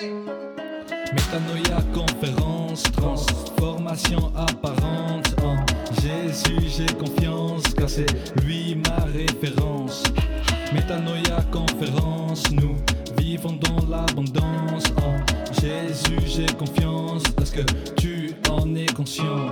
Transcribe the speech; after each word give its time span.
Métanoïa, 0.00 1.82
conférence, 1.92 2.84
transformation 2.84 4.32
apparente. 4.34 5.34
En 5.42 5.56
Jésus, 6.00 6.68
j'ai 6.68 6.86
confiance, 6.94 7.64
car 7.74 7.90
c'est 7.90 8.06
lui 8.42 8.76
ma 8.76 9.04
référence. 9.04 10.04
Métanoïa, 10.72 11.44
conférence, 11.52 12.50
nous 12.50 12.76
vivons 13.18 13.52
dans 13.52 13.86
l'abondance. 13.90 14.84
En 14.96 15.18
Jésus, 15.60 16.20
j'ai 16.24 16.46
confiance, 16.46 17.24
parce 17.36 17.50
que 17.50 17.60
tu 17.96 18.32
en 18.48 18.74
es 18.74 18.86
conscient. 18.86 19.48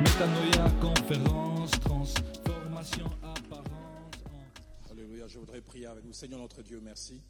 Métanoïa, 0.00 0.70
conférence, 0.80 1.72
transformation 1.72 3.04
apparente. 3.22 4.16
En 4.88 4.92
Alléluia, 4.92 5.26
je 5.28 5.38
voudrais 5.38 5.60
prier 5.60 5.88
avec 5.88 6.06
vous. 6.06 6.14
Seigneur 6.14 6.40
notre 6.40 6.62
Dieu, 6.62 6.80
merci 6.82 7.20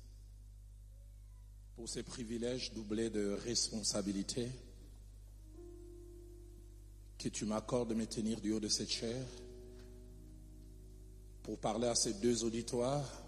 pour 1.79 1.89
ces 1.89 2.03
privilèges 2.03 2.73
doublés 2.75 3.09
de 3.09 3.39
responsabilité 3.45 4.49
que 7.17 7.29
tu 7.29 7.45
m'accordes 7.45 7.91
de 7.91 7.95
me 7.95 8.05
tenir 8.05 8.41
du 8.41 8.51
haut 8.51 8.59
de 8.59 8.67
cette 8.67 8.91
chair 8.91 9.25
pour 11.45 11.57
parler 11.59 11.87
à 11.87 11.95
ces 11.95 12.15
deux 12.15 12.43
auditoires, 12.43 13.23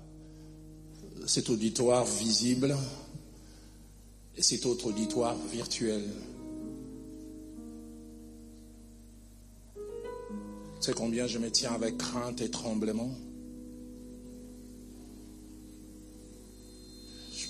cet 1.29 1.49
auditoire 1.49 2.05
visible 2.05 2.77
et 4.37 4.43
cet 4.43 4.67
autre 4.67 4.87
auditoire 4.87 5.37
virtuel. 5.47 6.11
Tu 9.77 9.83
sais 10.81 10.93
combien 10.93 11.29
je 11.29 11.39
me 11.39 11.53
tiens 11.53 11.73
avec 11.73 11.99
crainte 11.99 12.41
et 12.41 12.51
tremblement 12.51 13.15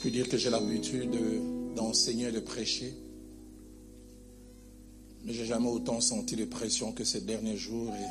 peux 0.03 0.11
dire 0.11 0.29
que 0.29 0.37
j'ai 0.37 0.51
l'habitude 0.51 1.11
de- 1.11 1.75
d'enseigner 1.77 2.29
et 2.29 2.33
de 2.33 2.41
prêcher, 2.41 2.93
mais 5.25 5.33
j'ai 5.33 5.45
jamais 5.47 5.69
autant 5.69 6.01
senti 6.01 6.37
de 6.37 6.45
pression 6.47 6.93
que 6.93 7.05
ces 7.05 7.21
derniers 7.21 7.57
jours 7.57 7.93
et 7.95 8.09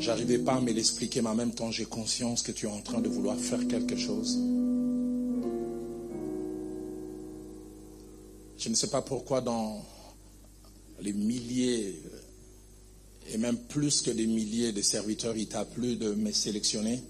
j'arrivais 0.00 0.38
pas 0.38 0.54
à 0.54 0.60
me 0.60 0.72
l'expliquer, 0.72 1.22
mais 1.22 1.28
en 1.28 1.34
même 1.34 1.54
temps 1.54 1.70
j'ai 1.70 1.84
conscience 1.84 2.42
que 2.42 2.52
tu 2.52 2.66
es 2.66 2.70
en 2.70 2.80
train 2.80 3.00
de 3.00 3.08
vouloir 3.08 3.38
faire 3.38 3.66
quelque 3.68 3.96
chose. 3.96 4.38
Je 8.58 8.68
ne 8.68 8.74
sais 8.74 8.88
pas 8.88 9.02
pourquoi 9.02 9.40
dans 9.40 9.80
les 11.00 11.12
milliers 11.12 12.00
et 13.32 13.38
même 13.38 13.56
plus 13.56 14.02
que 14.02 14.10
des 14.10 14.26
milliers 14.26 14.72
de 14.72 14.82
serviteurs, 14.82 15.36
il 15.36 15.46
t'a 15.46 15.64
plu 15.64 15.96
de 15.96 16.12
me 16.14 16.32
sélectionner 16.32 17.00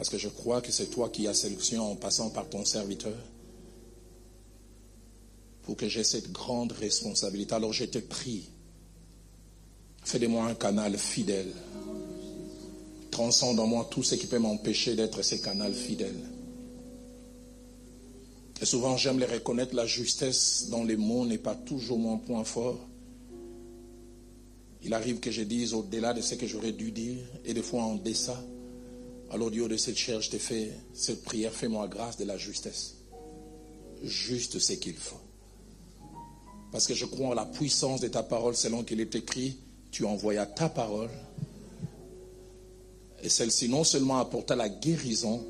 parce 0.00 0.08
que 0.08 0.16
je 0.16 0.28
crois 0.28 0.62
que 0.62 0.72
c'est 0.72 0.86
toi 0.86 1.10
qui 1.10 1.28
as 1.28 1.34
sélectionné 1.34 1.82
en 1.82 1.94
passant 1.94 2.30
par 2.30 2.48
ton 2.48 2.64
serviteur 2.64 3.12
pour 5.62 5.76
que 5.76 5.90
j'ai 5.90 6.04
cette 6.04 6.32
grande 6.32 6.72
responsabilité. 6.72 7.52
Alors 7.54 7.74
je 7.74 7.84
te 7.84 7.98
prie, 7.98 8.48
fais 10.02 10.18
de 10.18 10.26
moi 10.26 10.46
un 10.46 10.54
canal 10.54 10.96
fidèle. 10.96 11.52
Transcende 13.10 13.60
en 13.60 13.66
moi 13.66 13.88
tout 13.90 14.02
ce 14.02 14.14
qui 14.14 14.26
peut 14.26 14.38
m'empêcher 14.38 14.96
d'être 14.96 15.20
ce 15.20 15.34
canal 15.34 15.74
fidèle. 15.74 16.30
Et 18.62 18.64
souvent 18.64 18.96
j'aime 18.96 19.18
les 19.18 19.26
reconnaître, 19.26 19.74
la 19.74 19.84
justesse 19.84 20.68
dans 20.70 20.82
les 20.82 20.96
mots 20.96 21.26
n'est 21.26 21.36
pas 21.36 21.54
toujours 21.54 21.98
mon 21.98 22.16
point 22.16 22.44
fort. 22.44 22.88
Il 24.82 24.94
arrive 24.94 25.20
que 25.20 25.30
je 25.30 25.42
dise 25.42 25.74
au-delà 25.74 26.14
de 26.14 26.22
ce 26.22 26.36
que 26.36 26.46
j'aurais 26.46 26.72
dû 26.72 26.90
dire 26.90 27.18
et 27.44 27.52
des 27.52 27.62
fois 27.62 27.82
en 27.82 27.96
deçà. 27.96 28.42
Alors 29.30 29.46
haut 29.46 29.68
de 29.68 29.76
cette 29.76 29.96
chair, 29.96 30.20
je 30.20 30.30
te 30.30 30.38
fais 30.38 30.72
cette 30.92 31.22
prière, 31.22 31.52
fais-moi 31.52 31.86
grâce 31.86 32.16
de 32.16 32.24
la 32.24 32.36
justesse. 32.36 32.96
Juste 34.02 34.58
ce 34.58 34.72
qu'il 34.72 34.96
faut. 34.96 35.20
Parce 36.72 36.86
que 36.86 36.94
je 36.94 37.04
crois 37.04 37.28
en 37.28 37.34
la 37.34 37.46
puissance 37.46 38.00
de 38.00 38.08
ta 38.08 38.24
parole 38.24 38.56
selon 38.56 38.82
qu'il 38.82 39.00
est 39.00 39.14
écrit, 39.14 39.56
tu 39.92 40.04
envoyas 40.04 40.46
ta 40.46 40.68
parole. 40.68 41.10
Et 43.22 43.28
celle-ci 43.28 43.68
non 43.68 43.84
seulement 43.84 44.18
apporta 44.18 44.56
la 44.56 44.68
guérison, 44.68 45.44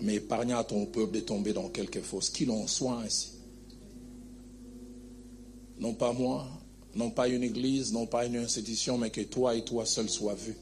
mais 0.00 0.16
épargna 0.16 0.58
à 0.58 0.64
ton 0.64 0.86
peuple 0.86 1.14
de 1.14 1.20
tomber 1.20 1.52
dans 1.52 1.68
quelque 1.70 2.00
fosse. 2.00 2.30
Qu'il 2.30 2.50
en 2.50 2.66
soit 2.68 3.00
ainsi. 3.00 3.30
Non 5.78 5.94
pas 5.94 6.12
moi, 6.12 6.46
non 6.94 7.10
pas 7.10 7.26
une 7.26 7.42
église, 7.42 7.92
non 7.92 8.06
pas 8.06 8.26
une 8.26 8.36
institution, 8.36 8.96
mais 8.96 9.10
que 9.10 9.22
toi 9.22 9.56
et 9.56 9.64
toi 9.64 9.86
seul 9.86 10.08
sois 10.08 10.34
vus. 10.34 10.56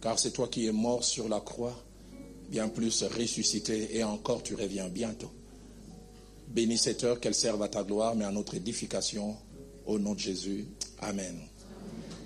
Car 0.00 0.18
c'est 0.18 0.30
toi 0.30 0.48
qui 0.48 0.66
es 0.66 0.72
mort 0.72 1.04
sur 1.04 1.28
la 1.28 1.40
croix, 1.40 1.74
bien 2.48 2.68
plus 2.68 3.02
ressuscité, 3.02 3.96
et 3.96 4.04
encore 4.04 4.42
tu 4.42 4.54
reviens 4.54 4.88
bientôt. 4.88 5.30
Bénis 6.48 6.78
cette 6.78 7.02
heure, 7.04 7.20
qu'elle 7.20 7.34
serve 7.34 7.62
à 7.62 7.68
ta 7.68 7.82
gloire, 7.82 8.14
mais 8.14 8.24
à 8.24 8.30
notre 8.30 8.54
édification, 8.54 9.36
au 9.84 9.98
nom 9.98 10.14
de 10.14 10.20
Jésus. 10.20 10.66
Amen. 11.00 11.40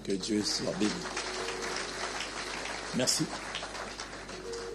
Que 0.05 0.13
Dieu 0.13 0.43
soit 0.43 0.75
béni. 0.79 0.91
Merci. 2.97 3.25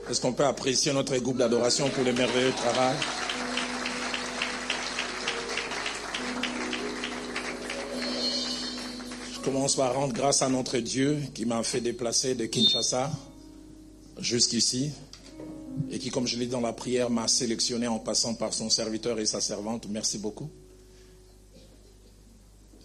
Est-ce 0.10 0.22
qu'on 0.22 0.34
peut 0.34 0.46
apprécier 0.46 0.94
notre 0.94 1.18
groupe 1.18 1.38
d'adoration 1.38 1.90
pour 1.90 2.04
le 2.04 2.14
merveilleux 2.14 2.52
travail? 2.52 2.96
Commence 9.46 9.76
par 9.76 9.94
rendre 9.94 10.12
grâce 10.12 10.42
à 10.42 10.50
notre 10.50 10.80
Dieu 10.80 11.22
qui 11.36 11.46
m'a 11.46 11.62
fait 11.62 11.80
déplacer 11.80 12.34
de 12.34 12.48
Kinshasa 12.48 13.12
jusqu'ici 14.18 14.90
et 15.92 16.00
qui, 16.00 16.10
comme 16.10 16.26
je 16.26 16.40
l'ai 16.40 16.48
dit 16.48 16.52
dans 16.52 16.62
la 16.62 16.74
prière, 16.74 17.12
m'a 17.12 17.28
sélectionné 17.28 17.86
en 17.86 18.00
passant 18.00 18.34
par 18.34 18.56
son 18.56 18.72
serviteur 18.72 19.20
et 19.20 19.28
sa 19.28 19.42
servante. 19.42 19.86
Merci 19.88 20.18
beaucoup. 20.18 20.50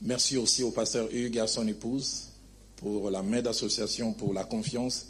Merci 0.02 0.36
aussi 0.36 0.62
au 0.62 0.70
pasteur 0.70 1.08
Hugues 1.10 1.36
et 1.36 1.40
à 1.40 1.46
son 1.46 1.66
épouse 1.66 2.28
pour 2.76 3.10
la 3.10 3.22
main 3.22 3.40
d'association, 3.40 4.12
pour 4.12 4.34
la 4.34 4.44
confiance. 4.44 5.06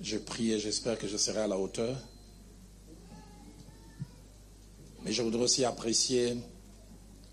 Je 0.00 0.16
prie 0.16 0.52
et 0.52 0.60
j'espère 0.60 0.96
que 0.96 1.08
je 1.08 1.16
serai 1.16 1.40
à 1.40 1.48
la 1.48 1.58
hauteur. 1.58 1.96
Mais 5.04 5.10
je 5.12 5.22
voudrais 5.22 5.42
aussi 5.42 5.64
apprécier 5.64 6.36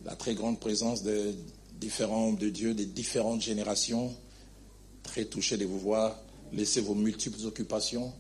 la 0.04 0.16
très 0.16 0.34
grande 0.34 0.60
présence 0.60 1.04
de 1.04 1.36
différents 1.80 2.30
hommes 2.30 2.38
de 2.38 2.50
Dieu, 2.50 2.74
des 2.74 2.86
différentes 2.86 3.42
générations. 3.42 4.16
Très 5.04 5.26
touché 5.26 5.58
de 5.58 5.66
vous 5.66 5.80
voir 5.80 6.20
laisser 6.52 6.82
vos 6.82 6.96
multiples 6.96 7.46
occupations 7.46 8.14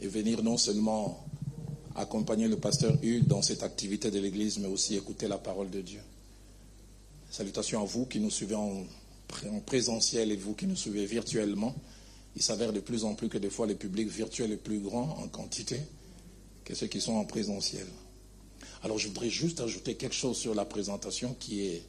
et 0.00 0.08
venir 0.08 0.42
non 0.42 0.58
seulement 0.58 1.24
accompagner 1.94 2.48
le 2.48 2.56
pasteur 2.56 2.96
Hugues 3.02 3.26
dans 3.26 3.42
cette 3.42 3.62
activité 3.62 4.10
de 4.10 4.18
l'Église, 4.18 4.58
mais 4.58 4.68
aussi 4.68 4.96
écouter 4.96 5.28
la 5.28 5.38
parole 5.38 5.70
de 5.70 5.80
Dieu. 5.80 6.00
Salutations 7.30 7.80
à 7.82 7.84
vous 7.84 8.06
qui 8.06 8.20
nous 8.20 8.30
suivez 8.30 8.54
en 8.54 8.84
présentiel 9.66 10.32
et 10.32 10.36
vous 10.36 10.54
qui 10.54 10.66
nous 10.66 10.76
suivez 10.76 11.06
virtuellement. 11.06 11.74
Il 12.36 12.42
s'avère 12.42 12.72
de 12.72 12.80
plus 12.80 13.04
en 13.04 13.14
plus 13.14 13.28
que 13.28 13.38
des 13.38 13.50
fois 13.50 13.66
le 13.66 13.74
public 13.74 14.08
virtuel 14.08 14.52
est 14.52 14.56
plus 14.56 14.80
grand 14.80 15.18
en 15.22 15.28
quantité 15.28 15.80
que 16.64 16.74
ceux 16.74 16.86
qui 16.88 17.00
sont 17.00 17.14
en 17.14 17.24
présentiel. 17.24 17.86
Alors 18.82 18.98
je 18.98 19.08
voudrais 19.08 19.30
juste 19.30 19.60
ajouter 19.60 19.94
quelque 19.94 20.14
chose 20.14 20.36
sur 20.36 20.54
la 20.54 20.64
présentation 20.64 21.34
qui 21.38 21.62
est 21.66 21.82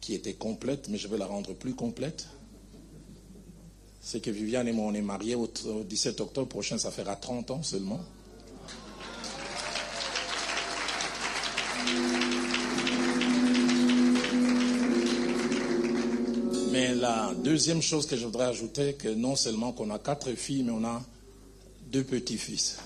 qui 0.00 0.14
était 0.14 0.34
complète, 0.34 0.88
mais 0.88 0.98
je 0.98 1.08
vais 1.08 1.18
la 1.18 1.26
rendre 1.26 1.52
plus 1.54 1.74
complète. 1.74 2.26
C'est 4.00 4.20
que 4.20 4.30
Viviane 4.30 4.66
et 4.68 4.72
moi, 4.72 4.86
on 4.86 4.94
est 4.94 5.02
mariés 5.02 5.34
au 5.34 5.50
au 5.66 5.82
17 5.84 6.20
octobre 6.20 6.48
prochain, 6.48 6.78
ça 6.78 6.90
fera 6.90 7.16
30 7.16 7.50
ans 7.50 7.62
seulement. 7.62 8.00
Mais 16.72 16.94
la 16.94 17.34
deuxième 17.34 17.82
chose 17.82 18.06
que 18.06 18.16
je 18.16 18.24
voudrais 18.24 18.46
ajouter, 18.46 18.94
que 18.94 19.08
non 19.08 19.36
seulement 19.36 19.72
qu'on 19.72 19.90
a 19.90 19.98
quatre 19.98 20.32
filles, 20.34 20.62
mais 20.62 20.72
on 20.72 20.84
a 20.84 21.02
deux 21.90 22.04
petits-fils. 22.04 22.78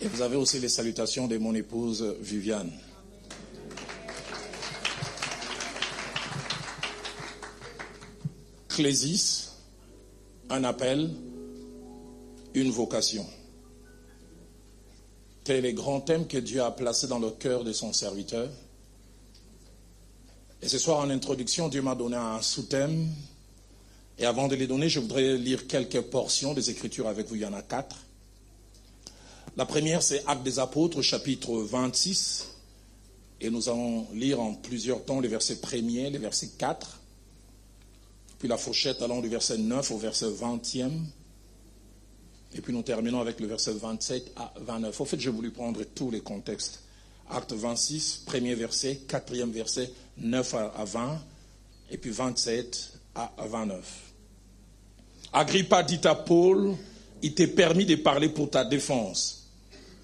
Et 0.00 0.06
vous 0.06 0.22
avez 0.22 0.36
aussi 0.36 0.60
les 0.60 0.68
salutations 0.68 1.26
de 1.26 1.38
mon 1.38 1.54
épouse 1.54 2.04
Viviane. 2.20 2.70
Clésis, 8.68 9.50
un 10.50 10.62
appel, 10.62 11.10
une 12.54 12.70
vocation. 12.70 13.26
Tel 15.42 15.64
est 15.64 15.70
le 15.72 15.76
grand 15.76 16.00
thème 16.00 16.28
que 16.28 16.38
Dieu 16.38 16.62
a 16.62 16.70
placé 16.70 17.08
dans 17.08 17.18
le 17.18 17.30
cœur 17.30 17.64
de 17.64 17.72
son 17.72 17.92
serviteur. 17.92 18.48
Et 20.62 20.68
ce 20.68 20.78
soir, 20.78 21.00
en 21.00 21.10
introduction, 21.10 21.68
Dieu 21.68 21.82
m'a 21.82 21.96
donné 21.96 22.16
un 22.16 22.40
sous-thème. 22.40 23.08
Et 24.16 24.26
avant 24.26 24.46
de 24.46 24.54
les 24.54 24.68
donner, 24.68 24.88
je 24.88 25.00
voudrais 25.00 25.36
lire 25.36 25.66
quelques 25.66 26.02
portions 26.02 26.54
des 26.54 26.70
Écritures 26.70 27.08
avec 27.08 27.26
vous. 27.26 27.34
Il 27.34 27.42
y 27.42 27.46
en 27.46 27.52
a 27.52 27.62
quatre. 27.62 27.96
La 29.58 29.66
première, 29.66 30.04
c'est 30.04 30.22
Actes 30.28 30.44
des 30.44 30.60
Apôtres, 30.60 31.02
chapitre 31.02 31.52
26. 31.52 32.46
Et 33.40 33.50
nous 33.50 33.68
allons 33.68 34.06
lire 34.12 34.38
en 34.38 34.54
plusieurs 34.54 35.04
temps 35.04 35.18
les 35.18 35.26
versets 35.26 35.56
premiers, 35.56 36.10
les 36.10 36.18
versets 36.18 36.50
4. 36.56 37.00
Puis 38.38 38.46
la 38.46 38.56
fourchette 38.56 39.02
allant 39.02 39.20
du 39.20 39.28
verset 39.28 39.58
9 39.58 39.90
au 39.90 39.98
verset 39.98 40.28
20e. 40.28 40.92
Et 42.54 42.60
puis 42.60 42.72
nous 42.72 42.82
terminons 42.82 43.20
avec 43.20 43.40
le 43.40 43.48
verset 43.48 43.72
27 43.72 44.30
à 44.36 44.54
29. 44.60 45.00
En 45.00 45.04
fait, 45.04 45.18
j'ai 45.18 45.30
voulu 45.30 45.50
prendre 45.50 45.82
tous 45.92 46.12
les 46.12 46.20
contextes. 46.20 46.84
Acte 47.28 47.52
26, 47.52 48.22
premier 48.26 48.54
verset, 48.54 49.00
quatrième 49.08 49.50
verset, 49.50 49.90
9 50.18 50.54
à 50.54 50.84
20, 50.84 51.20
et 51.90 51.98
puis 51.98 52.10
27 52.10 52.92
à 53.16 53.32
29. 53.44 54.12
Agrippa 55.32 55.82
dit 55.82 56.00
à 56.04 56.14
Paul, 56.14 56.76
il 57.22 57.34
t'est 57.34 57.48
permis 57.48 57.86
de 57.86 57.96
parler 57.96 58.28
pour 58.28 58.50
ta 58.50 58.64
défense. 58.64 59.37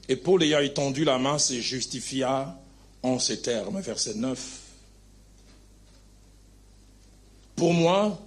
Et 0.08 0.16
Paul 0.16 0.42
ayant 0.42 0.60
étendu 0.60 1.04
la 1.04 1.18
main 1.18 1.38
se 1.38 1.54
justifia 1.54 2.58
en 3.02 3.18
ces 3.18 3.40
termes. 3.40 3.80
Verset 3.80 4.14
9. 4.14 4.60
Pour 7.56 7.72
moi, 7.72 8.20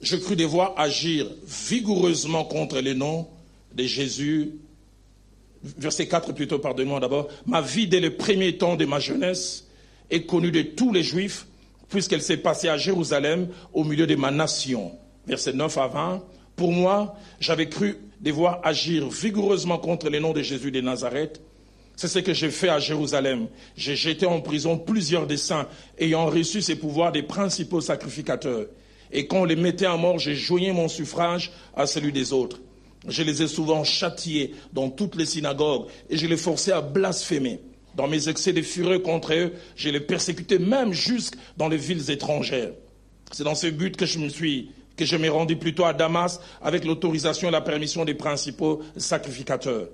je 0.00 0.16
crus 0.16 0.36
devoir 0.36 0.74
agir 0.78 1.26
vigoureusement 1.46 2.44
contre 2.44 2.78
les 2.80 2.94
noms 2.94 3.26
de 3.74 3.84
Jésus. 3.84 4.52
Verset 5.62 6.06
4 6.06 6.32
plutôt, 6.32 6.58
pardonnez-moi 6.58 7.00
d'abord. 7.00 7.28
Ma 7.46 7.60
vie 7.60 7.88
dès 7.88 8.00
le 8.00 8.16
premier 8.16 8.56
temps 8.56 8.76
de 8.76 8.84
ma 8.84 9.00
jeunesse 9.00 9.66
est 10.10 10.22
connue 10.22 10.52
de 10.52 10.62
tous 10.62 10.92
les 10.92 11.02
Juifs, 11.02 11.46
puisqu'elle 11.88 12.22
s'est 12.22 12.36
passée 12.36 12.68
à 12.68 12.78
Jérusalem 12.78 13.48
au 13.74 13.84
milieu 13.84 14.06
de 14.06 14.14
ma 14.14 14.30
nation. 14.30 14.92
Verset 15.26 15.52
9 15.52 15.76
à 15.76 15.88
20. 15.88 16.24
Pour 16.56 16.72
moi, 16.72 17.16
j'avais 17.40 17.68
cru 17.68 17.98
devoir 18.20 18.60
agir 18.64 19.08
vigoureusement 19.08 19.78
contre 19.78 20.08
les 20.08 20.20
noms 20.20 20.32
de 20.32 20.42
Jésus 20.42 20.70
de 20.70 20.80
Nazareth. 20.80 21.40
C'est 21.96 22.08
ce 22.08 22.18
que 22.20 22.32
j'ai 22.32 22.50
fait 22.50 22.68
à 22.68 22.78
Jérusalem. 22.78 23.48
J'ai 23.76 23.96
jeté 23.96 24.24
en 24.26 24.40
prison 24.40 24.78
plusieurs 24.78 25.26
des 25.26 25.36
saints 25.36 25.68
ayant 25.98 26.26
reçu 26.26 26.62
ces 26.62 26.76
pouvoirs 26.76 27.12
des 27.12 27.22
principaux 27.22 27.80
sacrificateurs. 27.80 28.66
Et 29.10 29.26
quand 29.26 29.38
on 29.38 29.44
les 29.44 29.56
mettait 29.56 29.86
à 29.86 29.96
mort, 29.96 30.18
j'ai 30.18 30.34
joigné 30.34 30.72
mon 30.72 30.88
suffrage 30.88 31.50
à 31.74 31.86
celui 31.86 32.12
des 32.12 32.32
autres. 32.32 32.60
Je 33.06 33.22
les 33.22 33.42
ai 33.42 33.48
souvent 33.48 33.84
châtiés 33.84 34.54
dans 34.72 34.90
toutes 34.90 35.16
les 35.16 35.26
synagogues 35.26 35.86
et 36.10 36.16
je 36.16 36.26
les 36.26 36.36
forçais 36.36 36.72
à 36.72 36.80
blasphémer. 36.80 37.60
Dans 37.94 38.06
mes 38.06 38.28
excès 38.28 38.52
de 38.52 38.62
fureur 38.62 39.02
contre 39.02 39.32
eux, 39.34 39.52
je 39.74 39.88
les 39.88 40.00
persécutais 40.00 40.58
même 40.58 40.92
jusque 40.92 41.34
dans 41.56 41.68
les 41.68 41.76
villes 41.76 42.10
étrangères. 42.10 42.72
C'est 43.32 43.44
dans 43.44 43.54
ce 43.54 43.66
but 43.66 43.96
que 43.96 44.06
je 44.06 44.18
me 44.18 44.28
suis 44.28 44.70
que 44.98 45.06
je 45.06 45.16
m'ai 45.16 45.30
rendu 45.30 45.56
plutôt 45.56 45.84
à 45.84 45.94
Damas 45.94 46.40
avec 46.60 46.84
l'autorisation 46.84 47.48
et 47.48 47.52
la 47.52 47.62
permission 47.62 48.04
des 48.04 48.14
principaux 48.14 48.82
sacrificateurs. 48.98 49.88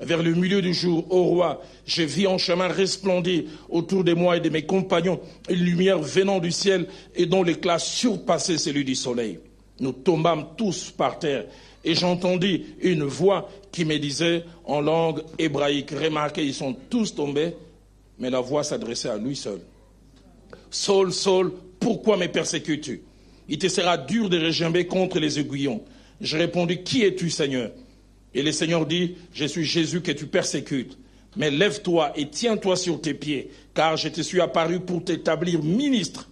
Vers 0.00 0.22
le 0.22 0.34
milieu 0.34 0.62
du 0.62 0.72
jour, 0.72 1.04
ô 1.10 1.24
roi, 1.24 1.60
j'ai 1.84 2.06
vu 2.06 2.26
en 2.26 2.38
chemin 2.38 2.68
resplendir 2.68 3.44
autour 3.68 4.04
de 4.04 4.14
moi 4.14 4.36
et 4.36 4.40
de 4.40 4.48
mes 4.48 4.64
compagnons 4.64 5.20
une 5.48 5.58
lumière 5.58 5.98
venant 5.98 6.38
du 6.38 6.52
ciel 6.52 6.86
et 7.14 7.26
dont 7.26 7.42
l'éclat 7.42 7.78
surpassait 7.78 8.56
celui 8.56 8.84
du 8.84 8.94
soleil. 8.94 9.40
Nous 9.80 9.92
tombâmes 9.92 10.46
tous 10.56 10.90
par 10.90 11.18
terre 11.18 11.46
et 11.84 11.94
j'entendis 11.94 12.66
une 12.80 13.04
voix 13.04 13.50
qui 13.72 13.84
me 13.84 13.98
disait 13.98 14.44
en 14.64 14.80
langue 14.80 15.22
hébraïque, 15.38 15.90
remarquez, 15.90 16.44
ils 16.44 16.54
sont 16.54 16.76
tous 16.88 17.14
tombés, 17.14 17.54
mais 18.18 18.30
la 18.30 18.40
voix 18.40 18.62
s'adressait 18.62 19.08
à 19.08 19.16
lui 19.16 19.36
seul. 19.36 19.60
Saul, 20.70 21.12
Saul, 21.12 21.52
pourquoi 21.78 22.16
me 22.16 22.26
persécutes-tu? 22.26 23.02
Il 23.50 23.58
te 23.58 23.66
sera 23.66 23.98
dur 23.98 24.30
de 24.30 24.38
régimber 24.38 24.86
contre 24.86 25.18
les 25.18 25.40
aiguillons. 25.40 25.82
Je 26.20 26.38
répondis, 26.38 26.84
qui 26.84 27.02
es-tu, 27.02 27.30
Seigneur? 27.30 27.72
Et 28.32 28.42
le 28.42 28.52
Seigneur 28.52 28.86
dit, 28.86 29.16
je 29.32 29.44
suis 29.44 29.64
Jésus 29.64 30.00
que 30.02 30.12
tu 30.12 30.26
persécutes. 30.26 30.96
Mais 31.36 31.50
lève-toi 31.50 32.12
et 32.16 32.28
tiens-toi 32.28 32.76
sur 32.76 33.00
tes 33.00 33.12
pieds, 33.12 33.50
car 33.74 33.96
je 33.96 34.08
te 34.08 34.20
suis 34.20 34.40
apparu 34.40 34.78
pour 34.78 35.04
t'établir 35.04 35.64
ministre 35.64 36.28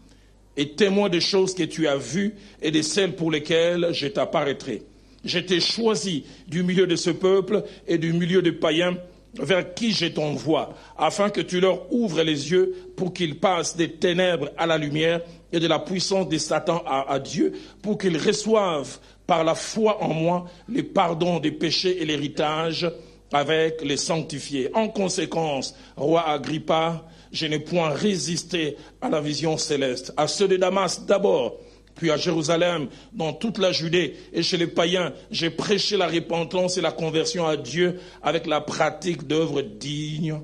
et 0.56 0.70
témoin 0.70 1.09
des 1.09 1.20
choses 1.20 1.55
que 1.55 1.65
tu 1.65 1.88
as 1.88 1.97
vues 1.97 2.35
et 2.62 2.70
de 2.70 2.82
celles 2.82 3.17
pour 3.17 3.32
lesquelles 3.32 3.88
je 3.93 4.06
t'apparaîtrai. 4.06 4.82
Je 5.25 5.41
t'ai 5.41 5.59
choisi 5.59 6.25
du 6.47 6.62
milieu 6.62 6.87
de 6.87 6.97
ce 6.97 7.11
peuple 7.11 7.65
et 7.88 7.99
du 7.99 8.12
milieu 8.12 8.43
des 8.43 8.53
païens 8.53 8.97
vers 9.38 9.75
qui 9.75 9.93
je 9.93 10.06
t'envoie, 10.06 10.75
afin 10.96 11.31
que 11.31 11.40
tu 11.40 11.61
leur 11.61 11.93
ouvres 11.93 12.23
les 12.23 12.50
yeux 12.50 12.75
pour 12.96 13.12
qu'ils 13.12 13.38
passent 13.38 13.76
des 13.76 13.93
ténèbres 13.93 14.50
à 14.56 14.67
la 14.67 14.79
lumière 14.79 15.20
et 15.52 15.61
de 15.61 15.67
la 15.67 15.79
puissance 15.79 16.29
de 16.29 16.38
Satan 16.38 16.82
à, 16.87 17.19
Dieu, 17.19 17.52
pour 17.82 17.99
qu'ils 17.99 18.19
reçoivent 18.19 18.99
par 19.26 19.44
la 19.44 19.55
foi 19.55 20.02
en 20.02 20.12
moi 20.14 20.46
les 20.69 20.82
pardons 20.82 21.38
des 21.38 21.52
péchés 21.52 22.02
et 22.02 22.05
l'héritage 22.05 22.90
avec 23.32 23.82
les 23.82 23.96
sanctifiés. 23.96 24.70
En 24.75 24.88
conséquence, 24.88 25.75
roi 25.96 26.29
Agrippa, 26.29 27.05
je 27.31 27.46
n'ai 27.46 27.58
point 27.58 27.91
résisté 27.91 28.76
à 29.00 29.11
la 29.11 29.20
vision 29.20 29.56
céleste, 29.58 30.12
à 30.17 30.26
ceux 30.26 30.49
de 30.49 30.56
Damas 30.56 31.05
d'abord, 31.05 31.56
puis 31.98 32.12
à 32.12 32.16
Jérusalem, 32.16 32.86
dans 33.12 33.32
toute 33.32 33.58
la 33.58 33.72
Judée 33.72 34.14
et 34.32 34.44
chez 34.44 34.56
les 34.56 34.68
païens, 34.68 35.12
j'ai 35.32 35.50
prêché 35.50 35.96
la 35.96 36.06
repentance 36.06 36.78
et 36.78 36.80
la 36.80 36.92
conversion 36.92 37.44
à 37.44 37.56
Dieu 37.56 37.98
avec 38.22 38.46
la 38.46 38.60
pratique 38.60 39.26
d'œuvres 39.26 39.62
dignes 39.62 40.40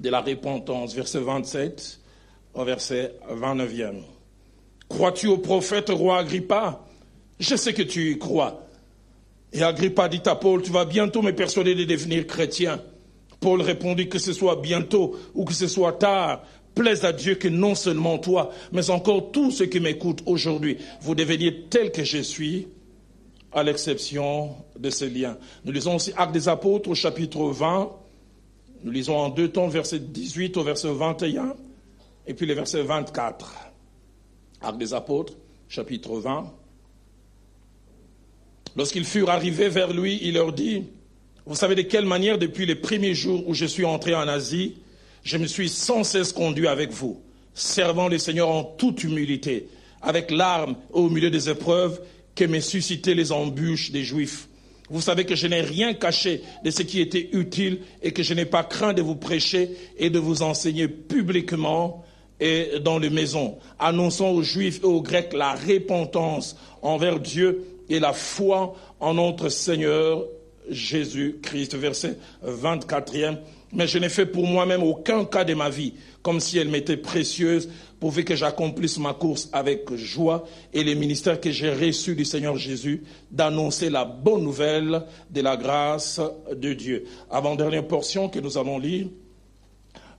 de 0.00 0.08
la 0.08 0.20
repentance. 0.20 0.94
Verset 0.94 1.18
27 1.18 2.00
au 2.54 2.64
verset 2.64 3.12
29e. 3.28 4.02
Crois-tu 4.88 5.26
au 5.26 5.38
prophète 5.38 5.90
roi 5.90 6.18
Agrippa? 6.18 6.86
Je 7.40 7.56
sais 7.56 7.74
que 7.74 7.82
tu 7.82 8.12
y 8.12 8.18
crois. 8.18 8.62
Et 9.52 9.64
Agrippa 9.64 10.08
dit 10.08 10.22
à 10.26 10.36
Paul, 10.36 10.62
tu 10.62 10.70
vas 10.70 10.84
bientôt 10.84 11.22
me 11.22 11.32
persuader 11.32 11.74
de 11.74 11.84
devenir 11.84 12.24
chrétien. 12.24 12.80
Paul 13.40 13.60
répondit 13.62 14.08
que 14.08 14.20
ce 14.20 14.32
soit 14.32 14.60
bientôt 14.60 15.16
ou 15.34 15.44
que 15.44 15.54
ce 15.54 15.66
soit 15.66 15.94
tard, 15.94 16.44
plaise 16.74 17.04
à 17.04 17.12
Dieu 17.12 17.34
que 17.34 17.48
non 17.48 17.74
seulement 17.74 18.18
toi, 18.18 18.50
mais 18.72 18.90
encore 18.90 19.30
tous 19.32 19.50
ceux 19.50 19.66
qui 19.66 19.80
m'écoutent 19.80 20.22
aujourd'hui, 20.26 20.78
vous 21.00 21.14
deveniez 21.14 21.64
tels 21.70 21.92
que 21.92 22.04
je 22.04 22.18
suis, 22.18 22.68
à 23.52 23.62
l'exception 23.62 24.56
de 24.78 24.90
ces 24.90 25.10
liens. 25.10 25.36
Nous 25.64 25.72
lisons 25.72 25.96
aussi 25.96 26.12
Actes 26.16 26.32
des 26.32 26.48
Apôtres 26.48 26.88
au 26.88 26.94
chapitre 26.94 27.44
20. 27.44 27.90
Nous 28.84 28.90
lisons 28.90 29.16
en 29.16 29.28
deux 29.28 29.48
temps, 29.48 29.68
verset 29.68 29.98
18 29.98 30.56
au 30.56 30.62
verset 30.62 30.92
21, 30.92 31.54
et 32.26 32.34
puis 32.34 32.46
le 32.46 32.54
verset 32.54 32.82
24. 32.82 33.54
Actes 34.62 34.78
des 34.78 34.94
Apôtres, 34.94 35.34
chapitre 35.68 36.18
20. 36.18 36.52
Lorsqu'ils 38.74 39.04
furent 39.04 39.30
arrivés 39.30 39.68
vers 39.68 39.92
lui, 39.92 40.18
il 40.22 40.34
leur 40.34 40.52
dit, 40.52 40.84
vous 41.44 41.54
savez 41.54 41.74
de 41.74 41.82
quelle 41.82 42.06
manière, 42.06 42.38
depuis 42.38 42.64
les 42.64 42.74
premiers 42.74 43.14
jours 43.14 43.46
où 43.46 43.54
je 43.54 43.66
suis 43.66 43.84
entré 43.84 44.14
en 44.14 44.26
Asie, 44.28 44.76
je 45.24 45.36
me 45.36 45.46
suis 45.46 45.68
sans 45.68 46.04
cesse 46.04 46.32
conduit 46.32 46.66
avec 46.66 46.90
vous, 46.90 47.20
servant 47.54 48.08
le 48.08 48.18
Seigneur 48.18 48.48
en 48.48 48.64
toute 48.64 49.04
humilité, 49.04 49.68
avec 50.00 50.30
larmes 50.30 50.76
au 50.92 51.08
milieu 51.08 51.30
des 51.30 51.48
épreuves 51.48 52.00
que 52.34 52.44
me 52.44 52.60
suscitaient 52.60 53.14
les 53.14 53.32
embûches 53.32 53.92
des 53.92 54.02
Juifs. 54.02 54.48
Vous 54.90 55.00
savez 55.00 55.24
que 55.24 55.36
je 55.36 55.46
n'ai 55.46 55.60
rien 55.60 55.94
caché 55.94 56.42
de 56.64 56.70
ce 56.70 56.82
qui 56.82 57.00
était 57.00 57.30
utile 57.32 57.80
et 58.02 58.12
que 58.12 58.22
je 58.22 58.34
n'ai 58.34 58.44
pas 58.44 58.64
craint 58.64 58.92
de 58.92 59.00
vous 59.00 59.14
prêcher 59.14 59.70
et 59.96 60.10
de 60.10 60.18
vous 60.18 60.42
enseigner 60.42 60.88
publiquement 60.88 62.04
et 62.40 62.80
dans 62.80 62.98
les 62.98 63.08
maisons, 63.08 63.58
annonçant 63.78 64.30
aux 64.30 64.42
Juifs 64.42 64.80
et 64.82 64.86
aux 64.86 65.00
Grecs 65.00 65.32
la 65.32 65.54
repentance 65.54 66.56
envers 66.82 67.20
Dieu 67.20 67.64
et 67.88 68.00
la 68.00 68.12
foi 68.12 68.74
en 68.98 69.14
notre 69.14 69.48
Seigneur 69.48 70.24
Jésus-Christ. 70.68 71.76
Verset 71.76 72.18
24e 72.44 73.38
mais 73.72 73.86
je 73.86 73.98
n'ai 73.98 74.08
fait 74.08 74.26
pour 74.26 74.46
moi-même 74.46 74.82
aucun 74.82 75.24
cas 75.24 75.44
de 75.44 75.54
ma 75.54 75.70
vie, 75.70 75.94
comme 76.22 76.40
si 76.40 76.58
elle 76.58 76.68
m'était 76.68 76.98
précieuse, 76.98 77.70
pourvu 77.98 78.24
que 78.24 78.36
j'accomplisse 78.36 78.98
ma 78.98 79.14
course 79.14 79.48
avec 79.52 79.94
joie 79.94 80.44
et 80.72 80.84
le 80.84 80.94
ministère 80.94 81.40
que 81.40 81.50
j'ai 81.50 81.72
reçu 81.72 82.14
du 82.14 82.24
Seigneur 82.24 82.56
Jésus, 82.56 83.02
d'annoncer 83.30 83.88
la 83.90 84.04
bonne 84.04 84.42
nouvelle 84.42 85.04
de 85.30 85.40
la 85.40 85.56
grâce 85.56 86.20
de 86.54 86.74
Dieu. 86.74 87.04
Avant-dernière 87.30 87.86
portion 87.86 88.28
que 88.28 88.40
nous 88.40 88.58
allons 88.58 88.78
lire, 88.78 89.06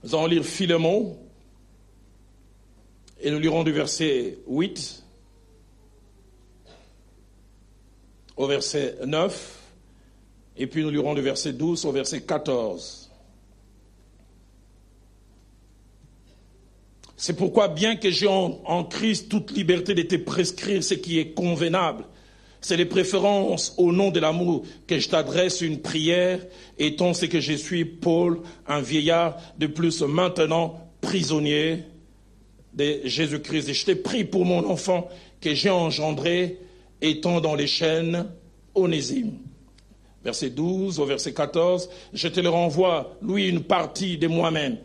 nous 0.02 0.14
allons 0.14 0.26
lire 0.26 0.44
Philemon, 0.44 1.16
et 3.20 3.30
nous 3.30 3.38
lirons 3.38 3.62
du 3.62 3.72
verset 3.72 4.38
8 4.48 5.04
au 8.36 8.46
verset 8.46 8.96
9, 9.06 9.60
et 10.56 10.66
puis 10.66 10.82
nous 10.82 10.90
lirons 10.90 11.14
du 11.14 11.22
verset 11.22 11.52
12 11.52 11.84
au 11.86 11.92
verset 11.92 12.22
14. 12.22 13.03
C'est 17.26 17.32
pourquoi, 17.32 17.68
bien 17.68 17.96
que 17.96 18.10
j'ai 18.10 18.26
en, 18.26 18.84
Christ 18.84 19.30
toute 19.30 19.52
liberté 19.52 19.94
de 19.94 20.02
te 20.02 20.16
prescrire 20.16 20.84
ce 20.84 20.92
qui 20.92 21.18
est 21.18 21.30
convenable, 21.30 22.04
c'est 22.60 22.76
les 22.76 22.84
préférences 22.84 23.72
au 23.78 23.92
nom 23.92 24.10
de 24.10 24.20
l'amour 24.20 24.64
que 24.86 24.98
je 24.98 25.08
t'adresse 25.08 25.62
une 25.62 25.80
prière, 25.80 26.40
étant 26.78 27.14
ce 27.14 27.24
que 27.24 27.40
je 27.40 27.54
suis, 27.54 27.86
Paul, 27.86 28.40
un 28.66 28.82
vieillard, 28.82 29.38
de 29.56 29.66
plus 29.66 30.02
maintenant 30.02 30.78
prisonnier 31.00 31.84
de 32.74 33.00
Jésus-Christ. 33.04 33.70
Et 33.70 33.74
je 33.74 33.86
t'ai 33.86 33.96
pris 33.96 34.24
pour 34.24 34.44
mon 34.44 34.68
enfant 34.68 35.08
que 35.40 35.54
j'ai 35.54 35.70
engendré, 35.70 36.58
étant 37.00 37.40
dans 37.40 37.54
les 37.54 37.68
chaînes, 37.68 38.26
Onésime. 38.74 39.38
Verset 40.22 40.50
12 40.50 41.00
au 41.00 41.06
verset 41.06 41.32
14, 41.32 41.88
je 42.12 42.28
te 42.28 42.40
le 42.40 42.50
renvoie, 42.50 43.16
lui, 43.22 43.48
une 43.48 43.62
partie 43.62 44.18
de 44.18 44.26
moi-même 44.26 44.76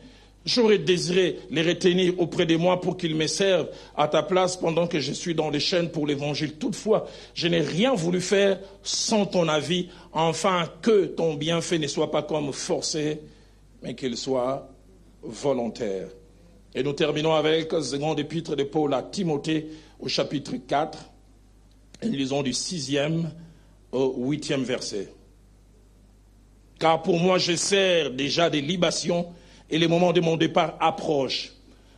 J'aurais 0.49 0.79
désiré 0.79 1.37
les 1.51 1.61
retenir 1.61 2.19
auprès 2.19 2.47
de 2.47 2.55
moi 2.55 2.81
pour 2.81 2.97
qu'ils 2.97 3.15
me 3.15 3.27
servent 3.27 3.69
à 3.95 4.07
ta 4.07 4.23
place 4.23 4.57
pendant 4.57 4.87
que 4.87 4.99
je 4.99 5.13
suis 5.13 5.35
dans 5.35 5.51
les 5.51 5.59
chaînes 5.59 5.91
pour 5.91 6.07
l'évangile. 6.07 6.53
Toutefois, 6.53 7.07
je 7.35 7.47
n'ai 7.47 7.61
rien 7.61 7.93
voulu 7.93 8.19
faire 8.19 8.59
sans 8.81 9.27
ton 9.27 9.47
avis, 9.47 9.89
afin 10.11 10.67
que 10.81 11.05
ton 11.05 11.35
bienfait 11.35 11.77
ne 11.77 11.85
soit 11.85 12.09
pas 12.09 12.23
comme 12.23 12.51
forcé, 12.51 13.19
mais 13.83 13.93
qu'il 13.93 14.17
soit 14.17 14.67
volontaire. 15.21 16.07
Et 16.73 16.81
nous 16.81 16.93
terminons 16.93 17.35
avec 17.35 17.71
la 17.71 17.83
seconde 17.83 18.19
épître 18.19 18.55
de 18.55 18.63
Paul 18.63 18.91
à 18.95 19.03
Timothée 19.03 19.67
au 19.99 20.07
chapitre 20.07 20.53
4. 20.67 20.97
Et 22.01 22.07
nous 22.07 22.15
lisons 22.15 22.41
du 22.41 22.53
sixième 22.53 23.29
au 23.91 24.15
huitième 24.17 24.63
verset. 24.63 25.13
Car 26.79 27.03
pour 27.03 27.19
moi, 27.19 27.37
je 27.37 27.55
sers 27.55 28.09
déjà 28.09 28.49
des 28.49 28.61
libations 28.61 29.27
et 29.69 29.77
le 29.77 29.87
moment 29.87 30.13
de 30.13 30.21
mon 30.21 30.37
départ 30.37 30.75
approche. 30.79 31.51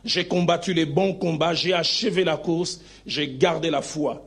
J'ai 0.04 0.26
combattu 0.26 0.74
les 0.74 0.86
bons 0.86 1.14
combats, 1.14 1.54
j'ai 1.54 1.72
achevé 1.72 2.24
la 2.24 2.36
course, 2.36 2.80
j'ai 3.06 3.34
gardé 3.36 3.70
la 3.70 3.82
foi. 3.82 4.26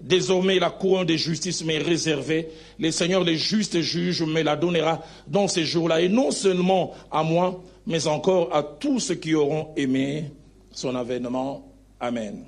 Désormais, 0.00 0.58
la 0.58 0.70
couronne 0.70 1.06
de 1.06 1.16
justice 1.16 1.64
m'est 1.64 1.78
réservée. 1.78 2.48
Le 2.78 2.90
Seigneur, 2.90 3.24
le 3.24 3.34
juste 3.34 3.80
juge, 3.80 4.22
me 4.22 4.42
la 4.42 4.54
donnera 4.54 5.02
dans 5.26 5.48
ces 5.48 5.64
jours-là. 5.64 6.02
Et 6.02 6.08
non 6.08 6.30
seulement 6.30 6.92
à 7.10 7.22
moi, 7.22 7.62
mais 7.86 8.06
encore 8.06 8.54
à 8.54 8.62
tous 8.62 9.00
ceux 9.00 9.14
qui 9.14 9.34
auront 9.34 9.68
aimé 9.76 10.30
son 10.70 10.94
avènement. 10.94 11.66
Amen. 11.98 12.44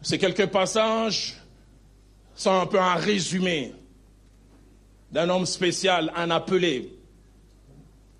Ces 0.00 0.18
quelques 0.18 0.46
passages 0.46 1.34
sont 2.34 2.52
un 2.52 2.66
peu 2.66 2.78
un 2.78 2.94
résumé 2.94 3.72
d'un 5.10 5.28
homme 5.28 5.46
spécial, 5.46 6.12
un 6.16 6.30
appelé, 6.30 6.92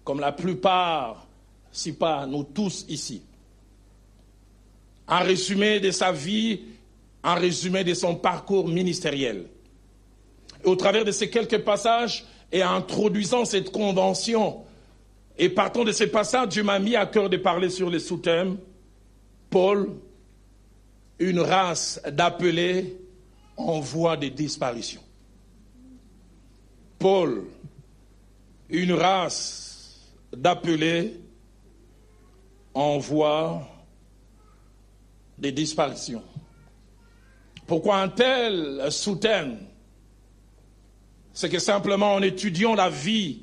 comme 0.04 0.21
la 0.21 0.32
plupart, 0.32 1.26
si 1.71 1.92
pas 1.92 2.26
nous 2.26 2.44
tous 2.44 2.85
ici. 2.88 3.23
Un 5.09 5.21
résumé 5.21 5.80
de 5.80 5.90
sa 5.90 6.12
vie, 6.12 6.61
un 7.23 7.35
résumé 7.35 7.85
de 7.85 7.94
son 7.94 8.14
parcours 8.14 8.68
ministériel. 8.68 9.47
Au 10.64 10.76
travers 10.76 11.04
de 11.04 11.11
ces 11.11 11.30
quelques 11.30 11.59
passages, 11.59 12.25
et 12.50 12.62
introduisant 12.62 13.44
cette 13.44 13.73
convention, 13.73 14.62
et 15.38 15.49
partant 15.49 15.85
de 15.85 15.92
ces 15.92 16.06
passages, 16.06 16.49
Dieu 16.49 16.62
m'a 16.62 16.78
mis 16.78 16.94
à 16.94 17.06
cœur 17.06 17.30
de 17.30 17.38
parler 17.38 17.71
sur 17.71 17.88
les 17.88 17.99
sous-thèmes. 17.99 18.59
Paul, 19.49 19.90
une 21.18 21.40
race 21.40 22.00
d'appelés 22.11 22.97
en 23.56 23.80
voie 23.80 24.16
de 24.16 24.28
disparition. 24.28 25.00
Paul, 26.99 27.44
une 28.68 28.92
race 28.92 29.71
d'appelés 30.32 31.20
en 32.74 32.98
voie 32.98 33.68
de 35.38 35.50
disparition. 35.50 36.22
Pourquoi 37.66 37.98
un 37.98 38.08
tel 38.08 38.90
sous-thème 38.90 39.58
C'est 41.32 41.48
que 41.48 41.58
simplement 41.58 42.14
en 42.14 42.22
étudiant 42.22 42.74
la 42.74 42.88
vie 42.88 43.42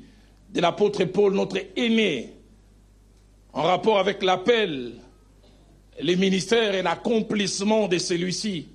de 0.50 0.60
l'apôtre 0.60 1.04
Paul, 1.04 1.34
notre 1.34 1.58
aîné, 1.76 2.34
en 3.52 3.62
rapport 3.62 3.98
avec 3.98 4.22
l'appel, 4.22 4.94
les 6.00 6.16
ministères 6.16 6.74
et 6.74 6.82
l'accomplissement 6.82 7.88
de 7.88 7.98
celui-ci, 7.98 8.68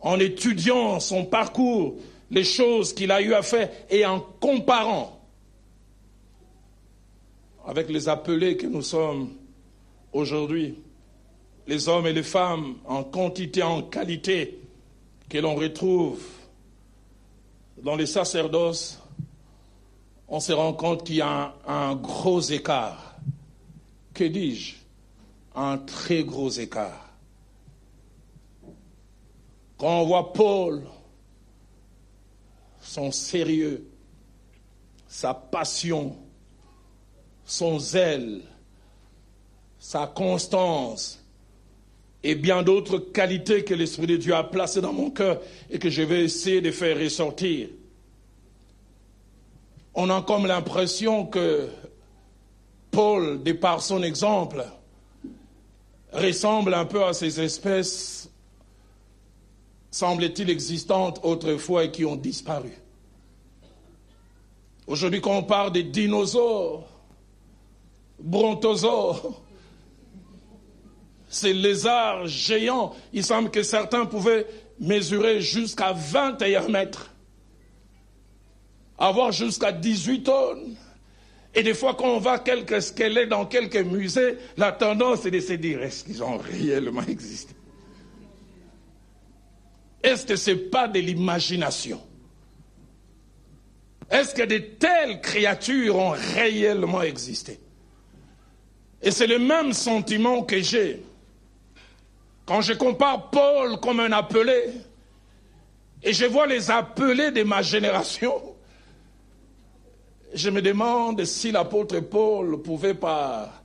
en 0.00 0.18
étudiant 0.18 0.98
son 0.98 1.24
parcours, 1.24 1.96
les 2.30 2.44
choses 2.44 2.94
qu'il 2.94 3.10
a 3.10 3.20
eu 3.20 3.34
à 3.34 3.42
faire 3.42 3.70
et 3.90 4.04
en 4.06 4.20
comparant 4.20 5.21
avec 7.66 7.88
les 7.88 8.08
appelés 8.08 8.56
que 8.56 8.66
nous 8.66 8.82
sommes 8.82 9.30
aujourd'hui, 10.12 10.78
les 11.66 11.88
hommes 11.88 12.06
et 12.06 12.12
les 12.12 12.22
femmes 12.22 12.76
en 12.84 13.04
quantité, 13.04 13.62
en 13.62 13.82
qualité, 13.82 14.60
que 15.28 15.38
l'on 15.38 15.54
retrouve 15.54 16.22
dans 17.82 17.96
les 17.96 18.06
sacerdoces, 18.06 18.98
on 20.28 20.40
se 20.40 20.52
rend 20.52 20.72
compte 20.72 21.04
qu'il 21.04 21.16
y 21.16 21.20
a 21.20 21.54
un, 21.66 21.90
un 21.90 21.94
gros 21.94 22.40
écart. 22.40 23.16
Que 24.14 24.24
dis-je? 24.24 24.76
Un 25.54 25.78
très 25.78 26.24
gros 26.24 26.50
écart. 26.50 27.10
Quand 29.78 30.00
on 30.00 30.06
voit 30.06 30.32
Paul, 30.32 30.84
son 32.80 33.10
sérieux, 33.10 33.86
sa 35.08 35.34
passion, 35.34 36.16
son 37.52 37.78
zèle, 37.78 38.40
sa 39.78 40.06
constance 40.06 41.22
et 42.22 42.34
bien 42.34 42.62
d'autres 42.62 42.98
qualités 42.98 43.62
que 43.62 43.74
l'Esprit 43.74 44.06
de 44.06 44.16
Dieu 44.16 44.34
a 44.34 44.42
placées 44.42 44.80
dans 44.80 44.94
mon 44.94 45.10
cœur 45.10 45.38
et 45.68 45.78
que 45.78 45.90
je 45.90 46.00
vais 46.00 46.24
essayer 46.24 46.62
de 46.62 46.70
faire 46.70 46.98
ressortir. 46.98 47.68
On 49.92 50.08
a 50.08 50.22
comme 50.22 50.46
l'impression 50.46 51.26
que 51.26 51.68
Paul, 52.90 53.42
de 53.42 53.52
par 53.52 53.82
son 53.82 54.02
exemple, 54.02 54.64
ressemble 56.10 56.72
un 56.72 56.86
peu 56.86 57.04
à 57.04 57.12
ces 57.12 57.38
espèces 57.38 58.30
semble-t-il, 59.90 60.48
existantes 60.48 61.20
autrefois 61.22 61.84
et 61.84 61.90
qui 61.90 62.06
ont 62.06 62.16
disparu. 62.16 62.72
Aujourd'hui, 64.86 65.20
quand 65.20 65.36
on 65.36 65.42
parle 65.42 65.72
des 65.72 65.82
dinosaures, 65.82 66.91
brontosaures, 68.22 69.42
ces 71.28 71.52
lézards 71.52 72.26
géants, 72.26 72.94
il 73.12 73.24
semble 73.24 73.50
que 73.50 73.62
certains 73.62 74.06
pouvaient 74.06 74.46
mesurer 74.78 75.40
jusqu'à 75.40 75.92
21 75.92 76.68
mètres, 76.68 77.10
avoir 78.98 79.32
jusqu'à 79.32 79.72
18 79.72 80.22
tonnes. 80.22 80.76
Et 81.54 81.62
des 81.62 81.74
fois, 81.74 81.94
quand 81.94 82.06
on 82.06 82.18
voit 82.18 82.38
quelques 82.38 82.80
squelettes 82.80 83.28
dans 83.28 83.46
quelques 83.46 83.76
musées, 83.84 84.38
la 84.56 84.72
tendance 84.72 85.26
est 85.26 85.30
de 85.30 85.40
se 85.40 85.52
dire, 85.54 85.82
est-ce 85.82 86.04
qu'ils 86.04 86.22
ont 86.22 86.38
réellement 86.38 87.02
existé? 87.02 87.54
Est-ce 90.02 90.26
que 90.26 90.36
ce 90.36 90.50
n'est 90.50 90.56
pas 90.56 90.88
de 90.88 90.98
l'imagination? 90.98 92.00
Est-ce 94.10 94.34
que 94.34 94.42
de 94.42 94.58
telles 94.58 95.20
créatures 95.20 95.96
ont 95.96 96.14
réellement 96.34 97.02
existé? 97.02 97.58
Et 99.02 99.10
c'est 99.10 99.26
le 99.26 99.38
même 99.38 99.72
sentiment 99.72 100.42
que 100.42 100.60
j'ai 100.60 101.02
quand 102.46 102.60
je 102.60 102.72
compare 102.72 103.30
Paul 103.30 103.78
comme 103.80 104.00
un 104.00 104.12
appelé 104.12 104.70
et 106.02 106.12
je 106.12 106.24
vois 106.26 106.46
les 106.46 106.70
appelés 106.70 107.30
de 107.30 107.42
ma 107.42 107.62
génération. 107.62 108.34
Je 110.34 110.50
me 110.50 110.60
demande 110.62 111.24
si 111.24 111.52
l'apôtre 111.52 112.00
Paul 112.00 112.62
pouvait 112.62 112.94
par 112.94 113.62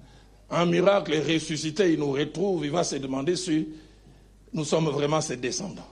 un 0.49 0.65
miracle 0.65 1.13
ressusciter, 1.19 1.93
il 1.93 1.99
nous 1.99 2.11
retrouve, 2.11 2.65
il 2.65 2.71
va 2.71 2.83
se 2.83 2.95
demander 2.95 3.35
si 3.35 3.67
nous 4.53 4.63
sommes 4.65 4.89
vraiment 4.89 5.21
ses 5.21 5.37
descendants. 5.37 5.87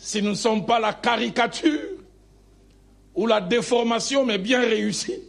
si 0.00 0.22
nous 0.22 0.30
ne 0.30 0.34
sommes 0.34 0.64
pas 0.64 0.80
la 0.80 0.94
caricature 0.94 1.90
ou 3.14 3.26
la 3.26 3.40
déformation, 3.40 4.24
mais 4.24 4.38
bien 4.38 4.60
réussie, 4.60 5.20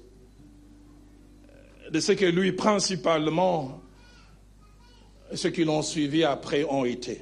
de 1.92 2.00
ce 2.00 2.14
que 2.14 2.26
lui 2.26 2.54
principalement, 2.54 3.82
ceux 5.34 5.50
qui 5.50 5.66
l'ont 5.66 5.82
suivi 5.82 6.24
après 6.24 6.64
ont 6.64 6.86
été. 6.86 7.22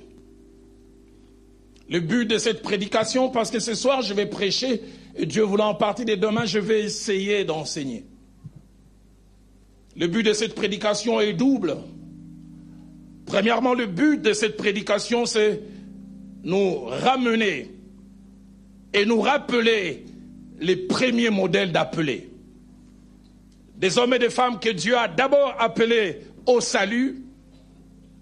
Le 1.90 2.00
but 2.00 2.26
de 2.28 2.38
cette 2.38 2.62
prédication, 2.62 3.30
parce 3.30 3.50
que 3.50 3.60
ce 3.60 3.74
soir 3.74 4.04
je 4.04 4.14
vais 4.14 4.28
prêcher, 4.28 4.82
et 5.16 5.26
Dieu 5.26 5.42
voulant 5.42 5.70
en 5.70 5.76
partie 5.76 6.06
de 6.06 6.14
demain, 6.14 6.46
je 6.46 6.60
vais 6.60 6.82
essayer 6.84 7.44
d'enseigner. 7.46 8.06
Le 9.96 10.08
but 10.08 10.22
de 10.24 10.34
cette 10.34 10.54
prédication 10.54 11.20
est 11.20 11.34
double. 11.34 11.76
Premièrement, 13.26 13.74
le 13.74 13.88
but 13.88 14.22
de 14.22 14.34
cette 14.34 14.56
prédication, 14.56 15.26
c'est 15.26 15.62
nous 16.44 16.86
ramener 16.86 17.72
et 18.94 19.06
nous 19.06 19.20
rappeler 19.20 20.06
les 20.60 20.76
premiers 20.76 21.32
modèles 21.32 21.72
d'appelés. 21.72 22.29
Des 23.80 23.98
hommes 23.98 24.14
et 24.14 24.20
des 24.20 24.30
femmes 24.30 24.60
que 24.60 24.70
Dieu 24.70 24.96
a 24.96 25.08
d'abord 25.08 25.56
appelés 25.58 26.20
au 26.46 26.62
salut 26.62 27.24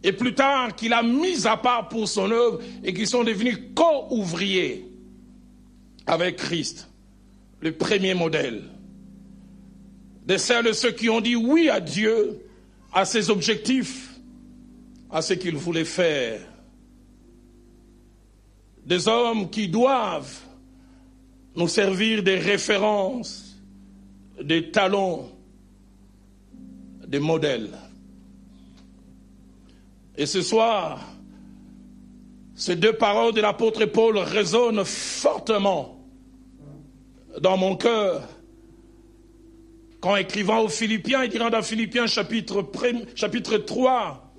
et 0.03 0.13
plus 0.13 0.33
tard 0.33 0.75
qu'il 0.75 0.93
a 0.93 1.03
mis 1.03 1.45
à 1.45 1.57
part 1.57 1.89
pour 1.89 2.07
son 2.07 2.31
œuvre 2.31 2.61
et 2.83 2.93
qui 2.93 3.05
sont 3.05 3.23
devenus 3.23 3.57
co-ouvriers 3.75 4.85
avec 6.05 6.37
Christ. 6.37 6.89
Le 7.59 7.73
premier 7.73 8.13
modèle. 8.13 8.63
De 10.25 10.37
celles 10.37 10.65
de 10.65 10.71
ceux 10.71 10.91
qui 10.91 11.09
ont 11.09 11.21
dit 11.21 11.35
oui 11.35 11.69
à 11.69 11.79
Dieu, 11.79 12.39
à 12.93 13.03
ses 13.03 13.29
objectifs, 13.29 14.13
à 15.09 15.21
ce 15.21 15.33
qu'il 15.33 15.55
voulait 15.55 15.85
faire 15.85 16.39
des 18.87 19.09
hommes 19.09 19.49
qui 19.49 19.67
doivent 19.67 20.39
nous 21.55 21.67
servir 21.67 22.23
des 22.23 22.39
références, 22.39 23.57
des 24.41 24.71
talons, 24.71 25.29
des 27.07 27.19
modèles. 27.19 27.69
Et 30.17 30.25
ce 30.25 30.41
soir, 30.41 30.99
ces 32.55 32.75
deux 32.75 32.93
paroles 32.93 33.33
de 33.33 33.41
l'apôtre 33.41 33.85
Paul 33.85 34.17
résonnent 34.17 34.83
fortement 34.83 36.05
dans 37.39 37.57
mon 37.57 37.75
cœur. 37.75 38.27
Quand 39.99 40.15
écrivant 40.15 40.61
aux 40.61 40.69
Philippiens, 40.69 41.23
il 41.23 41.29
dira 41.29 41.49
dans 41.49 41.61
Philippiens 41.61 42.07
chapitre, 42.07 42.63
chapitre 43.15 43.57
3, 43.57 44.33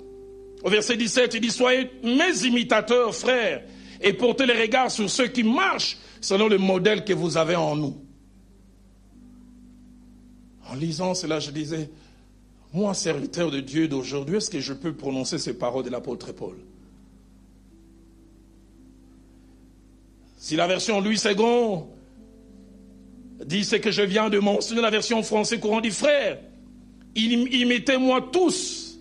au 0.64 0.70
verset 0.70 0.96
17, 0.96 1.34
il 1.34 1.40
dit, 1.40 1.50
soyez 1.50 1.90
mes 2.02 2.44
imitateurs, 2.44 3.14
frères, 3.14 3.62
et 4.00 4.12
portez 4.12 4.46
les 4.46 4.60
regards 4.60 4.90
sur 4.90 5.08
ceux 5.08 5.28
qui 5.28 5.42
marchent 5.42 5.98
selon 6.20 6.48
le 6.48 6.58
modèle 6.58 7.04
que 7.04 7.12
vous 7.12 7.36
avez 7.36 7.56
en 7.56 7.76
nous. 7.76 7.96
En 10.70 10.74
lisant 10.74 11.14
cela, 11.14 11.38
je 11.40 11.50
disais, 11.50 11.90
moi, 12.72 12.94
serviteur 12.94 13.50
de 13.50 13.60
Dieu 13.60 13.88
d'aujourd'hui, 13.88 14.36
est-ce 14.36 14.50
que 14.50 14.60
je 14.60 14.72
peux 14.74 14.92
prononcer 14.92 15.38
ces 15.38 15.54
paroles 15.54 15.84
de 15.84 15.90
l'apôtre 15.90 16.32
Paul? 16.32 16.56
Si 20.36 20.54
la 20.54 20.66
version 20.66 21.00
Louis 21.00 21.18
II 21.24 21.84
dit 23.44 23.64
ce 23.64 23.76
que 23.76 23.90
je 23.90 24.02
viens 24.02 24.28
de 24.28 24.38
mentionner, 24.38 24.82
la 24.82 24.90
version 24.90 25.22
français 25.22 25.58
courant 25.58 25.80
dit 25.80 25.90
frère, 25.90 26.38
imitez-moi 27.14 28.28
tous. 28.32 28.98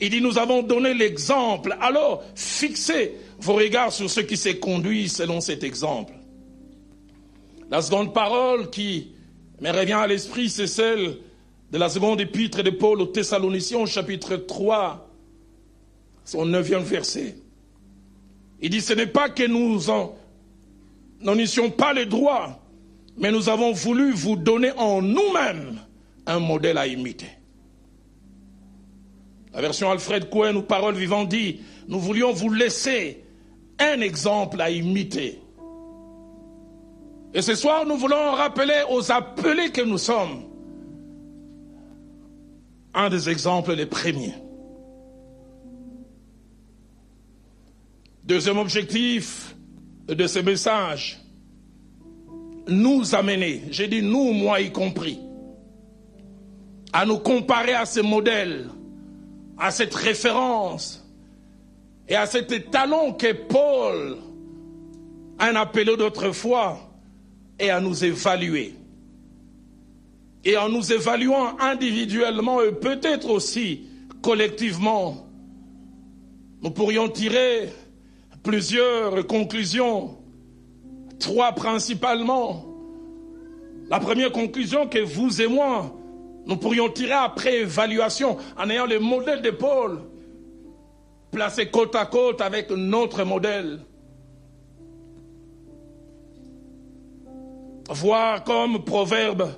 Il 0.00 0.10
dit 0.10 0.20
nous 0.20 0.38
avons 0.38 0.62
donné 0.62 0.94
l'exemple. 0.94 1.76
Alors 1.80 2.22
fixez 2.34 3.16
vos 3.40 3.54
regards 3.54 3.92
sur 3.92 4.08
ceux 4.08 4.22
qui 4.22 4.36
s'est 4.36 4.58
conduit 4.58 5.08
selon 5.08 5.40
cet 5.40 5.64
exemple. 5.64 6.12
La 7.70 7.82
seconde 7.82 8.14
parole 8.14 8.70
qui 8.70 9.08
me 9.60 9.70
revient 9.70 9.92
à 9.92 10.06
l'esprit, 10.06 10.48
c'est 10.48 10.66
celle 10.66 11.18
de 11.70 11.78
la 11.78 11.88
seconde 11.88 12.20
épître 12.20 12.62
de 12.62 12.70
Paul 12.70 13.00
aux 13.00 13.06
Thessaloniciens, 13.06 13.84
chapitre 13.86 14.36
3, 14.36 15.08
son 16.24 16.46
neuvième 16.46 16.82
verset. 16.82 17.36
Il 18.60 18.70
dit, 18.70 18.80
ce 18.80 18.94
n'est 18.94 19.06
pas 19.06 19.28
que 19.28 19.46
nous 19.46 19.90
en, 19.90 20.16
n'en 21.20 21.70
pas 21.70 21.92
le 21.92 22.06
droit, 22.06 22.60
mais 23.18 23.30
nous 23.30 23.48
avons 23.48 23.72
voulu 23.72 24.12
vous 24.12 24.36
donner 24.36 24.72
en 24.76 25.02
nous-mêmes 25.02 25.78
un 26.26 26.38
modèle 26.38 26.78
à 26.78 26.86
imiter. 26.86 27.30
La 29.52 29.60
version 29.60 29.90
Alfred 29.90 30.30
Cohen 30.30 30.56
ou 30.56 30.62
Parole 30.62 30.94
vivante 30.94 31.28
dit, 31.28 31.60
nous 31.86 32.00
voulions 32.00 32.32
vous 32.32 32.50
laisser 32.50 33.24
un 33.78 34.00
exemple 34.00 34.60
à 34.60 34.70
imiter. 34.70 35.40
Et 37.34 37.42
ce 37.42 37.54
soir, 37.54 37.84
nous 37.84 37.96
voulons 37.96 38.32
rappeler 38.32 38.82
aux 38.90 39.12
appelés 39.12 39.70
que 39.70 39.82
nous 39.82 39.98
sommes 39.98 40.47
un 42.98 43.08
des 43.08 43.28
exemples 43.30 43.74
les 43.74 43.86
premiers. 43.86 44.34
Deuxième 48.24 48.58
objectif 48.58 49.54
de 50.08 50.26
ce 50.26 50.40
message, 50.40 51.20
nous 52.66 53.14
amener, 53.14 53.62
j'ai 53.70 53.86
dit 53.86 54.02
nous, 54.02 54.32
moi 54.32 54.60
y 54.60 54.72
compris, 54.72 55.20
à 56.92 57.06
nous 57.06 57.18
comparer 57.18 57.72
à 57.74 57.86
ce 57.86 58.00
modèle, 58.00 58.66
à 59.56 59.70
cette 59.70 59.94
référence 59.94 61.06
et 62.08 62.16
à 62.16 62.26
cet 62.26 62.70
talent 62.72 63.12
que 63.12 63.32
Paul 63.32 64.16
a 65.38 65.46
appelé 65.60 65.96
d'autrefois 65.96 66.80
et 67.60 67.70
à 67.70 67.80
nous 67.80 68.04
évaluer. 68.04 68.77
Et 70.44 70.56
en 70.56 70.68
nous 70.68 70.92
évaluant 70.92 71.58
individuellement 71.58 72.62
et 72.62 72.72
peut-être 72.72 73.28
aussi 73.28 73.86
collectivement, 74.22 75.26
nous 76.62 76.70
pourrions 76.70 77.08
tirer 77.08 77.72
plusieurs 78.42 79.26
conclusions, 79.26 80.16
trois 81.18 81.52
principalement. 81.52 82.64
La 83.90 84.00
première 84.00 84.32
conclusion 84.32 84.86
que 84.86 84.98
vous 84.98 85.40
et 85.40 85.46
moi, 85.46 85.94
nous 86.46 86.56
pourrions 86.56 86.88
tirer 86.88 87.12
après 87.12 87.60
évaluation 87.60 88.36
en 88.56 88.70
ayant 88.70 88.86
le 88.86 88.98
modèle 88.98 89.42
de 89.42 89.50
Paul 89.50 90.00
placé 91.30 91.70
côte 91.70 91.94
à 91.94 92.06
côte 92.06 92.40
avec 92.40 92.70
notre 92.70 93.24
modèle. 93.24 93.80
Voir 97.90 98.44
comme 98.44 98.84
Proverbe 98.84 99.50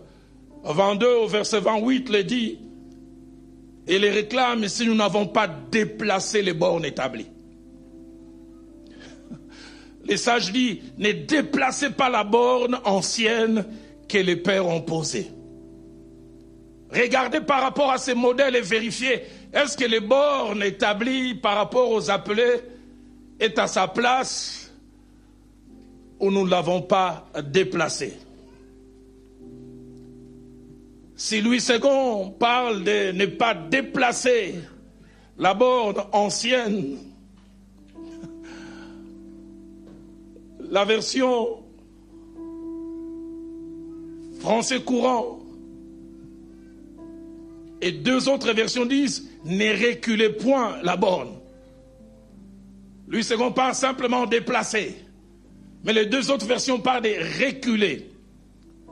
22 0.64 1.06
au 1.06 1.26
verset 1.26 1.60
28 1.60 2.08
le 2.10 2.24
dit, 2.24 2.58
et 3.86 3.98
les 3.98 4.10
réclame 4.10 4.68
si 4.68 4.86
nous 4.86 4.94
n'avons 4.94 5.26
pas 5.26 5.48
déplacé 5.48 6.42
les 6.42 6.52
bornes 6.52 6.84
établies. 6.84 7.26
Les 10.04 10.16
sages 10.16 10.52
disent, 10.52 10.78
ne 10.98 11.12
déplacez 11.12 11.90
pas 11.90 12.08
la 12.08 12.24
borne 12.24 12.78
ancienne 12.84 13.64
que 14.08 14.18
les 14.18 14.36
pères 14.36 14.66
ont 14.66 14.80
posée. 14.80 15.30
Regardez 16.92 17.40
par 17.40 17.62
rapport 17.62 17.90
à 17.90 17.98
ces 17.98 18.14
modèles 18.14 18.56
et 18.56 18.60
vérifiez, 18.60 19.22
est-ce 19.52 19.76
que 19.76 19.84
les 19.84 20.00
bornes 20.00 20.62
établies 20.62 21.34
par 21.34 21.56
rapport 21.56 21.90
aux 21.90 22.10
appelés 22.10 22.60
est 23.38 23.58
à 23.58 23.66
sa 23.66 23.88
place 23.88 24.72
ou 26.18 26.30
nous 26.30 26.44
ne 26.44 26.50
l'avons 26.50 26.82
pas 26.82 27.26
déplacé 27.44 28.16
Si 31.22 31.42
Louis 31.42 31.62
II 31.68 32.32
parle 32.38 32.82
de 32.82 33.12
ne 33.12 33.26
pas 33.26 33.52
déplacer 33.52 34.54
la 35.36 35.52
borne 35.52 36.02
ancienne, 36.12 36.96
la 40.70 40.86
version 40.86 41.58
français 44.40 44.80
courant 44.80 45.40
et 47.82 47.92
deux 47.92 48.26
autres 48.30 48.54
versions 48.54 48.86
disent 48.86 49.28
ne 49.44 49.88
reculez 49.88 50.30
point 50.30 50.80
la 50.82 50.96
borne. 50.96 51.34
Lui 53.08 53.22
second 53.22 53.52
parle 53.52 53.74
simplement 53.74 54.24
déplacer. 54.24 54.96
Mais 55.84 55.92
les 55.92 56.06
deux 56.06 56.30
autres 56.30 56.46
versions 56.46 56.80
parlent 56.80 57.02
de 57.02 57.44
reculer. 57.44 58.10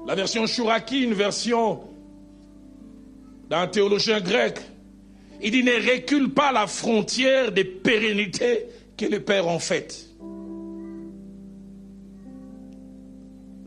La 0.07 0.15
version 0.15 0.45
Chouraki, 0.47 1.05
une 1.05 1.15
version 1.15 1.89
d'un 3.49 3.67
théologien 3.67 4.21
grec, 4.21 4.59
il 5.43 5.51
dit 5.51 5.63
ne 5.63 5.73
recule 5.73 6.33
pas 6.33 6.53
la 6.53 6.67
frontière 6.67 7.53
des 7.53 7.65
pérennités 7.65 8.67
que 8.97 9.07
les 9.07 9.21
pères 9.21 9.47
ont 9.47 9.59
faites. 9.59 10.07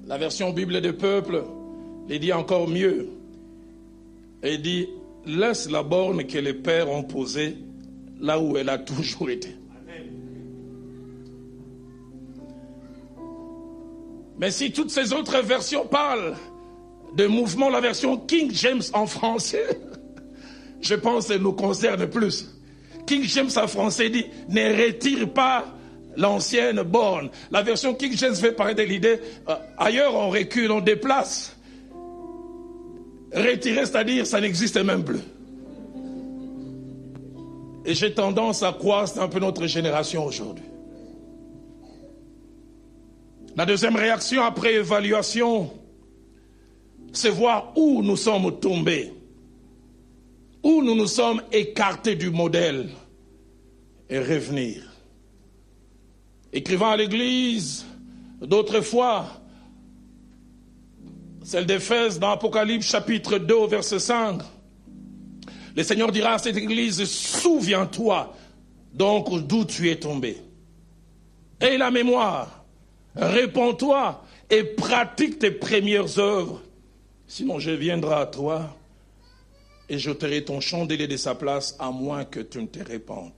La 0.06 0.18
version 0.18 0.52
Bible 0.52 0.82
des 0.82 0.94
peuples 0.94 1.44
il 2.10 2.20
dit 2.20 2.34
encore 2.34 2.68
mieux. 2.68 3.08
Il 4.44 4.62
dit 4.62 4.90
laisse 5.26 5.70
la 5.70 5.82
borne 5.82 6.26
que 6.26 6.38
les 6.38 6.54
pères 6.54 6.90
ont 6.90 7.04
posée 7.04 7.58
là 8.20 8.40
où 8.40 8.58
elle 8.58 8.70
a 8.70 8.78
toujours 8.78 9.30
été. 9.30 9.56
Mais 14.38 14.52
si 14.52 14.72
toutes 14.72 14.90
ces 14.90 15.14
autres 15.14 15.40
versions 15.42 15.86
parlent 15.86 16.36
de 17.16 17.28
mouvement, 17.28 17.70
la 17.70 17.82
version 17.82 18.18
King 18.18 18.52
James 18.54 18.82
en 18.94 19.06
français, 19.06 19.80
je 20.82 20.96
pense 20.96 21.30
nous 21.30 21.54
concerne 21.54 22.08
plus. 22.08 22.48
King 23.06 23.24
James 23.24 23.50
en 23.56 23.68
français 23.68 24.10
dit 24.10 24.26
ne 24.50 24.86
retire 24.86 25.32
pas 25.34 25.66
l'ancienne 26.18 26.82
borne. 26.84 27.30
La 27.52 27.62
version 27.62 27.94
King 27.94 28.16
James 28.16 28.36
fait 28.36 28.52
parler 28.52 28.76
de 28.76 28.84
l'idée 28.84 29.20
euh, 29.50 29.56
ailleurs 29.78 30.16
on 30.16 30.30
recule, 30.30 30.72
on 30.72 30.82
déplace. 30.82 31.56
Retirer, 33.34 33.86
c'est-à-dire, 33.86 34.28
ça 34.28 34.42
n'existe 34.42 34.78
même 34.78 35.06
plus. 35.06 35.22
Et 37.86 37.96
j'ai 37.96 38.14
tendance 38.14 38.62
à 38.62 38.74
croire, 38.74 39.08
c'est 39.08 39.20
un 39.20 39.30
peu 39.30 39.40
notre 39.40 39.66
génération 39.68 40.26
aujourd'hui. 40.26 40.66
La 43.56 43.66
deuxième 43.66 43.96
réaction 43.96 44.44
après 44.44 44.76
évaluation, 44.76 45.72
c'est 47.14 47.30
voir 47.30 47.74
où 47.76 48.02
nous 48.02 48.18
sommes 48.18 48.60
tombés, 48.60 49.14
où 50.64 50.82
nous 50.82 50.96
nous 50.96 51.08
sommes 51.08 51.42
écartés 51.52 52.16
du 52.16 52.30
modèle 52.30 52.90
et 54.10 54.20
revenir. 54.20 54.84
Écrivant 56.54 56.92
à 56.92 56.98
l'Église 56.98 57.86
d'autrefois, 58.42 59.26
celle 61.44 61.66
d'Éphèse 61.66 62.20
dans 62.20 62.32
Apocalypse 62.32 62.88
chapitre 62.88 63.38
2 63.38 63.68
verset 63.68 64.00
5. 64.00 64.42
Le 65.76 65.84
Seigneur 65.84 66.12
dira 66.12 66.34
à 66.34 66.38
cette 66.38 66.58
église, 66.58 67.04
souviens-toi 67.06 68.36
donc 68.94 69.48
d'où 69.48 69.66
tu 69.66 69.90
es 69.90 69.96
tombé. 69.96 70.38
Et 71.62 71.78
la 71.78 71.92
mémoire, 71.92 72.66
réponds-toi 73.16 74.24
et 74.50 74.64
pratique 74.64 75.40
tes 75.40 75.52
premières 75.52 76.20
œuvres. 76.20 76.62
Sinon, 77.32 77.60
je 77.60 77.72
viendrai 77.72 78.16
à 78.16 78.26
toi 78.26 78.76
et 79.88 79.98
j'ôterai 79.98 80.44
ton 80.44 80.60
chandelier 80.60 81.08
de 81.08 81.16
sa 81.16 81.34
place 81.34 81.78
à 81.80 81.90
moins 81.90 82.26
que 82.26 82.42
tu 82.42 82.62
ne 82.62 82.68
te 82.68 82.84
répandes. 82.84 83.32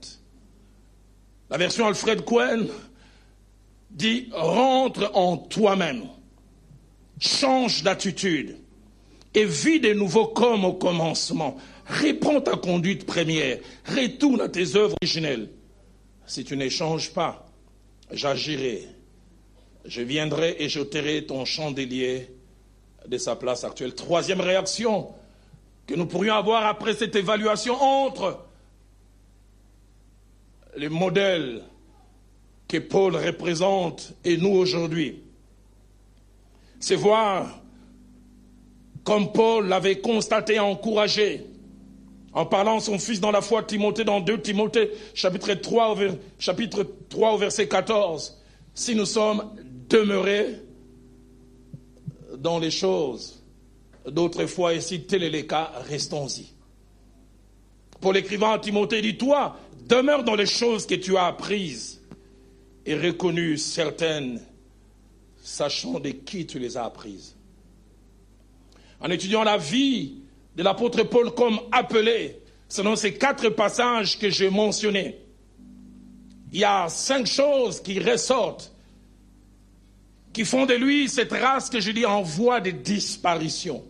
La 1.48 1.58
version 1.58 1.86
Alfred 1.86 2.24
Cohen 2.24 2.66
dit 3.92 4.30
rentre 4.32 5.12
en 5.14 5.36
toi-même, 5.36 6.08
change 7.20 7.84
d'attitude 7.84 8.56
et 9.32 9.44
vis 9.44 9.78
de 9.78 9.92
nouveau 9.92 10.26
comme 10.26 10.64
au 10.64 10.72
commencement. 10.72 11.56
Réponds 11.86 12.40
ta 12.40 12.56
conduite 12.56 13.06
première, 13.06 13.60
retourne 13.86 14.40
à 14.40 14.48
tes 14.48 14.74
œuvres 14.74 14.96
originelles. 15.00 15.50
Si 16.26 16.42
tu 16.42 16.56
n'échanges 16.56 17.12
pas, 17.12 17.48
j'agirai. 18.10 18.88
Je 19.84 20.02
viendrai 20.02 20.56
et 20.58 20.68
j'ôterai 20.68 21.26
ton 21.26 21.44
chandelier 21.44 22.28
de 23.06 23.18
sa 23.18 23.36
place 23.36 23.64
actuelle. 23.64 23.94
Troisième 23.94 24.40
réaction 24.40 25.08
que 25.86 25.94
nous 25.94 26.06
pourrions 26.06 26.34
avoir 26.34 26.66
après 26.66 26.94
cette 26.94 27.14
évaluation 27.16 27.74
entre 27.74 28.40
les 30.76 30.88
modèles 30.88 31.62
que 32.68 32.78
Paul 32.78 33.16
représente 33.16 34.14
et 34.24 34.36
nous 34.36 34.50
aujourd'hui. 34.50 35.22
C'est 36.80 36.96
voir, 36.96 37.60
comme 39.04 39.32
Paul 39.32 39.68
l'avait 39.68 40.00
constaté 40.00 40.54
et 40.54 40.60
encouragé, 40.60 41.46
en 42.32 42.46
parlant 42.46 42.80
son 42.80 42.98
fils 42.98 43.20
dans 43.20 43.30
la 43.30 43.40
foi, 43.40 43.62
Timothée, 43.62 44.04
dans 44.04 44.20
2 44.20 44.40
Timothée, 44.40 44.90
chapitre 45.14 45.54
3, 45.54 45.96
chapitre 46.38 46.84
3 47.08 47.32
au 47.34 47.38
verset 47.38 47.68
14, 47.68 48.42
si 48.74 48.96
nous 48.96 49.06
sommes 49.06 49.50
demeurés 49.88 50.63
dans 52.44 52.58
les 52.58 52.70
choses 52.70 53.42
d'autrefois, 54.06 54.74
et 54.74 54.80
si 54.82 55.00
tel 55.04 55.22
est 55.22 55.30
le 55.30 55.42
cas, 55.42 55.72
restons-y. 55.88 56.52
Pour 58.02 58.12
l'écrivain 58.12 58.58
Timothée, 58.58 59.00
dit 59.00 59.16
Toi, 59.16 59.56
demeure 59.88 60.24
dans 60.24 60.34
les 60.34 60.44
choses 60.44 60.86
que 60.86 60.94
tu 60.94 61.16
as 61.16 61.24
apprises 61.24 62.02
et 62.84 62.94
reconnues 62.94 63.56
certaines, 63.56 64.42
sachant 65.42 65.98
de 65.98 66.10
qui 66.10 66.46
tu 66.46 66.58
les 66.58 66.76
as 66.76 66.84
apprises. 66.84 67.34
En 69.00 69.10
étudiant 69.10 69.42
la 69.42 69.56
vie 69.56 70.16
de 70.54 70.62
l'apôtre 70.62 71.02
Paul 71.04 71.34
comme 71.34 71.58
appelé, 71.72 72.42
selon 72.68 72.94
ces 72.94 73.14
quatre 73.14 73.48
passages 73.48 74.18
que 74.18 74.28
j'ai 74.28 74.50
mentionnés, 74.50 75.18
il 76.52 76.58
y 76.58 76.64
a 76.64 76.90
cinq 76.90 77.26
choses 77.26 77.80
qui 77.80 77.98
ressortent, 78.00 78.73
qui 80.34 80.44
font 80.44 80.66
de 80.66 80.74
lui 80.74 81.08
cette 81.08 81.32
race 81.32 81.70
que 81.70 81.80
je 81.80 81.92
dis 81.92 82.04
en 82.04 82.20
voie 82.20 82.60
de 82.60 82.70
disparition. 82.70 83.84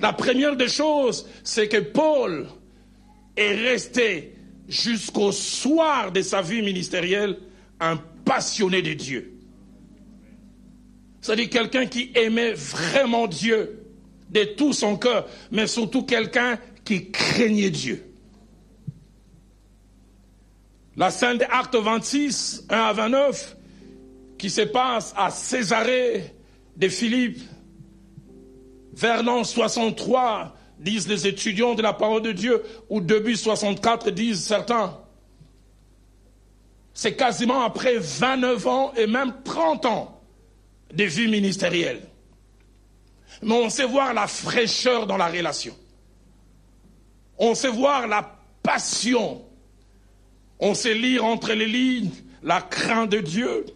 La 0.00 0.12
première 0.12 0.56
des 0.56 0.68
choses, 0.68 1.26
c'est 1.44 1.68
que 1.68 1.78
Paul 1.78 2.46
est 3.36 3.54
resté 3.54 4.36
jusqu'au 4.68 5.32
soir 5.32 6.12
de 6.12 6.22
sa 6.22 6.40
vie 6.40 6.62
ministérielle 6.62 7.38
un 7.80 7.96
passionné 8.24 8.80
de 8.82 8.94
Dieu. 8.94 9.32
C'est-à-dire 11.20 11.50
quelqu'un 11.50 11.86
qui 11.86 12.12
aimait 12.14 12.52
vraiment 12.52 13.26
Dieu 13.26 13.84
de 14.30 14.44
tout 14.44 14.72
son 14.72 14.96
cœur, 14.96 15.28
mais 15.50 15.66
surtout 15.66 16.04
quelqu'un 16.04 16.58
qui 16.84 17.10
craignait 17.10 17.70
Dieu. 17.70 18.04
La 20.96 21.10
scène 21.10 21.38
des 21.38 21.46
Actes 21.46 21.74
26, 21.74 22.66
1 22.68 22.76
à 22.76 22.92
29, 22.92 23.56
qui 24.42 24.50
se 24.50 24.62
passe 24.62 25.14
à 25.16 25.30
Césarée 25.30 26.34
de 26.76 26.88
Philippe, 26.88 27.40
vers 28.92 29.22
l'an 29.22 29.44
63, 29.44 30.56
disent 30.80 31.06
les 31.06 31.28
étudiants 31.28 31.76
de 31.76 31.82
la 31.82 31.92
parole 31.92 32.22
de 32.22 32.32
Dieu, 32.32 32.60
ou 32.90 33.00
début 33.00 33.36
64, 33.36 34.10
disent 34.10 34.44
certains. 34.44 34.98
C'est 36.92 37.14
quasiment 37.14 37.62
après 37.62 37.98
29 37.98 38.66
ans 38.66 38.92
et 38.96 39.06
même 39.06 39.32
30 39.44 39.86
ans 39.86 40.20
de 40.92 41.04
vie 41.04 41.28
ministérielle. 41.28 42.00
Mais 43.42 43.54
on 43.54 43.70
sait 43.70 43.86
voir 43.86 44.12
la 44.12 44.26
fraîcheur 44.26 45.06
dans 45.06 45.18
la 45.18 45.28
relation. 45.28 45.76
On 47.38 47.54
sait 47.54 47.70
voir 47.70 48.08
la 48.08 48.28
passion. 48.60 49.44
On 50.58 50.74
sait 50.74 50.94
lire 50.94 51.24
entre 51.24 51.52
les 51.52 51.66
lignes 51.66 52.10
la 52.42 52.60
crainte 52.60 53.10
de 53.10 53.20
Dieu. 53.20 53.66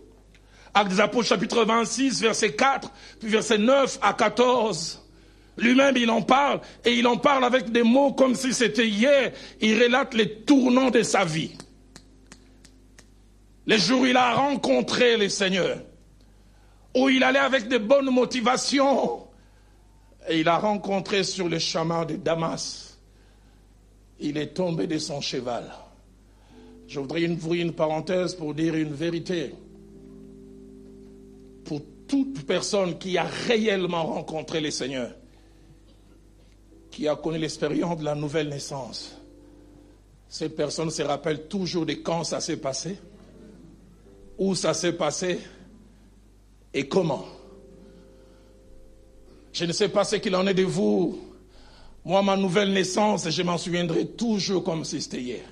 Actes 0.76 0.90
des 0.90 1.00
Apôtres 1.00 1.28
chapitre 1.28 1.64
26, 1.64 2.20
verset 2.20 2.52
4, 2.52 2.92
puis 3.18 3.30
verset 3.30 3.56
9 3.56 3.98
à 4.02 4.12
14. 4.12 5.02
Lui-même, 5.56 5.96
il 5.96 6.10
en 6.10 6.20
parle, 6.20 6.60
et 6.84 6.92
il 6.92 7.06
en 7.06 7.16
parle 7.16 7.46
avec 7.46 7.72
des 7.72 7.82
mots 7.82 8.12
comme 8.12 8.34
si 8.34 8.52
c'était 8.52 8.86
hier. 8.86 9.32
Il 9.62 9.82
relate 9.82 10.12
les 10.12 10.42
tournants 10.42 10.90
de 10.90 11.02
sa 11.02 11.24
vie. 11.24 11.52
Les 13.66 13.78
jours 13.78 14.02
où 14.02 14.04
il 14.06 14.18
a 14.18 14.34
rencontré 14.34 15.16
les 15.16 15.30
seigneurs, 15.30 15.78
où 16.94 17.08
il 17.08 17.24
allait 17.24 17.38
avec 17.38 17.68
de 17.68 17.78
bonnes 17.78 18.10
motivations, 18.10 19.28
et 20.28 20.40
il 20.40 20.48
a 20.48 20.58
rencontré 20.58 21.24
sur 21.24 21.48
le 21.48 21.58
chemin 21.58 22.04
de 22.04 22.16
Damas. 22.16 22.98
Il 24.20 24.36
est 24.36 24.52
tombé 24.52 24.86
de 24.86 24.98
son 24.98 25.22
cheval. 25.22 25.72
Je 26.86 27.00
voudrais 27.00 27.26
ouvrir 27.26 27.64
une 27.64 27.72
parenthèse 27.72 28.34
pour 28.34 28.52
dire 28.52 28.74
une 28.74 28.92
vérité. 28.92 29.54
Toute 32.08 32.46
personne 32.46 32.98
qui 32.98 33.18
a 33.18 33.24
réellement 33.24 34.04
rencontré 34.04 34.60
les 34.60 34.70
seigneurs, 34.70 35.12
qui 36.90 37.08
a 37.08 37.16
connu 37.16 37.38
l'expérience 37.38 37.98
de 37.98 38.04
la 38.04 38.14
nouvelle 38.14 38.48
naissance. 38.48 39.20
Ces 40.28 40.48
personnes 40.48 40.90
se 40.90 41.02
rappellent 41.02 41.48
toujours 41.48 41.86
de 41.86 41.94
quand 41.94 42.24
ça 42.24 42.40
s'est 42.40 42.58
passé, 42.58 42.98
où 44.38 44.54
ça 44.54 44.74
s'est 44.74 44.92
passé 44.92 45.40
et 46.74 46.86
comment. 46.86 47.24
Je 49.52 49.64
ne 49.64 49.72
sais 49.72 49.88
pas 49.88 50.04
ce 50.04 50.16
qu'il 50.16 50.36
en 50.36 50.46
est 50.46 50.54
de 50.54 50.64
vous. 50.64 51.18
Moi, 52.04 52.22
ma 52.22 52.36
nouvelle 52.36 52.72
naissance, 52.72 53.28
je 53.28 53.42
m'en 53.42 53.58
souviendrai 53.58 54.06
toujours 54.06 54.62
comme 54.62 54.84
si 54.84 55.00
c'était 55.00 55.22
hier. 55.22 55.44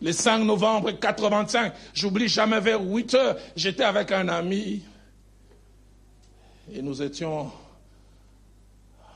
Le 0.00 0.12
5 0.12 0.44
novembre 0.44 0.92
85, 0.92 1.72
j'oublie 1.92 2.28
jamais 2.28 2.60
vers 2.60 2.80
8 2.80 3.14
heures, 3.14 3.36
j'étais 3.56 3.82
avec 3.82 4.12
un 4.12 4.28
ami 4.28 4.82
et 6.72 6.82
nous 6.82 7.02
étions 7.02 7.50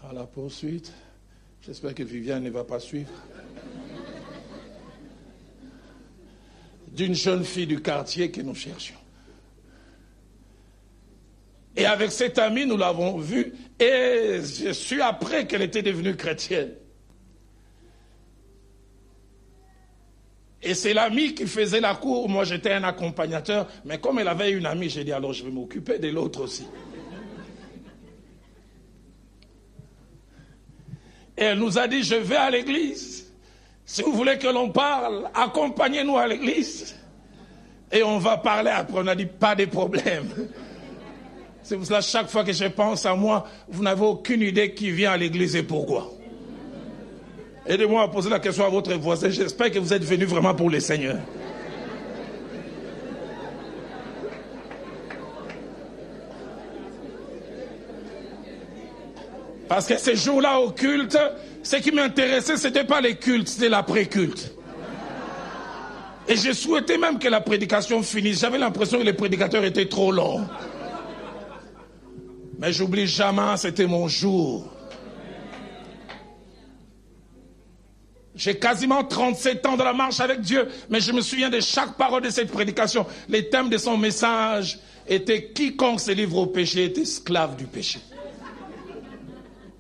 à 0.08 0.12
la 0.12 0.24
poursuite. 0.24 0.92
J'espère 1.64 1.94
que 1.94 2.02
Viviane 2.02 2.42
ne 2.42 2.50
va 2.50 2.64
pas 2.64 2.80
suivre. 2.80 3.10
D'une 6.88 7.14
jeune 7.14 7.44
fille 7.44 7.66
du 7.66 7.80
quartier 7.80 8.30
que 8.30 8.40
nous 8.40 8.54
cherchions. 8.54 8.96
Et 11.76 11.86
avec 11.86 12.10
cette 12.12 12.38
amie, 12.38 12.66
nous 12.66 12.76
l'avons 12.76 13.16
vue, 13.16 13.54
et 13.78 14.40
je 14.42 14.72
suis 14.72 15.00
après 15.00 15.46
qu'elle 15.46 15.62
était 15.62 15.80
devenue 15.80 16.14
chrétienne. 16.16 16.72
Et 20.62 20.74
c'est 20.74 20.92
l'amie 20.92 21.34
qui 21.34 21.46
faisait 21.46 21.80
la 21.80 21.94
cour, 21.94 22.28
moi 22.28 22.44
j'étais 22.44 22.72
un 22.72 22.84
accompagnateur, 22.84 23.68
mais 23.84 23.98
comme 23.98 24.18
elle 24.18 24.28
avait 24.28 24.52
une 24.52 24.66
amie, 24.66 24.90
j'ai 24.90 25.02
dit 25.02 25.12
alors 25.12 25.32
je 25.32 25.44
vais 25.44 25.50
m'occuper 25.50 25.98
de 25.98 26.08
l'autre 26.08 26.42
aussi. 26.42 26.66
Elle 31.36 31.58
nous 31.58 31.78
a 31.78 31.88
dit, 31.88 32.02
je 32.02 32.14
vais 32.14 32.36
à 32.36 32.50
l'église. 32.50 33.30
Si 33.84 34.02
vous 34.02 34.12
voulez 34.12 34.38
que 34.38 34.46
l'on 34.46 34.70
parle, 34.70 35.28
accompagnez-nous 35.34 36.16
à 36.16 36.26
l'église. 36.26 36.94
Et 37.90 38.02
on 38.02 38.18
va 38.18 38.36
parler 38.38 38.70
après. 38.70 39.00
On 39.02 39.06
a 39.06 39.14
dit, 39.14 39.26
pas 39.26 39.54
de 39.54 39.64
problème. 39.66 40.28
C'est 41.62 41.76
pour 41.76 41.86
cela, 41.86 42.00
chaque 42.00 42.28
fois 42.28 42.44
que 42.44 42.52
je 42.52 42.64
pense 42.64 43.06
à 43.06 43.14
moi, 43.14 43.46
vous 43.68 43.82
n'avez 43.82 44.04
aucune 44.04 44.42
idée 44.42 44.74
qui 44.74 44.90
vient 44.90 45.12
à 45.12 45.16
l'église 45.16 45.54
et 45.56 45.62
pourquoi. 45.62 46.10
Aidez-moi 47.66 48.02
à 48.02 48.08
poser 48.08 48.28
la 48.28 48.40
question 48.40 48.64
à 48.64 48.68
votre 48.68 48.92
voisin. 48.94 49.30
J'espère 49.30 49.70
que 49.70 49.78
vous 49.78 49.92
êtes 49.92 50.04
venu 50.04 50.24
vraiment 50.24 50.54
pour 50.54 50.68
le 50.68 50.80
Seigneur. 50.80 51.18
Parce 59.72 59.86
que 59.86 59.96
ces 59.96 60.16
jours-là 60.16 60.60
au 60.60 60.70
culte, 60.72 61.16
ce 61.62 61.76
qui 61.76 61.92
m'intéressait, 61.92 62.58
ce 62.58 62.66
n'était 62.66 62.84
pas 62.84 63.00
les 63.00 63.16
cultes, 63.16 63.48
c'était 63.48 63.70
l'après-culte. 63.70 64.52
Et 66.28 66.36
je 66.36 66.52
souhaitais 66.52 66.98
même 66.98 67.18
que 67.18 67.26
la 67.28 67.40
prédication 67.40 68.02
finisse. 68.02 68.40
J'avais 68.40 68.58
l'impression 68.58 68.98
que 68.98 69.04
les 69.04 69.14
prédicateurs 69.14 69.64
étaient 69.64 69.88
trop 69.88 70.12
longs. 70.12 70.46
Mais 72.58 72.70
j'oublie 72.70 73.06
jamais, 73.06 73.56
c'était 73.56 73.86
mon 73.86 74.08
jour. 74.08 74.70
J'ai 78.34 78.58
quasiment 78.58 79.02
37 79.02 79.64
ans 79.64 79.78
de 79.78 79.84
la 79.84 79.94
marche 79.94 80.20
avec 80.20 80.42
Dieu, 80.42 80.68
mais 80.90 81.00
je 81.00 81.12
me 81.12 81.22
souviens 81.22 81.48
de 81.48 81.60
chaque 81.60 81.96
parole 81.96 82.20
de 82.20 82.28
cette 82.28 82.50
prédication. 82.50 83.06
Les 83.26 83.48
thèmes 83.48 83.70
de 83.70 83.78
son 83.78 83.96
message 83.96 84.78
étaient 85.08 85.50
quiconque 85.50 86.00
se 86.00 86.10
livre 86.10 86.36
au 86.36 86.46
péché 86.46 86.84
est 86.84 86.98
esclave 86.98 87.56
du 87.56 87.64
péché. 87.64 88.00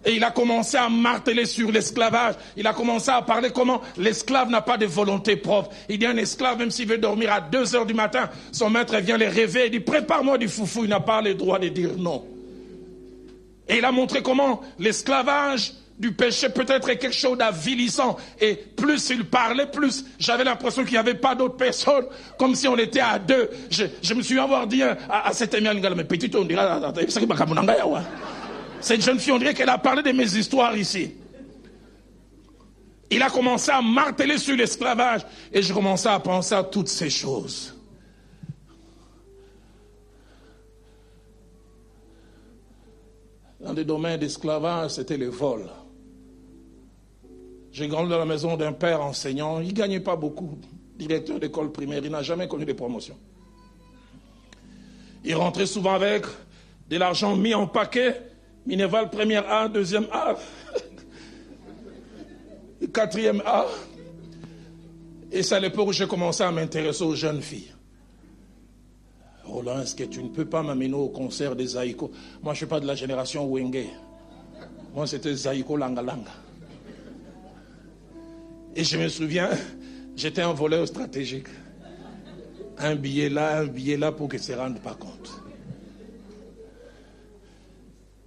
Et 0.04 0.14
il 0.16 0.24
a 0.24 0.30
commencé 0.30 0.76
à 0.76 0.88
marteler 0.88 1.46
sur 1.46 1.70
l'esclavage. 1.70 2.34
Il 2.56 2.66
a 2.66 2.72
commencé 2.72 3.10
à 3.10 3.22
parler 3.22 3.50
comment 3.50 3.80
l'esclave 3.96 4.50
n'a 4.50 4.60
pas 4.60 4.76
de 4.76 4.86
volonté 4.86 5.36
propre. 5.36 5.70
Il 5.88 5.98
dit 5.98 6.06
un 6.06 6.16
esclave, 6.16 6.58
même 6.58 6.70
s'il 6.70 6.88
veut 6.88 6.98
dormir 6.98 7.32
à 7.32 7.40
2 7.40 7.76
heures 7.76 7.86
du 7.86 7.94
matin, 7.94 8.28
son 8.50 8.68
maître 8.68 8.96
vient 8.98 9.16
les 9.16 9.28
rêver. 9.28 9.66
Il 9.66 9.70
dit 9.70 9.80
prépare-moi 9.80 10.38
du 10.38 10.48
foufou. 10.48 10.84
Il 10.84 10.90
n'a 10.90 11.00
pas 11.00 11.22
le 11.22 11.34
droit 11.34 11.58
de 11.58 11.68
dire 11.68 11.90
non. 11.96 12.24
Et 13.68 13.78
il 13.78 13.84
a 13.84 13.92
montré 13.92 14.22
comment 14.22 14.60
l'esclavage 14.78 15.72
du 15.98 16.12
péché 16.12 16.48
peut 16.48 16.66
être 16.66 16.88
quelque 16.88 17.12
chose 17.12 17.38
d'avilissant. 17.38 18.16
Et 18.40 18.54
plus 18.54 19.10
il 19.10 19.24
parlait, 19.24 19.66
plus 19.66 20.04
j'avais 20.18 20.42
l'impression 20.42 20.82
qu'il 20.82 20.92
n'y 20.92 20.98
avait 20.98 21.14
pas 21.14 21.36
d'autres 21.36 21.56
personnes, 21.56 22.06
comme 22.38 22.56
si 22.56 22.66
on 22.66 22.76
était 22.76 23.00
à 23.00 23.20
deux. 23.20 23.48
Je, 23.70 24.14
me 24.14 24.22
suis 24.22 24.38
avoir 24.38 24.66
dit 24.66 24.82
à, 24.82 24.98
à 25.08 25.32
cet 25.32 25.54
ami, 25.54 25.68
mais 25.96 26.04
petit, 26.04 26.30
on 26.36 26.44
dirait, 26.44 26.66
cette 28.82 29.02
jeune 29.02 29.18
fille, 29.18 29.32
on 29.32 29.38
dirait 29.38 29.54
qu'elle 29.54 29.68
a 29.68 29.78
parlé 29.78 30.02
de 30.02 30.12
mes 30.12 30.36
histoires 30.36 30.76
ici. 30.76 31.12
Il 33.10 33.22
a 33.22 33.28
commencé 33.28 33.70
à 33.70 33.82
marteler 33.82 34.38
sur 34.38 34.56
l'esclavage 34.56 35.20
et 35.52 35.60
je 35.60 35.72
commençais 35.72 36.08
à 36.08 36.18
penser 36.18 36.54
à 36.54 36.64
toutes 36.64 36.88
ces 36.88 37.10
choses. 37.10 37.74
Dans 43.60 43.74
des 43.74 43.84
domaines 43.84 44.18
d'esclavage, 44.18 44.92
c'était 44.92 45.16
le 45.18 45.28
vol. 45.28 45.68
J'ai 47.70 47.86
grandi 47.86 48.10
dans 48.10 48.18
la 48.18 48.24
maison 48.24 48.56
d'un 48.56 48.72
père 48.72 49.02
enseignant. 49.02 49.60
Il 49.60 49.68
ne 49.68 49.72
gagnait 49.72 50.00
pas 50.00 50.16
beaucoup. 50.16 50.58
Directeur 50.96 51.38
d'école 51.38 51.70
primaire, 51.70 52.00
il 52.04 52.10
n'a 52.10 52.22
jamais 52.22 52.48
connu 52.48 52.64
de 52.64 52.72
promotion. 52.72 53.16
Il 55.24 55.36
rentrait 55.36 55.66
souvent 55.66 55.94
avec 55.94 56.24
de 56.88 56.96
l'argent 56.96 57.36
mis 57.36 57.54
en 57.54 57.66
paquet 57.66 58.31
Minerval, 58.66 59.10
première 59.10 59.50
A, 59.50 59.68
deuxième 59.68 60.06
A, 60.12 60.36
quatrième 62.92 63.42
A. 63.44 63.66
Et 65.32 65.42
c'est 65.42 65.54
à 65.54 65.60
l'époque 65.60 65.88
où 65.88 65.92
j'ai 65.92 66.06
commencé 66.06 66.42
à 66.42 66.52
m'intéresser 66.52 67.02
aux 67.02 67.14
jeunes 67.14 67.40
filles. 67.40 67.72
Roland, 69.44 69.80
est-ce 69.80 69.94
que 69.94 70.04
tu 70.04 70.22
ne 70.22 70.28
peux 70.28 70.44
pas 70.44 70.62
m'amener 70.62 70.94
au 70.94 71.08
concert 71.08 71.56
des 71.56 71.68
Zaïko? 71.68 72.10
Moi, 72.42 72.44
je 72.44 72.50
ne 72.50 72.54
suis 72.56 72.66
pas 72.66 72.80
de 72.80 72.86
la 72.86 72.94
génération 72.94 73.46
Wenge. 73.46 73.86
Moi, 74.94 75.06
c'était 75.06 75.34
Zaïko 75.34 75.76
Langa 75.76 76.02
Langa. 76.02 76.30
Et 78.76 78.84
je 78.84 78.96
me 78.96 79.08
souviens, 79.08 79.50
j'étais 80.16 80.42
un 80.42 80.52
voleur 80.52 80.86
stratégique. 80.86 81.48
Un 82.78 82.94
billet 82.94 83.28
là, 83.28 83.58
un 83.58 83.66
billet 83.66 83.96
là 83.96 84.12
pour 84.12 84.28
qu'ils 84.28 84.40
ne 84.40 84.44
se 84.44 84.52
rendent 84.52 84.80
pas 84.80 84.94
compte. 84.94 85.42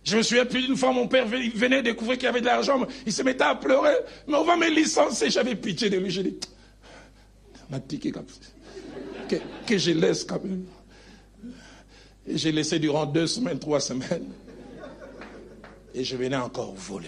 Je 0.05 0.15
me 0.15 0.21
souviens 0.21 0.45
plus 0.45 0.61
d'une 0.61 0.77
fois, 0.77 0.93
mon 0.93 1.07
père 1.07 1.27
venait 1.27 1.81
découvrir 1.81 2.19
qu'il 2.19 2.25
y 2.25 2.29
avait 2.29 2.39
de 2.39 2.45
l'argent, 2.45 2.79
il 3.07 3.11
se 3.11 3.23
mettait 3.23 3.43
à 3.43 3.55
pleurer, 3.55 3.95
mais 4.27 4.35
on 4.35 4.43
va 4.43 4.55
me 4.55 4.69
licencier. 4.69 5.31
J'avais 5.31 5.55
pitié 5.55 5.89
de 5.89 5.97
lui, 5.97 6.11
j'ai 6.11 6.21
dit, 6.23 6.37
que, 9.27 9.35
que 9.65 9.77
je 9.79 9.91
laisse 9.91 10.23
quand 10.23 10.43
même. 10.43 10.65
Et 12.27 12.37
j'ai 12.37 12.51
laissé 12.51 12.77
durant 12.77 13.07
deux 13.07 13.25
semaines, 13.25 13.57
trois 13.57 13.79
semaines. 13.79 14.27
Et 15.95 16.03
je 16.03 16.15
venais 16.15 16.35
encore 16.35 16.75
voler. 16.75 17.07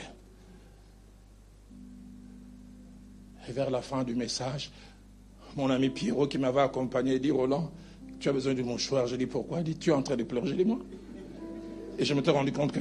Et 3.47 3.51
vers 3.51 3.69
la 3.69 3.83
fin 3.83 4.03
du 4.03 4.15
message, 4.15 4.71
mon 5.55 5.69
ami 5.69 5.89
Pierrot 5.89 6.27
qui 6.27 6.39
m'avait 6.39 6.61
accompagné 6.61 7.19
dit 7.19 7.31
Roland, 7.31 7.71
tu 8.19 8.29
as 8.29 8.33
besoin 8.33 8.55
de 8.55 8.63
mouchoir. 8.63 9.05
Je 9.05 9.15
dis 9.15 9.27
pourquoi? 9.27 9.59
Il 9.59 9.65
dit 9.65 9.75
Tu 9.75 9.91
es 9.91 9.93
en 9.93 10.01
train 10.01 10.15
de 10.15 10.23
pleurer. 10.23 10.47
Je 10.47 10.55
dis 10.55 10.65
moi? 10.65 10.79
Et 11.97 12.05
je 12.05 12.13
me 12.13 12.21
suis 12.21 12.31
rendu 12.31 12.51
compte 12.51 12.71
que. 12.71 12.79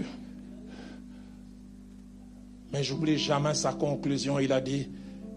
Mais 2.73 2.83
j'oublie 2.83 3.19
jamais 3.19 3.55
sa 3.55 3.73
conclusion. 3.73 4.39
Il 4.39 4.53
a 4.53 4.61
dit 4.61 4.89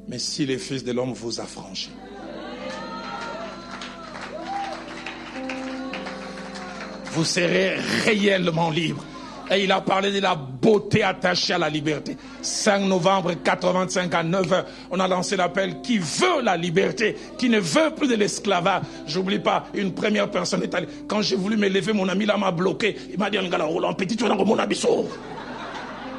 Mais 0.07 0.19
si 0.19 0.45
le 0.45 0.57
Fils 0.57 0.83
de 0.83 0.91
l'homme 0.91 1.13
vous 1.13 1.39
a 1.39 1.45
franchi. 1.45 1.89
Vous 7.11 7.25
serez 7.25 7.75
réellement 8.05 8.69
libre. 8.69 9.03
Et 9.51 9.63
il 9.63 9.71
a 9.71 9.81
parlé 9.81 10.11
de 10.11 10.19
la 10.19 10.35
beauté 10.35 11.01
attachée 11.03 11.53
à 11.53 11.57
la 11.57 11.69
liberté. 11.69 12.15
5 12.41 12.81
novembre 12.81 13.33
85 13.43 14.13
à 14.13 14.23
9 14.23 14.47
h 14.47 14.63
on 14.91 14.99
a 14.99 15.07
lancé 15.07 15.35
l'appel 15.35 15.81
qui 15.81 15.97
veut 15.97 16.41
la 16.43 16.55
liberté, 16.55 17.17
qui 17.37 17.49
ne 17.49 17.59
veut 17.59 17.91
plus 17.95 18.07
de 18.07 18.15
l'esclavage? 18.15 18.83
J'oublie 19.07 19.39
pas, 19.39 19.65
une 19.73 19.93
première 19.93 20.29
personne 20.29 20.61
est 20.63 20.73
allée. 20.75 20.87
Quand 21.07 21.21
j'ai 21.21 21.35
voulu 21.35 21.57
me 21.57 21.67
lever, 21.67 21.93
mon 21.93 22.07
ami 22.09 22.25
là 22.25 22.37
m'a 22.37 22.51
bloqué. 22.51 22.95
Il 23.11 23.17
m'a 23.17 23.29
dit, 23.29 23.37
Roland 23.37 23.93
Petit, 23.93 24.15
tu 24.15 24.25
es 24.25 24.27
dans 24.27 24.45
mon 24.45 24.59
abisso. 24.59 25.07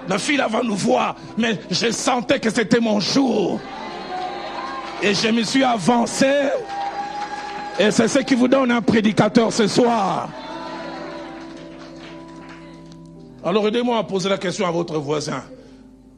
La 0.08 0.18
fille 0.18 0.38
va 0.38 0.62
nous 0.64 0.74
voir, 0.74 1.14
mais 1.38 1.58
je 1.70 1.90
sentais 1.92 2.40
que 2.40 2.50
c'était 2.50 2.80
mon 2.80 2.98
jour. 2.98 3.60
Et 5.02 5.14
je 5.14 5.28
me 5.28 5.44
suis 5.44 5.62
avancé. 5.62 6.30
Et 7.78 7.90
c'est 7.90 8.08
ce 8.08 8.18
qui 8.18 8.34
vous 8.34 8.48
donne 8.48 8.70
un 8.72 8.82
prédicateur 8.82 9.52
ce 9.52 9.66
soir. 9.66 10.28
Alors 13.42 13.66
aidez-moi 13.66 13.98
à 13.98 14.04
poser 14.04 14.28
la 14.28 14.36
question 14.38 14.66
à 14.66 14.70
votre 14.70 14.98
voisin. 14.98 15.42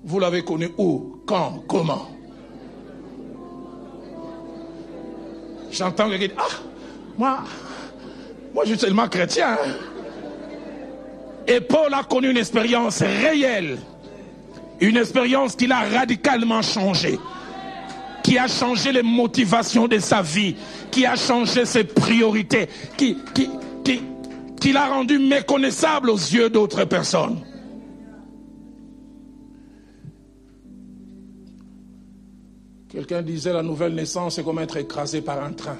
Vous 0.04 0.18
l'avez 0.18 0.42
connu 0.42 0.70
où 0.76 1.20
Quand 1.24 1.62
Comment? 1.68 2.08
J'entends 5.70 6.10
quelqu'un 6.10 6.26
dire, 6.26 6.36
ah, 6.36 6.54
moi, 7.16 7.38
moi 8.52 8.64
je 8.64 8.70
suis 8.70 8.78
tellement 8.78 9.08
chrétien. 9.08 9.56
Et 11.46 11.60
Paul 11.60 11.94
a 11.94 12.02
connu 12.02 12.30
une 12.30 12.36
expérience 12.36 13.00
réelle, 13.00 13.78
une 14.80 14.96
expérience 14.96 15.56
qui 15.56 15.66
l'a 15.66 15.80
radicalement 15.80 16.60
changé, 16.60 17.18
qui 18.22 18.36
a 18.36 18.48
changé 18.48 18.92
les 18.92 19.02
motivations 19.02 19.88
de 19.88 19.98
sa 19.98 20.22
vie, 20.22 20.56
qui 20.90 21.06
a 21.06 21.16
changé 21.16 21.64
ses 21.64 21.84
priorités, 21.84 22.68
qui, 22.96 23.16
qui, 23.34 23.48
qui, 23.84 24.02
qui 24.62 24.70
l'a 24.70 24.86
rendu 24.86 25.18
méconnaissable 25.18 26.08
aux 26.08 26.16
yeux 26.16 26.48
d'autres 26.48 26.84
personnes. 26.84 27.40
Quelqu'un 32.88 33.22
disait 33.22 33.52
la 33.52 33.64
nouvelle 33.64 33.92
naissance, 33.96 34.36
c'est 34.36 34.44
comme 34.44 34.60
être 34.60 34.76
écrasé 34.76 35.20
par 35.20 35.42
un 35.42 35.52
train. 35.52 35.78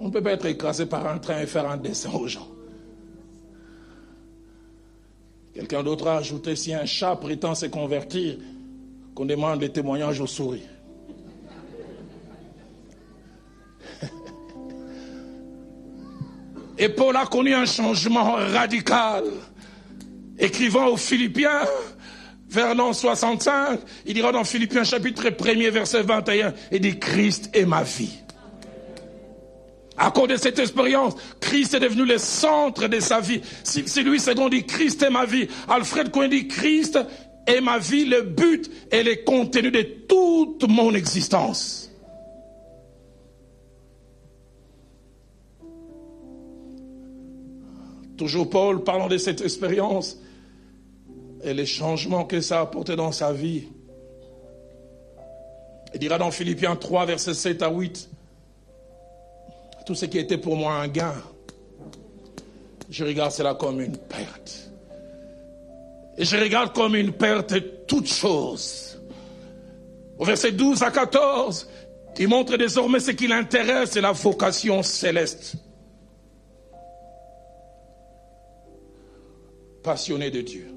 On 0.00 0.08
ne 0.08 0.10
peut 0.10 0.20
pas 0.20 0.32
être 0.32 0.46
écrasé 0.46 0.86
par 0.86 1.06
un 1.06 1.18
train 1.18 1.40
et 1.40 1.46
faire 1.46 1.70
un 1.70 1.76
dessin 1.76 2.10
aux 2.10 2.26
gens. 2.26 2.48
Quelqu'un 5.54 5.84
d'autre 5.84 6.08
a 6.08 6.16
ajouté, 6.16 6.56
si 6.56 6.74
un 6.74 6.86
chat 6.86 7.14
prétend 7.14 7.54
se 7.54 7.66
convertir, 7.66 8.36
qu'on 9.14 9.26
demande 9.26 9.60
des 9.60 9.70
témoignages 9.70 10.20
aux 10.20 10.26
souris. 10.26 10.66
Et 16.80 16.88
Paul 16.88 17.14
a 17.14 17.26
connu 17.26 17.54
un 17.54 17.66
changement 17.66 18.36
radical. 18.36 19.24
Écrivant 20.38 20.86
aux 20.86 20.96
Philippiens, 20.96 21.60
vers 22.48 22.74
l'an 22.74 22.94
65, 22.94 23.80
il 24.06 24.14
dira 24.14 24.32
dans 24.32 24.44
Philippiens 24.44 24.82
chapitre 24.82 25.26
1 25.28 25.70
verset 25.70 26.02
21, 26.02 26.54
il 26.72 26.80
dit 26.80 26.98
Christ 26.98 27.50
est 27.52 27.66
ma 27.66 27.82
vie. 27.82 28.16
À 29.98 30.10
cause 30.10 30.28
de 30.28 30.36
cette 30.36 30.58
expérience, 30.58 31.14
Christ 31.38 31.74
est 31.74 31.80
devenu 31.80 32.06
le 32.06 32.16
centre 32.16 32.88
de 32.88 32.98
sa 32.98 33.20
vie. 33.20 33.42
Si, 33.62 33.82
lui 34.02 34.18
c'est 34.18 34.34
dit 34.48 34.64
Christ 34.64 35.02
est 35.02 35.10
ma 35.10 35.26
vie, 35.26 35.48
Alfred 35.68 36.10
Cohen 36.10 36.28
dit 36.28 36.48
Christ 36.48 36.98
est 37.46 37.60
ma 37.60 37.76
vie, 37.76 38.06
le 38.06 38.22
but 38.22 38.70
et 38.90 39.02
le 39.02 39.16
contenu 39.26 39.70
de 39.70 39.82
toute 40.08 40.66
mon 40.66 40.94
existence. 40.94 41.89
Toujours 48.20 48.50
Paul 48.50 48.84
parlant 48.84 49.08
de 49.08 49.16
cette 49.16 49.40
expérience 49.40 50.18
et 51.42 51.54
les 51.54 51.64
changements 51.64 52.26
que 52.26 52.42
ça 52.42 52.58
a 52.58 52.62
apporté 52.64 52.94
dans 52.94 53.12
sa 53.12 53.32
vie. 53.32 53.68
Il 55.94 56.00
dira 56.00 56.18
dans 56.18 56.30
Philippiens 56.30 56.76
3, 56.76 57.06
versets 57.06 57.32
7 57.32 57.62
à 57.62 57.70
8, 57.70 58.10
tout 59.86 59.94
ce 59.94 60.04
qui 60.04 60.18
était 60.18 60.36
pour 60.36 60.54
moi 60.54 60.74
un 60.74 60.88
gain, 60.88 61.14
je 62.90 63.06
regarde 63.06 63.32
cela 63.32 63.54
comme 63.54 63.80
une 63.80 63.96
perte. 63.96 64.70
Et 66.18 66.26
je 66.26 66.36
regarde 66.36 66.74
comme 66.74 66.96
une 66.96 67.12
perte 67.12 67.54
toute 67.86 68.06
chose. 68.06 69.00
Au 70.18 70.26
verset 70.26 70.52
12 70.52 70.82
à 70.82 70.90
14, 70.90 71.66
il 72.18 72.28
montre 72.28 72.58
désormais 72.58 73.00
ce 73.00 73.12
qui 73.12 73.28
l'intéresse, 73.28 73.92
c'est 73.92 74.02
la 74.02 74.12
vocation 74.12 74.82
céleste. 74.82 75.56
Passionné 79.82 80.30
de 80.30 80.40
Dieu. 80.40 80.70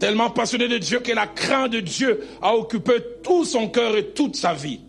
tellement 0.00 0.30
passionné 0.30 0.66
de 0.66 0.78
Dieu 0.78 0.98
que 1.00 1.12
la 1.12 1.26
crainte 1.28 1.72
de 1.72 1.80
Dieu 1.80 2.24
a 2.40 2.56
occupé 2.56 2.94
tout 3.22 3.44
son 3.44 3.68
cœur 3.68 3.96
et 3.96 4.08
toute 4.08 4.34
sa 4.34 4.54
vie. 4.54 4.80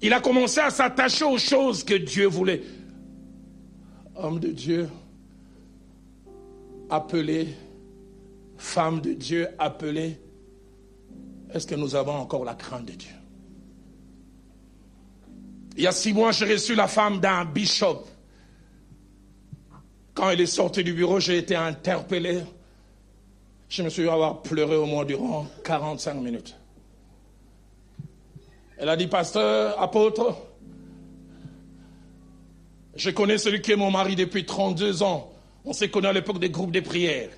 Il 0.00 0.12
a 0.12 0.20
commencé 0.20 0.60
à 0.60 0.70
s'attacher 0.70 1.24
aux 1.24 1.38
choses 1.38 1.84
que 1.84 1.94
Dieu 1.94 2.26
voulait. 2.26 2.62
Homme 4.16 4.40
de 4.40 4.48
Dieu, 4.48 4.88
appelé, 6.88 7.48
femme 8.56 9.00
de 9.02 9.12
Dieu 9.12 9.48
appelée, 9.58 10.18
est-ce 11.52 11.66
que 11.66 11.74
nous 11.74 11.94
avons 11.94 12.14
encore 12.14 12.44
la 12.44 12.54
crainte 12.54 12.86
de 12.86 12.92
Dieu? 12.92 13.10
Il 15.76 15.82
y 15.82 15.86
a 15.86 15.92
six 15.92 16.14
mois, 16.14 16.32
j'ai 16.32 16.46
reçu 16.46 16.74
la 16.74 16.88
femme 16.88 17.20
d'un 17.20 17.44
bishop. 17.44 18.04
Quand 20.16 20.30
elle 20.30 20.40
est 20.40 20.46
sortie 20.46 20.82
du 20.82 20.94
bureau, 20.94 21.20
j'ai 21.20 21.36
été 21.36 21.54
interpellé. 21.54 22.42
Je 23.68 23.82
me 23.82 23.90
suis 23.90 24.08
avoir 24.08 24.40
pleuré 24.40 24.74
au 24.74 24.86
moins 24.86 25.04
durant 25.04 25.46
45 25.62 26.14
minutes. 26.14 26.56
Elle 28.78 28.88
a 28.88 28.96
dit, 28.96 29.08
pasteur, 29.08 29.80
apôtre, 29.80 30.34
je 32.94 33.10
connais 33.10 33.36
celui 33.36 33.60
qui 33.60 33.72
est 33.72 33.76
mon 33.76 33.90
mari 33.90 34.16
depuis 34.16 34.46
32 34.46 35.02
ans. 35.02 35.30
On 35.66 35.74
s'est 35.74 35.90
connus 35.90 36.06
à 36.06 36.14
l'époque 36.14 36.38
des 36.38 36.48
groupes 36.48 36.72
de 36.72 36.80
prière. 36.80 37.28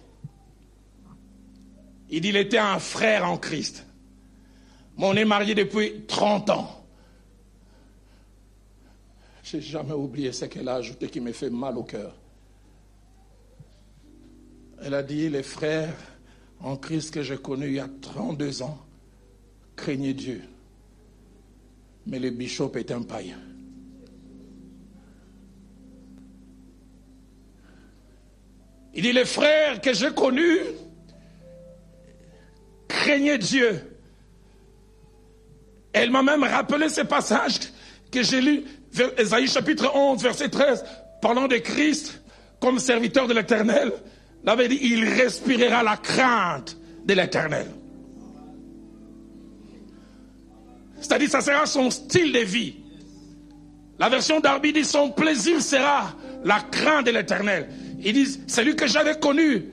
Il 2.11 2.21
dit, 2.21 2.29
il 2.29 2.37
était 2.37 2.59
un 2.59 2.79
frère 2.79 3.29
en 3.29 3.38
Christ. 3.38 3.85
Mais 4.97 5.07
on 5.07 5.14
est 5.14 5.25
marié 5.25 5.57
depuis 5.57 6.05
30 6.07 6.51
ans. 6.51 6.85
J'ai 9.43 9.61
jamais 9.61 9.95
oublié 9.95 10.31
ce 10.31 10.45
qu'elle 10.45 10.69
a 10.69 10.75
ajouté 10.77 11.09
qui 11.09 11.21
me 11.21 11.33
fait 11.33 11.51
mal 11.51 11.77
au 11.77 11.83
cœur. 11.83 12.14
Elle 14.83 14.95
a 14.95 15.03
dit, 15.03 15.29
les 15.29 15.43
frères 15.43 15.95
en 16.61 16.77
Christ 16.77 17.12
que 17.12 17.23
j'ai 17.23 17.37
connus 17.37 17.69
il 17.69 17.75
y 17.75 17.81
a 17.81 17.88
32 18.01 18.62
ans 18.62 18.79
craignaient 19.77 20.14
Dieu. 20.14 20.43
Mais 22.07 22.19
le 22.19 22.31
bishop 22.31 22.73
est 22.77 22.91
un 22.91 23.03
païen. 23.03 23.38
Il 28.95 29.03
dit, 29.03 29.12
les 29.12 29.25
frères 29.25 29.81
que 29.81 29.93
j'ai 29.93 30.12
connus 30.12 30.61
craignaient 32.88 33.38
Dieu. 33.38 33.81
Elle 35.93 36.11
m'a 36.11 36.23
même 36.23 36.43
rappelé 36.43 36.88
ce 36.88 37.03
passage 37.03 37.59
que 38.11 38.23
j'ai 38.23 38.41
lu, 38.41 38.64
Esaïe 39.17 39.49
chapitre 39.49 39.95
11, 39.95 40.23
verset 40.23 40.49
13, 40.49 40.85
parlant 41.21 41.47
de 41.47 41.57
Christ 41.57 42.23
comme 42.61 42.79
serviteur 42.79 43.27
de 43.27 43.35
l'Éternel. 43.35 43.93
Avait 44.46 44.68
dit, 44.68 44.79
il 44.81 45.05
respirera 45.05 45.83
la 45.83 45.98
crainte 45.98 46.77
de 47.05 47.12
l'Éternel. 47.12 47.66
C'est-à-dire, 51.01 51.29
ça 51.29 51.40
sera 51.40 51.66
son 51.66 51.90
style 51.90 52.33
de 52.33 52.40
vie. 52.40 52.74
La 53.98 54.09
version 54.09 54.40
d'Arbi 54.40 54.72
dit, 54.72 54.85
son 54.85 55.11
plaisir 55.11 55.61
sera 55.61 56.14
la 56.44 56.61
crainte 56.61 57.07
de 57.07 57.11
l'Éternel. 57.11 57.68
Il 58.03 58.12
dit, 58.14 58.40
celui 58.46 58.74
que 58.74 58.87
j'avais 58.87 59.18
connu 59.18 59.64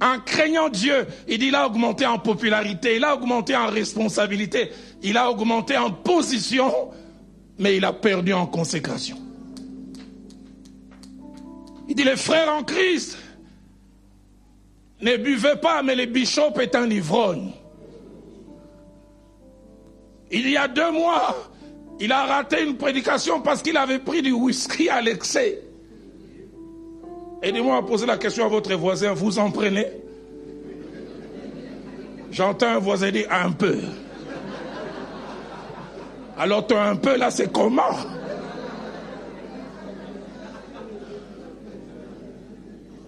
en 0.00 0.18
craignant 0.20 0.68
Dieu, 0.68 1.06
il 1.28 1.38
dit, 1.38 1.46
il 1.46 1.54
a 1.54 1.66
augmenté 1.66 2.04
en 2.06 2.18
popularité, 2.18 2.96
il 2.96 3.04
a 3.04 3.14
augmenté 3.14 3.54
en 3.54 3.66
responsabilité, 3.66 4.70
il 5.02 5.16
a 5.16 5.30
augmenté 5.30 5.76
en 5.76 5.90
position, 5.90 6.72
mais 7.58 7.76
il 7.76 7.84
a 7.84 7.92
perdu 7.92 8.32
en 8.32 8.46
consécration. 8.46 9.18
Il 11.88 11.94
dit, 11.94 12.04
les 12.04 12.16
frères 12.16 12.52
en 12.52 12.64
Christ, 12.64 13.18
ne 15.00 15.16
buvez 15.16 15.56
pas, 15.56 15.82
mais 15.82 15.94
le 15.94 16.06
bishop 16.06 16.58
est 16.60 16.74
un 16.74 16.88
ivrogne. 16.88 17.50
Il 20.30 20.48
y 20.50 20.56
a 20.56 20.66
deux 20.66 20.90
mois, 20.90 21.36
il 22.00 22.10
a 22.10 22.24
raté 22.24 22.62
une 22.62 22.76
prédication 22.76 23.40
parce 23.40 23.62
qu'il 23.62 23.76
avait 23.76 23.98
pris 23.98 24.22
du 24.22 24.32
whisky 24.32 24.88
à 24.88 25.00
l'excès. 25.00 25.62
Aidez-moi 27.42 27.76
à 27.76 27.82
poser 27.82 28.06
la 28.06 28.16
question 28.16 28.46
à 28.46 28.48
votre 28.48 28.74
voisin, 28.74 29.12
vous 29.12 29.38
en 29.38 29.50
prenez? 29.50 29.86
J'entends 32.30 32.68
un 32.68 32.78
voisin 32.78 33.10
dire 33.10 33.28
un 33.30 33.52
peu. 33.52 33.78
Alors 36.36 36.66
toi 36.66 36.84
un 36.84 36.96
peu 36.96 37.16
là, 37.16 37.30
c'est 37.30 37.52
comment? 37.52 37.82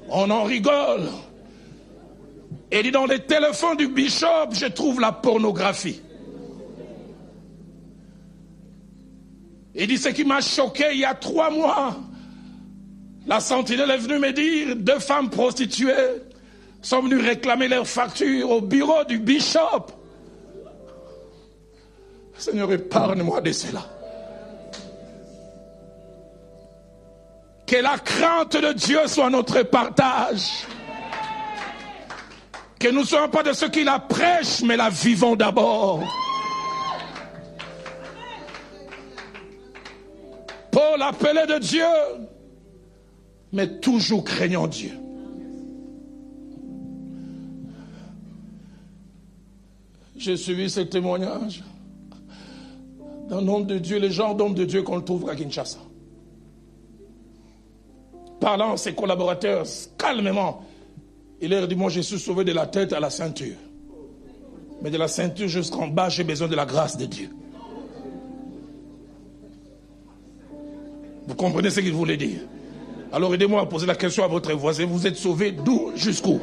On 0.08 0.30
en 0.30 0.44
rigole. 0.44 1.08
Et 2.70 2.82
dit 2.82 2.90
dans 2.90 3.06
les 3.06 3.20
téléphones 3.20 3.76
du 3.76 3.88
bishop, 3.88 4.50
je 4.52 4.66
trouve 4.66 5.00
la 5.00 5.12
pornographie. 5.12 6.00
Il 9.74 9.86
dit 9.86 9.98
ce 9.98 10.08
qui 10.08 10.24
m'a 10.24 10.40
choqué 10.40 10.86
il 10.92 11.00
y 11.00 11.04
a 11.04 11.14
trois 11.14 11.50
mois. 11.50 11.96
La 13.26 13.40
sentinelle 13.40 13.90
est 13.90 13.98
venue 13.98 14.18
me 14.18 14.32
dire, 14.32 14.76
deux 14.76 14.98
femmes 14.98 15.28
prostituées 15.28 15.92
sont 16.80 17.02
venues 17.02 17.20
réclamer 17.20 17.68
leurs 17.68 17.86
factures 17.86 18.50
au 18.50 18.60
bureau 18.60 19.04
du 19.04 19.18
bishop. 19.18 19.86
Seigneur, 22.38 22.72
épargne-moi 22.72 23.40
de 23.40 23.52
cela. 23.52 23.84
Que 27.66 27.76
la 27.76 27.98
crainte 27.98 28.56
de 28.56 28.72
Dieu 28.72 29.00
soit 29.06 29.30
notre 29.30 29.62
partage. 29.62 30.66
Que 32.78 32.88
nous 32.88 33.00
ne 33.00 33.06
soyons 33.06 33.28
pas 33.28 33.42
de 33.42 33.52
ceux 33.52 33.68
qui 33.68 33.84
la 33.84 33.98
prêchent, 33.98 34.62
mais 34.62 34.76
la 34.76 34.90
vivons 34.90 35.34
d'abord. 35.34 36.02
Paul 40.70 41.00
appelé 41.00 41.46
de 41.46 41.58
Dieu, 41.58 41.86
mais 43.52 43.78
toujours 43.78 44.24
craignant 44.24 44.66
Dieu. 44.66 44.92
J'ai 50.16 50.36
suivi 50.36 50.68
ce 50.68 50.80
témoignage 50.80 51.62
d'un 53.28 53.46
homme 53.48 53.66
de 53.66 53.78
Dieu, 53.78 53.98
le 53.98 54.08
genre 54.08 54.34
d'homme 54.34 54.54
de 54.54 54.64
Dieu 54.64 54.82
qu'on 54.82 55.00
trouve 55.00 55.28
à 55.28 55.34
Kinshasa. 55.34 55.78
Parlant 58.40 58.72
à 58.72 58.76
ses 58.76 58.94
collaborateurs 58.94 59.64
calmement, 59.98 60.62
il 61.40 61.50
leur 61.50 61.68
dit, 61.68 61.76
moi 61.76 61.90
je 61.90 62.00
suis 62.00 62.18
sauvé 62.18 62.44
de 62.44 62.52
la 62.52 62.66
tête 62.66 62.92
à 62.92 63.00
la 63.00 63.10
ceinture. 63.10 63.56
Mais 64.82 64.90
de 64.90 64.98
la 64.98 65.08
ceinture 65.08 65.48
jusqu'en 65.48 65.88
bas, 65.88 66.08
j'ai 66.08 66.24
besoin 66.24 66.48
de 66.48 66.54
la 66.56 66.66
grâce 66.66 66.96
de 66.96 67.06
Dieu. 67.06 67.30
Vous 71.26 71.34
comprenez 71.34 71.70
ce 71.70 71.80
qu'il 71.80 71.92
voulait 71.92 72.16
dire? 72.16 72.40
Alors 73.12 73.34
aidez-moi 73.34 73.62
à 73.62 73.66
poser 73.66 73.86
la 73.86 73.94
question 73.94 74.24
à 74.24 74.28
votre 74.28 74.52
voisin. 74.54 74.86
Vous 74.86 75.06
êtes 75.06 75.16
sauvé 75.16 75.52
d'où? 75.52 75.92
Jusqu'où? 75.94 76.40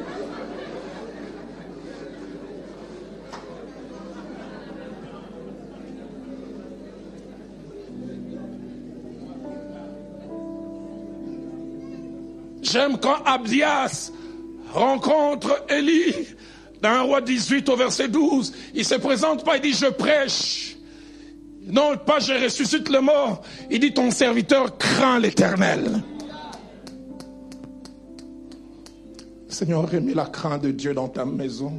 J'aime 12.61 12.97
quand 12.97 13.21
Abdias 13.23 14.11
rencontre 14.73 15.63
Élie 15.69 16.13
dans 16.81 16.89
un 16.89 17.01
roi 17.01 17.21
18 17.21 17.69
au 17.69 17.75
verset 17.75 18.09
12. 18.09 18.53
Il 18.75 18.85
se 18.85 18.95
présente 18.95 19.45
pas, 19.45 19.57
il 19.57 19.61
dit 19.61 19.73
je 19.73 19.87
prêche. 19.87 20.75
Non, 21.65 21.97
pas 21.97 22.19
je 22.19 22.33
ressuscite 22.33 22.89
le 22.89 22.99
mort. 22.99 23.41
Il 23.71 23.79
dit 23.79 23.93
ton 23.93 24.11
serviteur 24.11 24.77
craint 24.77 25.19
l'éternel. 25.19 26.03
Seigneur, 29.47 29.89
remets 29.89 30.15
la 30.15 30.25
crainte 30.25 30.63
de 30.63 30.71
Dieu 30.71 30.93
dans 30.93 31.07
ta 31.07 31.25
maison. 31.25 31.73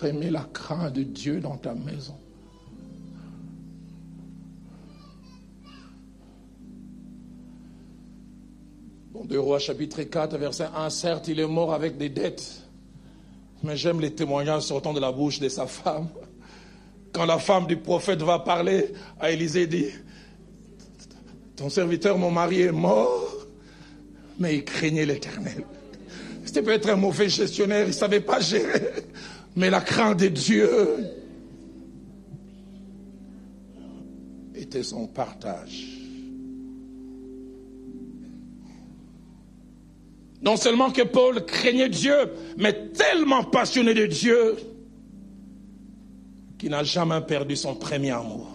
Remets 0.00 0.30
la 0.30 0.46
crainte 0.52 0.94
de 0.94 1.02
Dieu 1.02 1.40
dans 1.40 1.56
ta 1.56 1.74
maison. 1.74 2.16
Bon, 9.26 9.34
de 9.34 9.38
Rois 9.38 9.58
chapitre 9.58 10.02
4, 10.02 10.36
verset 10.38 10.66
1, 10.74 10.90
certes, 10.90 11.28
il 11.28 11.40
est 11.40 11.46
mort 11.46 11.74
avec 11.74 11.96
des 11.96 12.08
dettes. 12.08 12.62
Mais 13.62 13.76
j'aime 13.76 14.00
les 14.00 14.12
témoignages 14.12 14.62
sortant 14.62 14.92
de 14.92 15.00
la 15.00 15.12
bouche 15.12 15.40
de 15.40 15.48
sa 15.48 15.66
femme. 15.66 16.08
Quand 17.12 17.24
la 17.24 17.38
femme 17.38 17.66
du 17.66 17.76
prophète 17.76 18.22
va 18.22 18.38
parler 18.38 18.92
à 19.18 19.30
Élisée, 19.30 19.66
dit, 19.66 19.86
ton 21.56 21.70
serviteur, 21.70 22.18
mon 22.18 22.30
mari 22.30 22.62
est 22.62 22.72
mort, 22.72 23.46
mais 24.38 24.56
il 24.56 24.64
craignait 24.64 25.06
l'éternel. 25.06 25.64
C'était 26.44 26.62
peut-être 26.62 26.90
un 26.90 26.96
mauvais 26.96 27.28
gestionnaire, 27.28 27.84
il 27.84 27.88
ne 27.88 27.92
savait 27.92 28.20
pas 28.20 28.40
gérer, 28.40 28.92
mais 29.56 29.70
la 29.70 29.80
crainte 29.80 30.20
de 30.20 30.28
Dieu 30.28 30.70
était 34.54 34.82
son 34.82 35.06
partage. 35.06 35.95
Non 40.46 40.56
seulement 40.56 40.92
que 40.92 41.02
Paul 41.02 41.44
craignait 41.44 41.88
Dieu, 41.88 42.32
mais 42.56 42.90
tellement 42.90 43.42
passionné 43.42 43.94
de 43.94 44.06
Dieu 44.06 44.56
qu'il 46.56 46.70
n'a 46.70 46.84
jamais 46.84 47.20
perdu 47.20 47.56
son 47.56 47.74
premier 47.74 48.12
amour. 48.12 48.48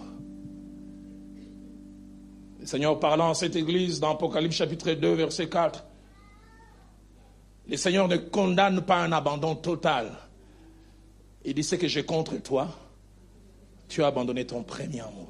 Le 2.62 2.66
Seigneur 2.66 2.98
parlant 2.98 3.32
à 3.32 3.34
cette 3.34 3.58
église 3.58 4.00
dans 4.00 4.12
Apocalypse 4.12 4.56
chapitre 4.56 4.94
2, 4.94 5.16
verset 5.16 5.50
4, 5.50 5.84
le 7.68 7.76
Seigneur 7.76 8.08
ne 8.08 8.16
condamne 8.16 8.82
pas 8.84 9.04
un 9.04 9.12
abandon 9.12 9.56
total. 9.56 10.12
Il 11.44 11.54
dit, 11.56 11.64
ce 11.64 11.76
que 11.76 11.90
j'ai 11.90 12.06
contre 12.06 12.38
toi, 12.42 12.70
tu 13.90 14.02
as 14.02 14.08
abandonné 14.08 14.48
ton 14.48 14.64
premier 14.64 15.02
amour. 15.02 15.28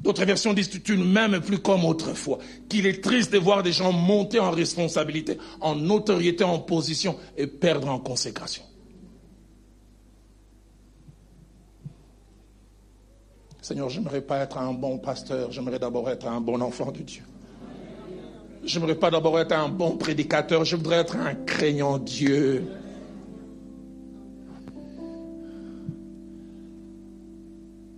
D'autres 0.00 0.24
versions 0.24 0.52
disent 0.52 0.70
tu 0.82 0.96
ne 0.96 1.04
m'aimes 1.04 1.40
plus 1.40 1.58
comme 1.58 1.84
autrefois. 1.84 2.38
Qu'il 2.68 2.86
est 2.86 3.02
triste 3.02 3.32
de 3.32 3.38
voir 3.38 3.62
des 3.62 3.72
gens 3.72 3.92
monter 3.92 4.38
en 4.38 4.50
responsabilité, 4.50 5.38
en 5.60 5.74
notoriété, 5.74 6.44
en 6.44 6.58
position 6.58 7.16
et 7.36 7.46
perdre 7.46 7.88
en 7.88 7.98
consécration. 7.98 8.62
Seigneur, 13.64 13.88
j'aimerais 13.88 14.20
pas 14.20 14.40
être 14.40 14.58
un 14.58 14.74
bon 14.74 14.98
pasteur, 14.98 15.50
j'aimerais 15.50 15.78
d'abord 15.78 16.10
être 16.10 16.26
un 16.26 16.40
bon 16.40 16.60
enfant 16.60 16.92
de 16.92 17.00
Dieu. 17.00 17.22
J'aimerais 18.62 18.94
pas 18.94 19.10
d'abord 19.10 19.40
être 19.40 19.52
un 19.52 19.70
bon 19.70 19.96
prédicateur, 19.96 20.66
je 20.66 20.76
voudrais 20.76 20.98
être 20.98 21.16
un 21.16 21.34
craignant 21.34 21.96
Dieu. 21.96 22.64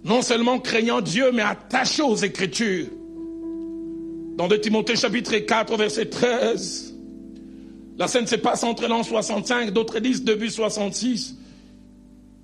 Non 0.06 0.22
seulement 0.22 0.60
craignant 0.60 1.00
Dieu, 1.00 1.32
mais 1.32 1.42
attaché 1.42 2.00
aux 2.00 2.14
Écritures. 2.14 2.86
Dans 4.36 4.46
2 4.46 4.60
Timothée 4.60 4.94
chapitre 4.94 5.36
4, 5.36 5.76
verset 5.76 6.06
13, 6.06 6.94
la 7.98 8.06
scène 8.06 8.26
se 8.26 8.36
passe 8.36 8.62
entre 8.62 8.86
l'an 8.86 9.02
65, 9.02 9.72
d'autres 9.72 9.98
disent 9.98 10.22
début 10.22 10.48
66. 10.48 11.36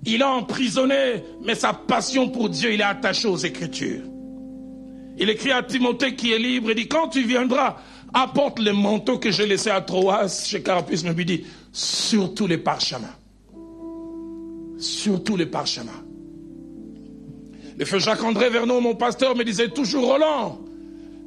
Il 0.05 0.21
a 0.23 0.31
emprisonné, 0.31 1.23
mais 1.45 1.55
sa 1.55 1.71
passion 1.71 2.27
pour 2.29 2.49
Dieu, 2.49 2.73
il 2.73 2.81
est 2.81 2.83
attaché 2.83 3.29
aux 3.29 3.37
Écritures. 3.37 4.01
Il 5.17 5.29
écrit 5.29 5.51
à 5.51 5.63
Timothée 5.63 6.15
qui 6.15 6.33
est 6.33 6.39
libre, 6.39 6.71
il 6.71 6.75
dit, 6.75 6.87
quand 6.89 7.07
tu 7.07 7.23
viendras, 7.23 7.77
apporte 8.13 8.59
le 8.59 8.73
manteau 8.73 9.19
que 9.19 9.31
j'ai 9.31 9.45
laissé 9.45 9.69
à 9.69 9.79
Troas, 9.79 10.27
chez 10.27 10.61
Carapus 10.61 11.05
me 11.05 11.13
dit, 11.13 11.45
surtout 11.71 12.47
les 12.47 12.57
parchemins. 12.57 13.15
Surtout 14.77 15.37
les 15.37 15.45
parchemins. 15.45 16.02
Le 17.83 17.87
feu 17.87 17.99
Jacques-André 17.99 18.49
Vernon, 18.49 18.79
mon 18.79 18.95
pasteur, 18.95 19.35
me 19.35 19.43
disait 19.43 19.67
toujours, 19.67 20.07
Roland, 20.07 20.57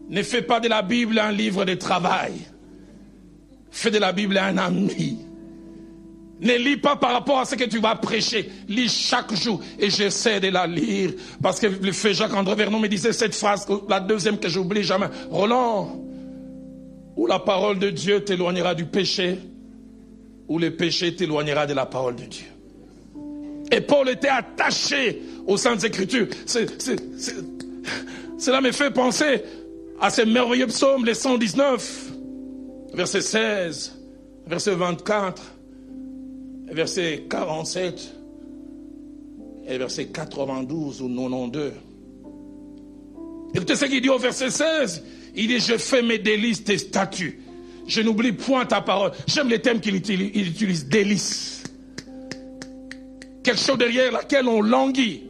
ne 0.09 0.23
fais 0.23 0.41
pas 0.41 0.59
de 0.59 0.69
la 0.69 0.81
Bible 0.81 1.19
un 1.19 1.31
livre 1.31 1.67
de 1.67 1.75
travail. 1.75 2.33
Fais 3.71 3.91
de 3.91 3.99
la 3.99 4.13
Bible 4.13 4.39
un 4.39 4.57
ami. 4.57 5.19
Ne 6.41 6.55
lis 6.57 6.79
pas 6.79 6.97
par 6.97 7.13
rapport 7.13 7.41
à 7.41 7.45
ce 7.45 7.57
que 7.57 7.65
tu 7.65 7.79
vas 7.79 7.95
prêcher. 7.97 8.51
Lis 8.69 8.89
chaque 8.89 9.35
jour. 9.35 9.61
Et 9.79 9.91
j'essaie 9.91 10.41
de 10.41 10.49
la 10.49 10.67
lire. 10.67 11.11
Parce 11.43 11.61
que 11.61 11.67
le 11.67 11.93
feu 11.93 12.15
Jacques-André 12.15 12.55
Vernon 12.55 12.81
me 12.81 12.89
disait 12.89 13.13
cette 13.13 13.35
phrase, 13.35 13.67
la 13.87 14.01
deuxième 14.01 14.39
que 14.39 14.49
j'oublie 14.49 14.83
jamais. 14.83 15.09
Roland, 15.29 16.03
ou 17.17 17.27
la 17.27 17.39
parole 17.39 17.79
de 17.79 17.91
Dieu 17.91 18.25
t'éloignera 18.25 18.75
du 18.75 18.87
péché, 18.87 19.39
ou 20.49 20.59
le 20.59 20.75
péché 20.75 21.15
t'éloignera 21.15 21.67
de 21.67 21.75
la 21.75 21.85
parole 21.85 22.17
de 22.17 22.25
Dieu. 22.25 22.56
Et 23.77 23.83
Paul 23.83 24.09
était 24.09 24.29
attaché 24.29 25.20
aux 25.47 25.59
Saintes 25.59 25.85
Écritures. 25.85 26.29
cela 28.39 28.62
me 28.62 28.72
fait 28.72 28.91
penser 28.91 29.43
à 30.01 30.09
ces 30.09 30.24
merveilleux 30.24 30.68
psaumes, 30.68 31.05
les 31.05 31.12
119, 31.12 32.12
verset 32.95 33.20
16, 33.20 33.93
verset 34.47 34.74
24, 34.77 35.43
verset 36.72 37.24
47 37.29 38.14
et 39.68 39.77
verset 39.77 40.07
92 40.07 41.03
ou 41.03 41.09
92. 41.09 41.72
Écoutez 43.55 43.77
ce 43.77 43.85
qu'il 43.85 44.01
dit 44.01 44.09
au 44.09 44.18
verset 44.18 44.49
16. 44.49 45.05
Il 45.35 45.49
dit, 45.49 45.61
je 45.61 45.77
fais 45.77 46.01
mes 46.01 46.16
délices 46.16 46.64
tes 46.64 46.79
statuts. 46.79 47.43
Je 47.87 48.01
n'oublie 48.01 48.33
point 48.33 48.64
ta 48.64 48.81
parole. 48.81 49.12
J'aime 49.27 49.51
les 49.51 49.61
thèmes 49.61 49.81
qu'il 49.81 49.97
utilise, 49.97 50.31
il 50.35 50.49
utilise 50.49 50.87
délices 50.87 51.56
quelque 53.47 53.61
chose 53.61 53.79
derrière 53.79 54.13
laquelle 54.13 54.49
on 54.49 54.61
languit. 54.61 55.23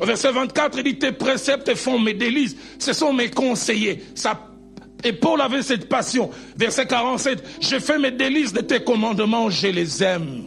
Verset 0.00 0.32
24, 0.32 0.78
il 0.78 0.84
dit, 0.84 0.98
tes 0.98 1.12
préceptes 1.12 1.74
font 1.74 1.98
mes 1.98 2.14
délices, 2.14 2.56
ce 2.78 2.92
sont 2.92 3.12
mes 3.12 3.30
conseillers. 3.30 4.02
Ça, 4.14 4.50
et 5.02 5.12
Paul 5.12 5.40
avait 5.40 5.62
cette 5.62 5.88
passion. 5.88 6.30
Verset 6.56 6.86
47, 6.86 7.42
je 7.60 7.78
fais 7.78 7.98
mes 7.98 8.10
délices 8.10 8.52
de 8.52 8.60
tes 8.60 8.82
commandements, 8.82 9.48
je 9.48 9.68
les 9.68 10.02
aime. 10.02 10.42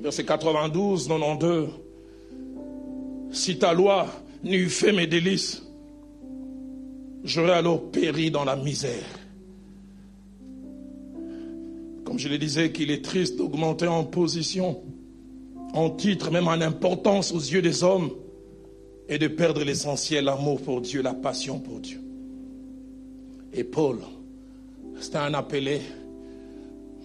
Verset 0.00 0.24
92, 0.24 1.08
92, 1.08 1.68
si 3.32 3.58
ta 3.58 3.72
loi 3.72 4.06
n'eût 4.42 4.70
fait 4.70 4.92
mes 4.92 5.06
délices, 5.06 5.62
j'aurais 7.22 7.52
alors 7.52 7.90
péri 7.90 8.30
dans 8.30 8.44
la 8.44 8.56
misère. 8.56 9.19
Comme 12.10 12.18
je 12.18 12.28
le 12.28 12.38
disais, 12.38 12.72
qu'il 12.72 12.90
est 12.90 13.04
triste 13.04 13.36
d'augmenter 13.36 13.86
en 13.86 14.02
position, 14.02 14.82
en 15.74 15.90
titre, 15.90 16.32
même 16.32 16.48
en 16.48 16.60
importance 16.60 17.30
aux 17.30 17.38
yeux 17.38 17.62
des 17.62 17.84
hommes, 17.84 18.10
et 19.08 19.16
de 19.16 19.28
perdre 19.28 19.62
l'essentiel, 19.62 20.24
l'amour 20.24 20.60
pour 20.60 20.80
Dieu, 20.80 21.02
la 21.02 21.14
passion 21.14 21.60
pour 21.60 21.78
Dieu. 21.78 22.00
Et 23.52 23.62
Paul, 23.62 23.98
c'était 25.00 25.18
un 25.18 25.34
appelé, 25.34 25.82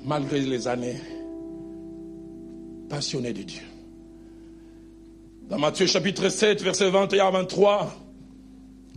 malgré 0.04 0.40
les 0.40 0.68
années, 0.68 0.98
passionné 2.90 3.32
de 3.32 3.44
Dieu. 3.44 3.62
Dans 5.48 5.60
Matthieu 5.60 5.86
chapitre 5.86 6.30
7, 6.30 6.64
verset 6.64 6.90
21 6.90 7.28
à 7.28 7.30
23, 7.30 7.96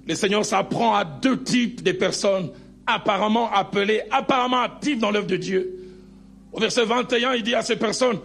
le 0.06 0.14
Seigneur 0.14 0.42
s'apprend 0.46 0.94
à 0.94 1.04
deux 1.04 1.42
types 1.42 1.82
de 1.82 1.92
personnes 1.92 2.48
apparemment 2.86 3.52
appelées, 3.52 4.00
apparemment 4.10 4.62
actives 4.62 5.00
dans 5.00 5.10
l'œuvre 5.10 5.26
de 5.26 5.36
Dieu. 5.36 5.77
Au 6.52 6.60
verset 6.60 6.84
21, 6.84 7.34
il 7.34 7.42
dit 7.42 7.54
à 7.54 7.62
ces 7.62 7.76
personnes, 7.76 8.18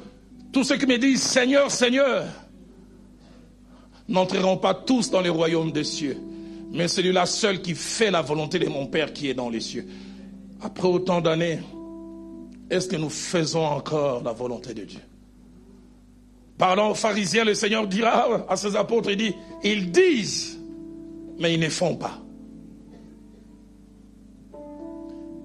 tous 0.52 0.64
ceux 0.64 0.78
qui 0.78 0.86
me 0.86 0.98
disent 0.98 1.22
Seigneur, 1.22 1.70
Seigneur, 1.72 2.26
n'entreront 4.08 4.58
pas 4.58 4.74
tous 4.74 5.10
dans 5.10 5.22
les 5.22 5.30
royaumes 5.30 5.72
des 5.72 5.84
cieux, 5.84 6.18
mais 6.72 6.88
celui-là 6.88 7.26
seul 7.26 7.62
qui 7.62 7.76
fait 7.76 8.12
la 8.12 8.22
volonté 8.22 8.60
de 8.60 8.68
mon 8.68 8.88
Père 8.88 9.14
qui 9.14 9.30
est 9.30 9.34
dans 9.34 9.50
les 9.50 9.60
cieux. 9.60 9.88
Après 10.62 10.88
autant 10.88 11.22
d'années, 11.22 11.60
est-ce 12.70 12.88
que 12.88 12.96
nous 12.96 13.10
faisons 13.10 13.66
encore 13.66 14.24
la 14.24 14.32
volonté 14.32 14.74
de 14.74 14.84
Dieu? 14.84 15.02
Parlant 16.58 16.92
aux 16.92 16.96
pharisiens, 16.96 17.44
le 17.44 17.56
Seigneur 17.56 17.88
dira 17.88 18.46
à 18.50 18.56
ses 18.56 18.76
apôtres, 18.76 19.10
il 19.10 19.18
dit, 19.18 19.34
ils 19.64 19.92
disent, 19.92 20.60
mais 21.40 21.54
ils 21.54 21.60
ne 21.60 21.70
font 21.70 21.96
pas. 21.96 22.23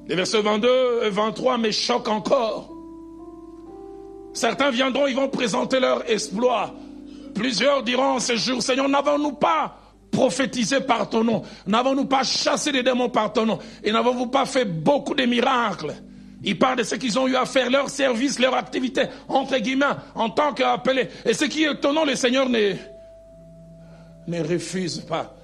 Les 0.08 0.14
versets 0.14 0.40
22 0.40 1.02
et 1.04 1.10
23 1.10 1.58
me 1.58 1.70
choquent 1.70 2.08
encore. 2.08 2.70
Certains 4.32 4.70
viendront, 4.70 5.06
ils 5.06 5.14
vont 5.14 5.28
présenter 5.28 5.80
leur 5.80 6.10
exploit. 6.10 6.74
Plusieurs 7.34 7.82
diront 7.82 8.14
en 8.14 8.18
ce 8.18 8.36
jour, 8.36 8.62
Seigneur, 8.62 8.88
n'avons-nous 8.88 9.32
pas 9.32 9.76
prophétisé 10.10 10.80
par 10.80 11.10
ton 11.10 11.24
nom? 11.24 11.42
N'avons-nous 11.66 12.06
pas 12.06 12.22
chassé 12.22 12.72
les 12.72 12.82
démons 12.82 13.10
par 13.10 13.32
ton 13.32 13.44
nom? 13.44 13.58
Et 13.84 13.92
n'avons-nous 13.92 14.28
pas 14.28 14.46
fait 14.46 14.64
beaucoup 14.64 15.14
de 15.14 15.24
miracles? 15.24 15.94
Ils 16.42 16.58
parlent 16.58 16.78
de 16.78 16.84
ce 16.84 16.94
qu'ils 16.94 17.18
ont 17.18 17.26
eu 17.26 17.36
à 17.36 17.44
faire, 17.44 17.68
leur 17.68 17.90
service, 17.90 18.38
leur 18.38 18.54
activité, 18.54 19.02
entre 19.28 19.58
guillemets, 19.58 19.86
en 20.14 20.30
tant 20.30 20.54
qu'appelés. 20.54 21.08
Et 21.26 21.34
ce 21.34 21.44
qui 21.44 21.64
est 21.64 21.72
étonnant, 21.72 22.04
le 22.04 22.14
Seigneur 22.14 22.48
ne, 22.48 22.74
ne 24.26 24.42
refuse 24.42 25.00
pas. 25.00 25.34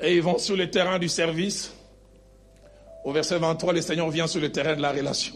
Et 0.00 0.16
ils 0.16 0.22
vont 0.22 0.38
sur 0.38 0.56
le 0.56 0.68
terrain 0.70 0.98
du 0.98 1.08
service. 1.08 1.73
Au 3.04 3.12
verset 3.12 3.38
23, 3.38 3.74
le 3.74 3.82
Seigneur 3.82 4.08
vient 4.08 4.26
sur 4.26 4.40
le 4.40 4.50
terrain 4.50 4.74
de 4.74 4.80
la 4.80 4.90
relation. 4.90 5.34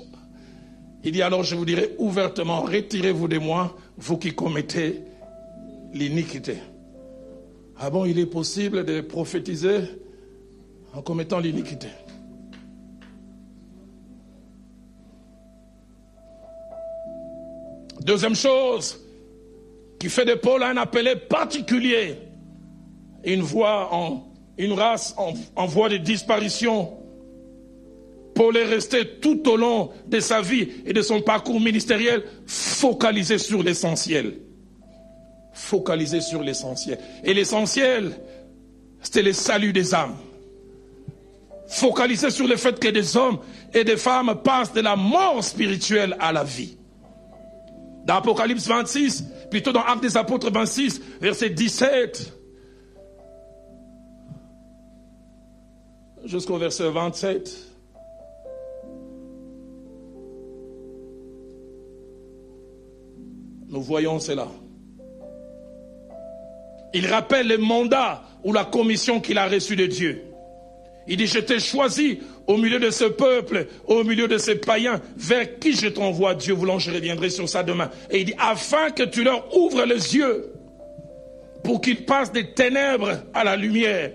Il 1.05 1.12
dit 1.12 1.23
alors, 1.23 1.43
je 1.45 1.55
vous 1.55 1.66
dirai 1.66 1.95
ouvertement, 1.99 2.62
retirez-vous 2.62 3.29
de 3.29 3.39
moi, 3.39 3.77
vous 3.99 4.16
qui 4.16 4.35
commettez 4.35 5.03
l'iniquité. 5.93 6.57
Ah 7.79 7.91
bon, 7.91 8.07
il 8.07 8.19
est 8.19 8.27
possible 8.27 8.85
de 8.85 9.03
prophétiser 9.03 9.81
en 10.95 11.03
commettant 11.03 11.39
l'iniquité. 11.39 11.89
Deuxième 18.01 18.35
chose 18.35 18.99
qui 20.01 20.09
fait 20.09 20.25
de 20.25 20.35
Paul 20.35 20.62
un 20.62 20.77
appelé 20.79 21.16
particulier, 21.16 22.16
une 23.25 23.43
voix 23.43 23.93
en, 23.93 24.33
une 24.57 24.73
race 24.73 25.14
en, 25.19 25.35
en 25.55 25.66
voie 25.66 25.91
de 25.91 25.99
disparition 25.99 26.99
Paul 28.39 28.57
est 28.57 28.66
resté 28.66 29.05
tout 29.20 29.49
au 29.49 29.57
long 29.57 29.91
de 30.07 30.20
sa 30.20 30.41
vie 30.41 30.68
et 30.86 30.93
de 30.93 31.03
son 31.03 31.20
parcours 31.20 31.61
ministériel 31.61 32.22
focalisé 32.47 33.36
sur 33.36 33.64
l'essentiel. 33.64 34.39
Focalisé 35.53 36.20
sur 36.20 36.41
l'essentiel. 36.41 37.01
Et 37.24 37.34
l'essentiel, 37.34 38.12
c'était 39.03 39.22
le 39.22 39.32
salut 39.32 39.72
des 39.72 39.93
âmes. 39.93 40.14
focalisé 41.66 42.30
sur 42.30 42.47
le 42.47 42.55
fait 42.55 42.78
que 42.78 42.86
des 42.86 43.16
hommes 43.16 43.41
et 43.74 43.82
des 43.82 43.97
femmes 43.97 44.41
passent 44.45 44.72
de 44.72 44.82
la 44.82 44.95
mort 44.95 45.43
spirituelle 45.43 46.16
à 46.20 46.32
la 46.32 46.45
vie. 46.45 46.78
Dans 48.07 48.14
Apocalypse 48.18 48.68
26, 48.68 49.24
plutôt 49.51 49.72
dans 49.72 49.82
Actes 49.82 50.03
des 50.03 50.16
Apôtres 50.16 50.53
26, 50.53 51.01
verset 51.20 51.51
17, 51.51 52.32
jusqu'au 56.24 56.57
verset 56.57 56.89
27. 56.89 57.68
Nous 63.69 63.83
voyons 63.83 64.19
cela. 64.19 64.49
Il 66.95 67.07
rappelle 67.07 67.49
le 67.49 67.59
mandat 67.59 68.23
ou 68.43 68.53
la 68.53 68.64
commission 68.64 69.21
qu'il 69.21 69.37
a 69.39 69.47
reçue 69.47 69.77
de 69.77 69.87
Dieu. 69.87 70.25
Il 71.07 71.16
dit, 71.16 71.27
je 71.27 71.39
t'ai 71.39 71.59
choisi 71.59 72.21
au 72.47 72.57
milieu 72.57 72.79
de 72.79 72.91
ce 72.91 73.05
peuple, 73.05 73.66
au 73.87 74.05
milieu 74.05 74.29
de 74.29 74.39
ces 74.39 74.57
païens, 74.57 75.01
vers 75.16 75.59
qui 75.59 75.73
je 75.73 75.89
t'envoie, 75.89 76.35
Dieu 76.35 76.55
voulant, 76.55 76.79
je 76.79 76.91
reviendrai 76.91 77.31
sur 77.31 77.49
ça 77.49 77.62
demain. 77.62 77.91
Et 78.11 78.21
il 78.21 78.25
dit, 78.27 78.35
afin 78.39 78.91
que 78.91 79.03
tu 79.03 79.23
leur 79.25 79.57
ouvres 79.57 79.85
les 79.85 80.16
yeux, 80.16 80.53
pour 81.64 81.81
qu'ils 81.81 82.05
passent 82.05 82.33
des 82.33 82.53
ténèbres 82.53 83.23
à 83.35 83.45
la 83.45 83.57
lumière, 83.57 84.12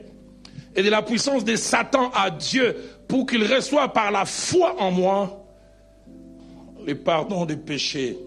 et 0.76 0.82
de 0.82 0.90
la 0.90 1.02
puissance 1.04 1.44
de 1.44 1.56
Satan 1.56 2.12
à 2.16 2.32
Dieu, 2.32 2.76
pour 3.08 3.26
qu'ils 3.26 3.46
reçoivent 3.46 3.92
par 3.92 4.12
la 4.12 4.26
foi 4.26 4.76
en 4.80 4.92
moi 4.92 5.40
le 6.86 6.96
pardon 6.96 7.46
des 7.46 7.56
péchés 7.56 8.18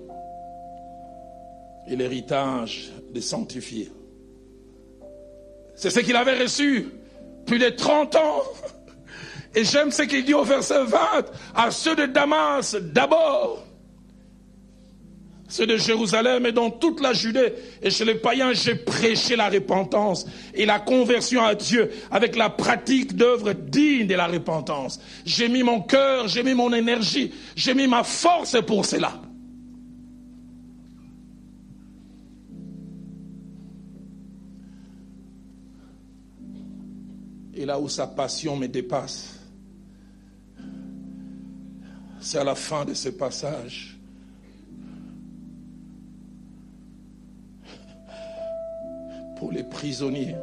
et 1.89 1.97
l'héritage 1.97 2.91
des 3.13 3.21
sanctifiés. 3.21 3.91
C'est 5.75 5.91
ce 5.91 6.01
qu'il 6.01 6.17
avait 6.17 6.39
reçu 6.39 6.89
plus 7.47 7.59
de 7.59 7.69
30 7.69 8.17
ans. 8.17 8.43
Et 9.55 9.65
j'aime 9.65 9.91
ce 9.91 10.03
qu'il 10.03 10.25
dit 10.25 10.35
au 10.35 10.45
verset 10.45 10.85
20 10.85 10.99
à 11.55 11.71
ceux 11.71 11.97
de 11.97 12.07
Damas 12.07 12.75
d'abord, 12.75 13.65
ceux 15.49 15.67
de 15.67 15.77
Jérusalem 15.77 16.45
et 16.45 16.53
dans 16.53 16.71
toute 16.71 17.01
la 17.01 17.13
Judée 17.13 17.55
et 17.83 17.91
chez 17.91 18.05
les 18.05 18.17
païens, 18.17 18.53
j'ai 18.53 18.75
prêché 18.75 19.37
la 19.37 19.49
repentance 19.49 20.27
et 20.53 20.67
la 20.67 20.81
conversion 20.81 21.43
à 21.43 21.55
Dieu 21.55 21.91
avec 22.11 22.37
la 22.37 22.51
pratique 22.51 23.17
d'œuvres 23.17 23.53
dignes 23.53 24.07
de 24.07 24.15
la 24.15 24.27
repentance. 24.27 25.01
J'ai 25.25 25.49
mis 25.49 25.63
mon 25.63 25.81
cœur, 25.81 26.29
j'ai 26.29 26.43
mis 26.43 26.55
mon 26.55 26.73
énergie, 26.75 27.33
j'ai 27.55 27.75
mis 27.75 27.87
ma 27.87 28.03
force 28.03 28.61
pour 28.67 28.85
cela. 28.85 29.21
Et 37.57 37.65
là 37.65 37.81
où 37.81 37.89
sa 37.89 38.07
passion 38.07 38.55
me 38.55 38.69
dépasse, 38.69 39.41
c'est 42.21 42.39
à 42.39 42.45
la 42.45 42.55
fin 42.55 42.85
de 42.85 42.93
ce 42.93 43.09
passage. 43.09 43.99
Pour 49.39 49.53
les 49.53 49.65
prisonniers, 49.65 50.37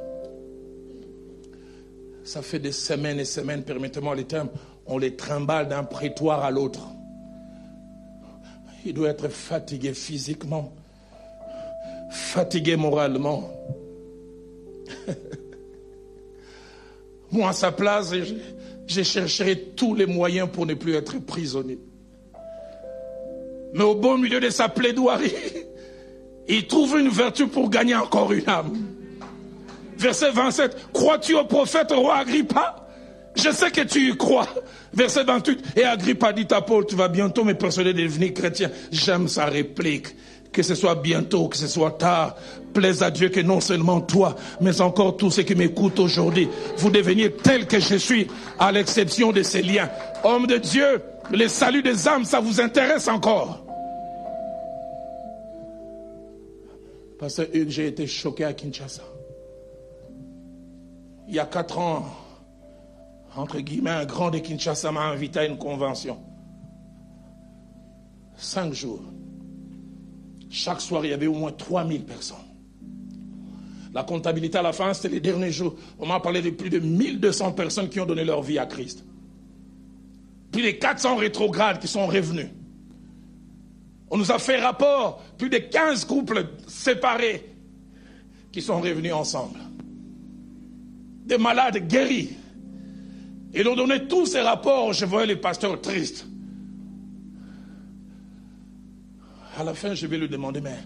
ça 2.23 2.41
fait 2.41 2.59
des 2.59 2.71
semaines 2.71 3.19
et 3.19 3.25
semaines, 3.25 3.63
permettez-moi 3.63 4.15
les 4.15 4.25
termes, 4.25 4.49
on 4.87 4.97
les 4.97 5.15
trimballe 5.15 5.67
d'un 5.67 5.83
prétoire 5.83 6.43
à 6.43 6.49
l'autre. 6.49 6.87
Il 8.85 8.95
doit 8.95 9.09
être 9.09 9.29
fatigué 9.29 9.93
physiquement, 9.93 10.73
fatigué 12.09 12.75
moralement. 12.75 13.51
Moi, 17.33 17.49
à 17.49 17.53
sa 17.53 17.71
place, 17.71 18.13
je, 18.85 19.01
chercherai 19.01 19.59
tous 19.75 19.95
les 19.95 20.05
moyens 20.05 20.47
pour 20.53 20.67
ne 20.67 20.75
plus 20.75 20.93
être 20.93 21.17
prisonnier. 21.19 21.79
Mais 23.73 23.83
au 23.83 23.95
beau 23.95 24.17
milieu 24.17 24.39
de 24.39 24.51
sa 24.51 24.69
plaidoirie, 24.69 25.33
il 26.47 26.67
trouve 26.67 26.99
une 26.99 27.09
vertu 27.09 27.47
pour 27.47 27.71
gagner 27.71 27.95
encore 27.95 28.31
une 28.31 28.47
âme. 28.47 28.73
Verset 29.97 30.29
27, 30.29 30.89
crois-tu 30.93 31.33
au 31.33 31.45
prophète 31.45 31.91
roi 31.91 32.17
Agrippa? 32.17 32.87
Je 33.35 33.49
sais 33.49 33.71
que 33.71 33.81
tu 33.81 34.11
y 34.11 34.15
crois. 34.15 34.47
Verset 34.93 35.23
28, 35.23 35.63
et 35.75 35.85
Agrippa 35.85 36.33
dit 36.33 36.45
à 36.51 36.61
Paul, 36.61 36.85
tu 36.85 36.95
vas 36.95 37.07
bientôt 37.07 37.43
me 37.43 37.53
persuader 37.53 37.93
de 37.93 38.03
devenir 38.03 38.31
chrétien. 38.33 38.69
J'aime 38.91 39.27
sa 39.27 39.45
réplique 39.45 40.15
que 40.53 40.63
ce 40.63 40.75
soit 40.75 40.95
bientôt, 40.95 41.49
que 41.49 41.57
ce 41.57 41.67
soit 41.67 41.97
tard, 41.97 42.35
plaise 42.73 43.03
à 43.03 43.11
Dieu 43.11 43.29
que 43.29 43.39
non 43.39 43.61
seulement 43.61 44.01
toi, 44.01 44.35
mais 44.59 44.81
encore 44.81 45.15
tous 45.15 45.31
ceux 45.31 45.43
qui 45.43 45.55
m'écoutent 45.55 45.99
aujourd'hui, 45.99 46.49
vous 46.77 46.89
deveniez 46.89 47.31
tel 47.31 47.67
que 47.67 47.79
je 47.79 47.95
suis, 47.95 48.27
à 48.59 48.71
l'exception 48.71 49.31
de 49.31 49.43
ces 49.43 49.61
liens. 49.61 49.89
Homme 50.23 50.47
de 50.47 50.57
Dieu, 50.57 51.01
le 51.31 51.47
salut 51.47 51.83
des 51.83 52.07
âmes, 52.07 52.25
ça 52.25 52.39
vous 52.39 52.59
intéresse 52.59 53.07
encore? 53.07 53.63
Parce 57.19 57.35
que 57.35 57.69
j'ai 57.69 57.87
été 57.87 58.05
choqué 58.07 58.43
à 58.43 58.53
Kinshasa. 58.53 59.03
Il 61.27 61.35
y 61.35 61.39
a 61.39 61.45
quatre 61.45 61.79
ans, 61.79 62.05
entre 63.35 63.59
guillemets, 63.59 63.91
un 63.91 64.05
grand 64.05 64.29
de 64.29 64.39
Kinshasa 64.39 64.91
m'a 64.91 65.05
invité 65.05 65.39
à 65.39 65.45
une 65.45 65.57
convention. 65.57 66.19
Cinq 68.35 68.73
jours. 68.73 69.01
Chaque 70.49 70.81
soir, 70.81 71.05
il 71.05 71.11
y 71.11 71.13
avait 71.13 71.27
au 71.27 71.33
moins 71.33 71.51
3000 71.51 72.03
personnes. 72.03 72.37
La 73.93 74.03
comptabilité 74.03 74.57
à 74.57 74.63
la 74.63 74.73
fin, 74.73 74.93
c'était 74.93 75.13
les 75.13 75.19
derniers 75.19 75.51
jours. 75.51 75.75
On 75.99 76.07
m'a 76.07 76.19
parlé 76.19 76.41
de 76.41 76.49
plus 76.49 76.69
de 76.69 76.79
1200 76.79 77.51
personnes 77.51 77.89
qui 77.89 77.99
ont 77.99 78.05
donné 78.05 78.23
leur 78.23 78.41
vie 78.41 78.57
à 78.57 78.65
Christ. 78.65 79.05
Plus 80.51 80.63
de 80.63 80.71
400 80.71 81.17
rétrogrades 81.17 81.79
qui 81.79 81.87
sont 81.87 82.07
revenus. 82.07 82.47
On 84.09 84.17
nous 84.17 84.31
a 84.31 84.39
fait 84.39 84.59
rapport, 84.59 85.21
plus 85.37 85.49
de 85.49 85.57
15 85.57 86.05
couples 86.05 86.45
séparés 86.67 87.49
qui 88.51 88.61
sont 88.61 88.81
revenus 88.81 89.13
ensemble. 89.13 89.59
Des 91.25 91.37
malades 91.37 91.87
guéris. 91.87 92.29
Et 93.53 93.65
ont 93.67 93.75
donné 93.75 94.07
tous 94.07 94.25
ces 94.25 94.41
rapports, 94.41 94.93
je 94.93 95.05
voyais 95.05 95.27
les 95.27 95.35
pasteurs 95.35 95.79
tristes. 95.79 96.25
À 99.55 99.63
la 99.63 99.75
fin, 99.75 99.93
je 99.93 100.07
vais 100.07 100.17
lui 100.17 100.27
demander, 100.27 100.61
mais 100.61 100.77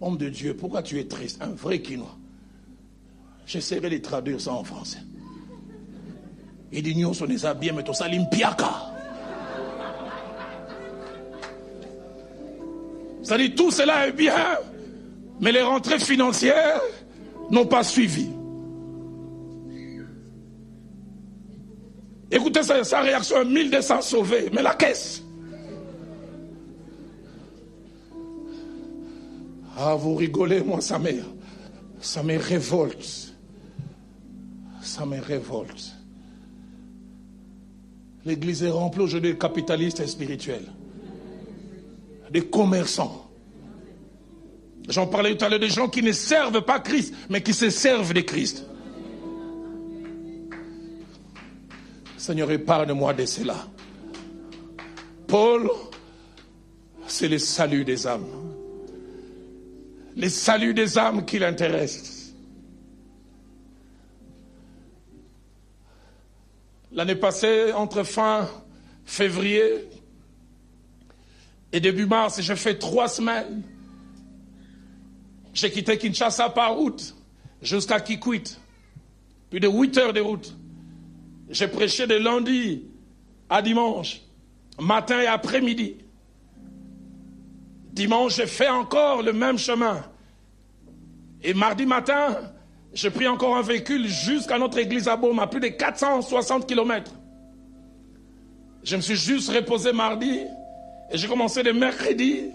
homme 0.00 0.16
de 0.16 0.28
Dieu, 0.28 0.56
pourquoi 0.56 0.82
tu 0.82 1.00
es 1.00 1.04
triste? 1.04 1.42
Un 1.42 1.50
vrai 1.50 1.80
quinoa. 1.82 2.16
J'essaierai 3.46 3.88
de 3.90 3.98
traduire 3.98 4.40
ça 4.40 4.52
en 4.52 4.64
français. 4.64 4.98
Il 6.72 6.82
dit, 6.82 6.96
nous 6.96 7.14
sommes 7.14 7.32
bien, 7.60 7.72
mais 7.72 7.84
tout 7.84 7.94
ça, 7.94 8.08
l'impiaka. 8.08 8.70
Ça 13.22 13.38
dit, 13.38 13.54
tout 13.54 13.70
cela 13.70 14.08
est 14.08 14.12
bien, 14.12 14.34
mais 15.40 15.52
les 15.52 15.62
rentrées 15.62 16.00
financières 16.00 16.80
n'ont 17.50 17.66
pas 17.66 17.84
suivi. 17.84 18.28
Écoutez 22.30 22.64
sa, 22.64 22.82
sa 22.82 23.00
réaction, 23.00 23.44
1200 23.44 24.02
sauvés, 24.02 24.50
mais 24.52 24.62
la 24.62 24.74
caisse. 24.74 25.22
Ah, 29.78 29.94
vous 29.94 30.16
rigolez, 30.16 30.62
moi, 30.62 30.80
ça 30.80 30.98
me, 30.98 31.10
ça 32.00 32.22
me 32.24 32.36
révolte. 32.38 33.35
Ça 34.96 35.04
me 35.04 35.20
révolte. 35.20 35.92
L'église 38.24 38.62
est 38.62 38.70
remplie 38.70 39.02
aujourd'hui 39.02 39.34
de 39.34 39.38
capitalistes 39.38 40.00
et 40.00 40.06
spirituels, 40.06 40.72
des 42.30 42.46
commerçants. 42.46 43.30
J'en 44.88 45.06
parlais 45.06 45.36
tout 45.36 45.44
à 45.44 45.50
l'heure 45.50 45.60
des 45.60 45.68
gens 45.68 45.88
qui 45.88 46.00
ne 46.00 46.12
servent 46.12 46.62
pas 46.62 46.80
Christ, 46.80 47.12
mais 47.28 47.42
qui 47.42 47.52
se 47.52 47.68
servent 47.68 48.14
de 48.14 48.22
Christ. 48.22 48.64
Seigneur, 52.16 52.50
épargne-moi 52.50 53.12
de 53.12 53.26
cela. 53.26 53.66
Paul, 55.26 55.68
c'est 57.06 57.28
le 57.28 57.36
salut 57.38 57.84
des 57.84 58.06
âmes 58.06 58.24
les 60.16 60.30
saluts 60.30 60.72
des 60.72 60.96
âmes 60.96 61.26
qui 61.26 61.38
l'intéressent. 61.38 62.15
L'année 66.96 67.14
passée, 67.14 67.74
entre 67.74 68.04
fin 68.04 68.48
février 69.04 69.86
et 71.70 71.78
début 71.78 72.06
mars, 72.06 72.40
j'ai 72.40 72.56
fait 72.56 72.78
trois 72.78 73.06
semaines. 73.06 73.62
J'ai 75.52 75.70
quitté 75.70 75.98
Kinshasa 75.98 76.48
par 76.48 76.74
route 76.74 77.14
jusqu'à 77.60 78.00
Kikwit. 78.00 78.58
Plus 79.50 79.60
de 79.60 79.68
huit 79.68 79.96
heures 79.98 80.14
de 80.14 80.20
route. 80.20 80.56
J'ai 81.50 81.68
prêché 81.68 82.06
de 82.06 82.14
lundi 82.14 82.84
à 83.50 83.60
dimanche, 83.60 84.22
matin 84.80 85.20
et 85.20 85.26
après-midi. 85.26 85.96
Dimanche, 87.92 88.36
j'ai 88.36 88.46
fait 88.46 88.70
encore 88.70 89.20
le 89.20 89.34
même 89.34 89.58
chemin. 89.58 90.02
Et 91.42 91.52
mardi 91.52 91.84
matin, 91.84 92.38
j'ai 92.92 93.10
pris 93.10 93.28
encore 93.28 93.56
un 93.56 93.62
véhicule 93.62 94.06
jusqu'à 94.06 94.58
notre 94.58 94.78
église 94.78 95.08
à 95.08 95.16
Beaume, 95.16 95.38
à 95.38 95.46
plus 95.46 95.60
de 95.60 95.68
460 95.68 96.66
km. 96.66 97.12
Je 98.82 98.96
me 98.96 99.00
suis 99.00 99.16
juste 99.16 99.50
reposé 99.50 99.92
mardi 99.92 100.40
et 101.10 101.18
j'ai 101.18 101.28
commencé 101.28 101.62
de 101.62 101.72
mercredi 101.72 102.50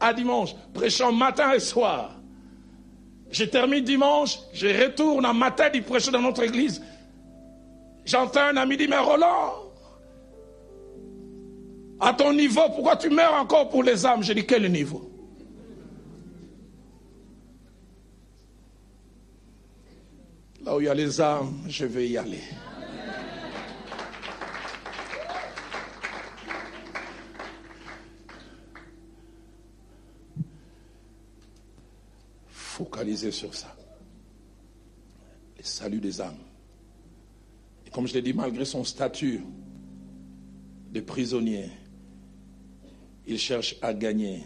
à 0.00 0.12
dimanche, 0.12 0.54
prêchant 0.74 1.12
matin 1.12 1.52
et 1.52 1.60
soir. 1.60 2.16
J'ai 3.30 3.48
terminé 3.50 3.80
dimanche, 3.82 4.38
je 4.52 4.66
retourne 4.68 5.26
en 5.26 5.34
matin 5.34 5.68
du 5.70 5.82
prêcher 5.82 6.10
dans 6.10 6.20
notre 6.20 6.42
église. 6.42 6.82
J'entends 8.04 8.40
un 8.40 8.56
ami 8.56 8.76
dire, 8.76 8.88
mais 8.88 8.98
Roland, 8.98 9.52
à 12.00 12.12
ton 12.12 12.32
niveau, 12.32 12.62
pourquoi 12.74 12.96
tu 12.96 13.10
meurs 13.10 13.34
encore 13.34 13.68
pour 13.68 13.82
les 13.82 14.06
âmes? 14.06 14.22
J'ai 14.22 14.34
dit, 14.34 14.46
quel 14.46 14.70
niveau? 14.70 15.15
Là 20.66 20.74
où 20.74 20.80
il 20.80 20.86
y 20.86 20.88
a 20.88 20.94
les 20.94 21.20
âmes, 21.20 21.62
je 21.68 21.84
vais 21.86 22.08
y 22.08 22.18
aller. 22.18 22.42
Focaliser 32.48 33.30
sur 33.30 33.54
ça. 33.54 33.76
Le 35.56 35.62
salut 35.62 36.00
des 36.00 36.20
âmes. 36.20 36.34
Et 37.86 37.90
comme 37.90 38.08
je 38.08 38.14
l'ai 38.14 38.22
dit, 38.22 38.32
malgré 38.32 38.64
son 38.64 38.82
statut 38.82 39.44
de 40.90 41.00
prisonnier, 41.00 41.70
il 43.24 43.38
cherche 43.38 43.76
à 43.80 43.94
gagner. 43.94 44.42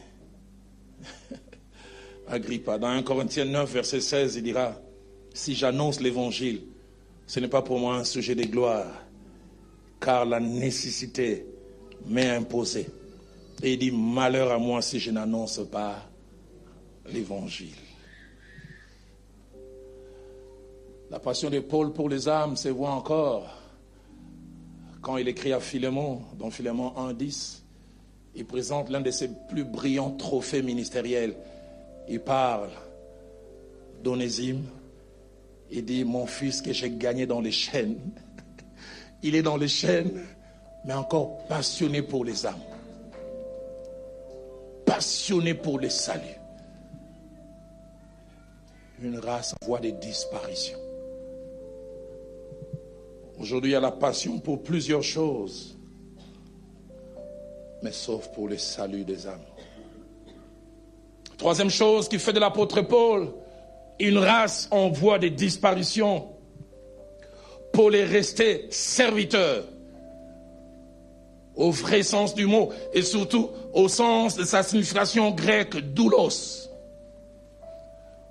Agrippa, 2.29 2.77
dans 2.79 2.89
1 2.89 3.05
Corinthiens 3.05 3.47
9, 3.47 3.73
verset 3.73 4.03
16, 4.03 4.37
il 4.37 4.43
dira, 4.43 4.79
si 5.33 5.55
j'annonce 5.55 6.01
l'évangile, 6.01 6.63
ce 7.27 7.41
n'est 7.41 7.49
pas 7.49 7.63
pour 7.63 7.79
moi 7.79 7.97
un 7.97 8.05
sujet 8.05 8.35
de 8.35 8.45
gloire, 8.45 9.05
car 10.01 10.25
la 10.25 10.41
nécessité 10.41 11.47
m'est 12.07 12.31
imposée. 12.31 12.87
Et 13.63 13.75
il 13.75 13.79
dit, 13.79 13.91
malheur 13.91 14.53
à 14.53 14.59
moi 14.59 14.83
si 14.83 14.99
je 14.99 15.11
n'annonce 15.11 15.61
pas 15.71 15.97
l'évangile. 17.13 17.75
La 21.11 21.19
passion 21.19 21.51
de 21.51 21.61
Paul 21.61 21.93
pour 21.93 22.09
les 22.09 22.29
âmes 22.29 22.57
se 22.57 22.69
voit 22.69 22.91
encore 22.91 23.61
quand 25.01 25.17
il 25.17 25.29
écrit 25.29 25.53
à 25.53 25.61
Philémon, 25.61 26.23
dans 26.39 26.51
Philémon 26.51 26.93
1.10, 26.97 27.61
il 28.35 28.45
présente 28.45 28.91
l'un 28.91 29.01
de 29.01 29.11
ses 29.11 29.31
plus 29.49 29.65
brillants 29.65 30.11
trophées 30.11 30.63
ministériels. 30.63 31.35
Il 32.09 32.21
parle 32.21 32.69
d'Onésime. 34.05 34.63
Il 35.71 35.85
dit, 35.85 36.05
mon 36.05 36.27
fils 36.27 36.63
que 36.63 36.73
j'ai 36.73 36.91
gagné 36.91 37.27
dans 37.27 37.41
les 37.41 37.53
chaînes. 37.53 37.99
Il 39.23 39.35
est 39.35 39.43
dans 39.43 39.57
les 39.57 39.69
chaînes, 39.69 40.21
mais 40.85 40.95
encore 40.95 41.47
passionné 41.47 42.03
pour 42.03 42.25
les 42.25 42.47
âmes. 42.47 42.55
Passionné 44.85 45.55
pour 45.55 45.79
les 45.79 45.91
saluts. 45.91 46.39
Une 49.03 49.19
race 49.19 49.55
en 49.63 49.67
voie 49.67 49.79
de 49.79 49.91
disparition. 49.91 50.79
Aujourd'hui, 53.39 53.71
il 53.71 53.75
y 53.75 53.77
a 53.77 53.81
la 53.81 53.93
passion 53.93 54.39
pour 54.39 54.63
plusieurs 54.63 55.03
choses, 55.03 55.79
mais 57.83 57.93
sauf 57.93 58.29
pour 58.33 58.49
le 58.49 58.59
salut 58.59 59.05
des 59.05 59.27
âmes. 59.27 59.41
Troisième 61.39 61.71
chose 61.71 62.07
qui 62.07 62.19
fait 62.19 62.35
de 62.35 62.41
l'apôtre 62.41 62.83
Paul 62.83 63.33
une 64.01 64.19
race 64.19 64.69
en 64.71 64.91
voie 64.91 65.19
de 65.19 65.29
disparition 65.29 66.29
pour 67.73 67.91
les 67.91 68.05
rester 68.05 68.67
serviteurs 68.71 69.65
au 71.55 71.71
vrai 71.71 72.03
sens 72.03 72.35
du 72.35 72.47
mot 72.47 72.73
et 72.95 73.03
surtout 73.03 73.51
au 73.75 73.89
sens 73.89 74.37
de 74.37 74.45
sa 74.45 74.63
signification 74.63 75.31
grecque 75.31 75.77
doulos. 75.77 76.69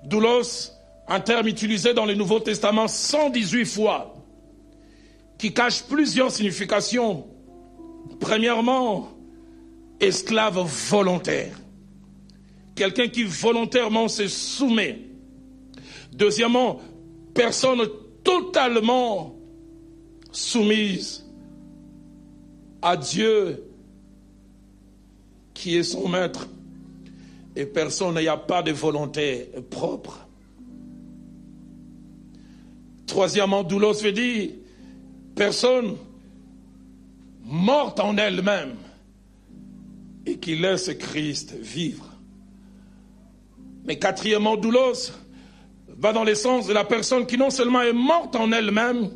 Doulos, 0.03 0.71
un 1.07 1.19
terme 1.19 1.47
utilisé 1.47 1.93
dans 1.93 2.05
le 2.05 2.15
Nouveau 2.15 2.39
Testament 2.39 2.87
118 2.87 3.65
fois 3.65 4.15
qui 5.37 5.53
cache 5.53 5.83
plusieurs 5.83 6.31
significations. 6.31 7.27
Premièrement, 8.19 9.09
esclave 9.99 10.59
volontaire. 10.59 11.55
Quelqu'un 12.75 13.07
qui 13.07 13.23
volontairement 13.23 14.07
se 14.07 14.27
soumet. 14.27 15.08
Deuxièmement, 16.19 16.81
personne 17.33 17.87
totalement 18.25 19.33
soumise 20.33 21.25
à 22.81 22.97
Dieu 22.97 23.63
qui 25.53 25.77
est 25.77 25.83
son 25.83 26.09
maître. 26.09 26.49
Et 27.55 27.65
personne 27.65 28.19
n'y 28.19 28.27
pas 28.47 28.61
de 28.61 28.71
volonté 28.73 29.49
propre. 29.69 30.27
Troisièmement, 33.07 33.63
doulos 33.63 34.01
veut 34.03 34.11
dire 34.11 34.51
personne 35.35 35.95
morte 37.45 38.01
en 38.01 38.17
elle-même 38.17 38.75
et 40.25 40.37
qui 40.37 40.57
laisse 40.57 40.91
Christ 40.99 41.55
vivre. 41.61 42.05
Mais 43.85 43.97
quatrièmement, 43.97 44.57
doulos 44.57 45.11
va 45.99 46.13
dans 46.13 46.23
le 46.23 46.33
sens 46.33 46.67
de 46.67 46.73
la 46.73 46.85
personne 46.85 47.25
qui 47.25 47.37
non 47.37 47.49
seulement 47.49 47.81
est 47.81 47.93
morte 47.93 48.35
en 48.35 48.51
elle-même, 48.51 49.11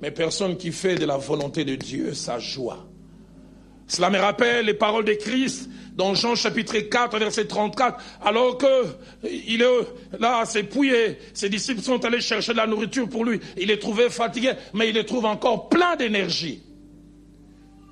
mais 0.00 0.10
personne 0.10 0.56
qui 0.56 0.70
fait 0.70 0.94
de 0.94 1.04
la 1.04 1.16
volonté 1.16 1.64
de 1.64 1.74
Dieu 1.74 2.14
sa 2.14 2.38
joie. 2.38 2.86
Cela 3.88 4.10
me 4.10 4.18
rappelle 4.18 4.66
les 4.66 4.74
paroles 4.74 5.04
de 5.04 5.14
Christ 5.14 5.68
dans 5.96 6.14
Jean 6.14 6.36
chapitre 6.36 6.78
4, 6.78 7.18
verset 7.18 7.46
34, 7.46 8.00
alors 8.22 8.56
que 8.56 8.66
il 9.24 9.62
est 9.62 10.20
là, 10.20 10.44
c'est 10.46 10.62
pouillé, 10.62 11.18
ses 11.34 11.48
disciples 11.48 11.82
sont 11.82 12.04
allés 12.04 12.20
chercher 12.20 12.52
de 12.52 12.58
la 12.58 12.66
nourriture 12.66 13.08
pour 13.08 13.24
lui. 13.24 13.40
Il 13.56 13.70
est 13.70 13.78
trouvé 13.78 14.10
fatigué, 14.10 14.52
mais 14.74 14.90
il 14.90 14.94
les 14.94 15.06
trouve 15.06 15.24
encore 15.24 15.68
plein 15.68 15.96
d'énergie. 15.96 16.62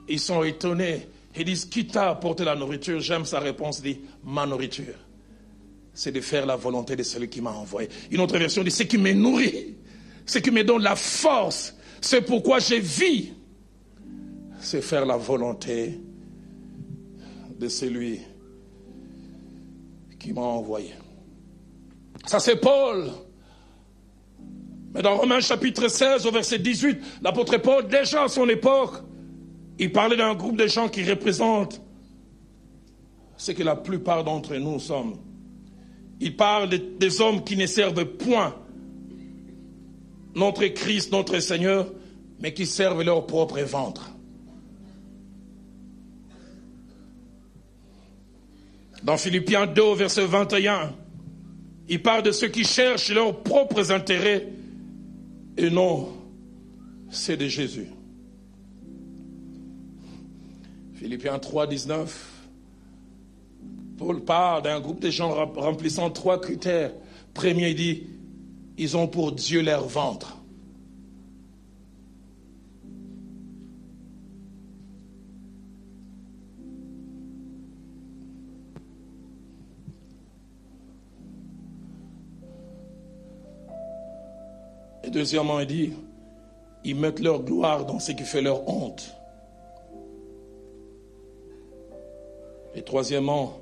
Ils 0.09 0.21
sont 0.21 0.45
étonnés. 0.45 1.09
Ils 1.37 1.45
disent, 1.45 1.65
qui 1.65 1.87
t'a 1.87 2.11
apporté 2.11 2.45
la 2.45 2.55
nourriture? 2.55 3.01
J'aime 3.01 3.25
sa 3.25 3.41
réponse, 3.41 3.83
dit, 3.83 4.01
ma 4.25 4.47
nourriture. 4.47 4.95
C'est 5.97 6.13
de 6.13 6.21
faire 6.21 6.45
la 6.45 6.57
volonté 6.57 6.95
de 6.95 7.03
celui 7.03 7.27
qui 7.31 7.41
m'a 7.41 7.53
envoyé. 7.53 7.89
Une 8.11 8.21
autre 8.21 8.37
version 8.39 8.63
dit, 8.63 8.71
ce 8.71 8.83
qui 8.83 8.99
me 8.99 9.15
nourrit, 9.15 9.77
ce 10.27 10.39
qui 10.39 10.51
me 10.51 10.63
donne 10.63 10.83
la 10.83 10.95
force, 10.95 11.75
c'est 12.03 12.21
pourquoi 12.21 12.59
j'ai 12.59 12.81
vis. 12.81 13.33
C'est 14.61 14.83
faire 14.83 15.07
la 15.07 15.17
volonté 15.17 15.99
de 17.59 17.69
celui 17.69 18.21
qui 20.19 20.35
m'a 20.35 20.43
envoyé. 20.43 20.93
Ça 22.27 22.41
c'est 22.41 22.57
Paul. 22.57 23.11
Mais 24.93 25.01
dans 25.01 25.17
Romains 25.17 25.41
chapitre 25.41 25.89
16 25.89 26.27
au 26.27 26.31
verset 26.31 26.59
18, 26.59 26.99
l'apôtre 27.23 27.57
Paul, 27.57 27.89
déjà 27.89 28.25
à 28.25 28.29
son 28.29 28.47
époque, 28.51 29.03
il 29.79 29.91
parlait 29.93 30.19
d'un 30.19 30.35
groupe 30.35 30.59
de 30.59 30.67
gens 30.67 30.91
qui 30.91 31.05
représentent 31.05 31.81
ce 33.39 33.53
que 33.53 33.63
la 33.63 33.77
plupart 33.77 34.25
d'entre 34.25 34.57
nous 34.57 34.79
sommes. 34.79 35.17
Il 36.21 36.37
parle 36.37 36.71
des 36.99 37.21
hommes 37.21 37.45
qui 37.45 37.57
ne 37.57 37.67
servent 37.67 38.05
point 38.05 38.55
notre 40.35 40.67
Christ, 40.67 41.13
notre 41.13 41.39
Seigneur, 41.41 41.93
mais 42.41 42.53
qui 42.53 42.67
servent 42.67 43.03
leur 43.03 43.27
propre 43.27 43.61
ventre. 43.61 44.11
Dans 49.03 49.17
Philippiens 49.17 49.67
2, 49.67 49.95
verset 49.95 50.27
21, 50.27 50.93
il 51.89 52.03
parle 52.03 52.23
de 52.23 52.33
ceux 52.33 52.49
qui 52.49 52.65
cherchent 52.65 53.11
leurs 53.13 53.43
propres 53.43 53.93
intérêts 53.93 54.49
et 55.57 55.71
non 55.71 56.13
c'est 57.11 57.37
de 57.37 57.47
Jésus. 57.47 57.87
Philippiens 60.95 61.39
3, 61.39 61.67
19, 61.67 62.36
Paul 63.99 64.21
parle 64.21 64.63
d'un 64.63 64.81
groupe 64.81 65.01
de 65.01 65.11
gens 65.11 65.47
remplissant 65.55 66.11
trois 66.11 66.41
critères. 66.41 66.93
Premier, 67.33 67.71
il 67.71 67.77
dit, 67.77 68.07
ils 68.77 68.97
ont 68.97 69.09
pour 69.09 69.33
Dieu 69.33 69.63
leur 69.63 69.87
ventre. 69.87 70.37
Et 85.05 85.11
deuxièmement, 85.11 85.61
il 85.61 85.67
dit, 85.67 85.93
ils 86.85 86.97
mettent 86.97 87.21
leur 87.21 87.43
gloire 87.43 87.87
dans 87.87 87.99
ce 87.99 88.13
qui 88.13 88.25
fait 88.25 88.43
leur 88.43 88.69
honte. 88.69 89.15
Et 92.75 92.83
troisièmement, 92.83 93.59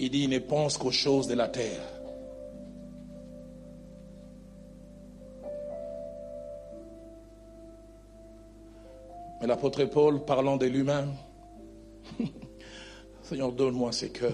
il 0.00 0.10
dit, 0.10 0.24
ils 0.24 0.30
ne 0.30 0.38
pensent 0.38 0.78
qu'aux 0.78 0.90
choses 0.90 1.28
de 1.28 1.34
la 1.34 1.48
terre. 1.48 1.82
Mais 9.40 9.46
l'apôtre 9.46 9.84
Paul, 9.84 10.24
parlant 10.24 10.56
de 10.56 10.66
lui-même, 10.66 11.12
Seigneur, 13.22 13.52
donne-moi 13.52 13.92
ces 13.92 14.10
cœurs. 14.10 14.32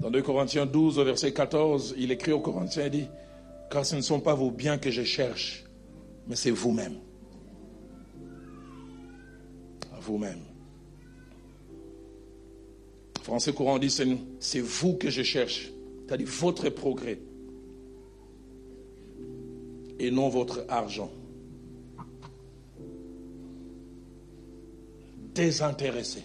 Dans 0.00 0.10
2 0.10 0.22
Corinthiens 0.22 0.66
12, 0.66 0.98
au 0.98 1.04
verset 1.04 1.32
14, 1.32 1.94
il 1.98 2.10
écrit 2.12 2.32
aux 2.32 2.40
Corinthiens, 2.40 2.86
il 2.86 2.90
dit, 2.90 3.08
car 3.70 3.84
ce 3.84 3.96
ne 3.96 4.00
sont 4.00 4.20
pas 4.20 4.34
vos 4.34 4.50
biens 4.50 4.78
que 4.78 4.90
je 4.90 5.02
cherche, 5.02 5.64
mais 6.26 6.36
c'est 6.36 6.50
vous-même. 6.50 6.96
Vous-même. 10.00 10.55
Français 13.26 13.52
courant 13.52 13.80
dit, 13.80 13.90
c'est 14.38 14.60
vous 14.60 14.94
que 14.94 15.10
je 15.10 15.24
cherche, 15.24 15.72
c'est-à-dire 16.06 16.28
votre 16.28 16.68
progrès, 16.68 17.18
et 19.98 20.12
non 20.12 20.28
votre 20.28 20.64
argent. 20.68 21.10
Désintéressé. 25.34 26.22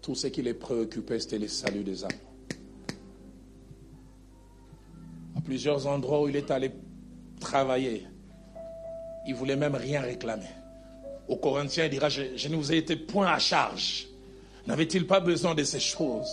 Tout 0.00 0.14
ce 0.14 0.28
qui 0.28 0.42
les 0.42 0.54
préoccupait, 0.54 1.18
c'était 1.18 1.40
le 1.40 1.48
salut 1.48 1.82
des 1.82 2.04
âmes. 2.04 2.10
À 5.34 5.40
plusieurs 5.40 5.88
endroits 5.88 6.22
où 6.22 6.28
il 6.28 6.36
est 6.36 6.52
allé 6.52 6.70
travailler, 7.40 8.06
il 9.26 9.34
voulait 9.34 9.56
même 9.56 9.74
rien 9.74 10.02
réclamer. 10.02 10.46
Au 11.28 11.36
Corinthiens, 11.36 11.84
il 11.84 11.90
dira, 11.90 12.08
je, 12.08 12.48
ne 12.48 12.56
vous 12.56 12.72
ai 12.72 12.78
été 12.78 12.96
point 12.96 13.26
à 13.26 13.38
charge. 13.38 14.06
N'avait-il 14.66 15.06
pas 15.06 15.20
besoin 15.20 15.54
de 15.54 15.64
ces 15.64 15.80
choses? 15.80 16.30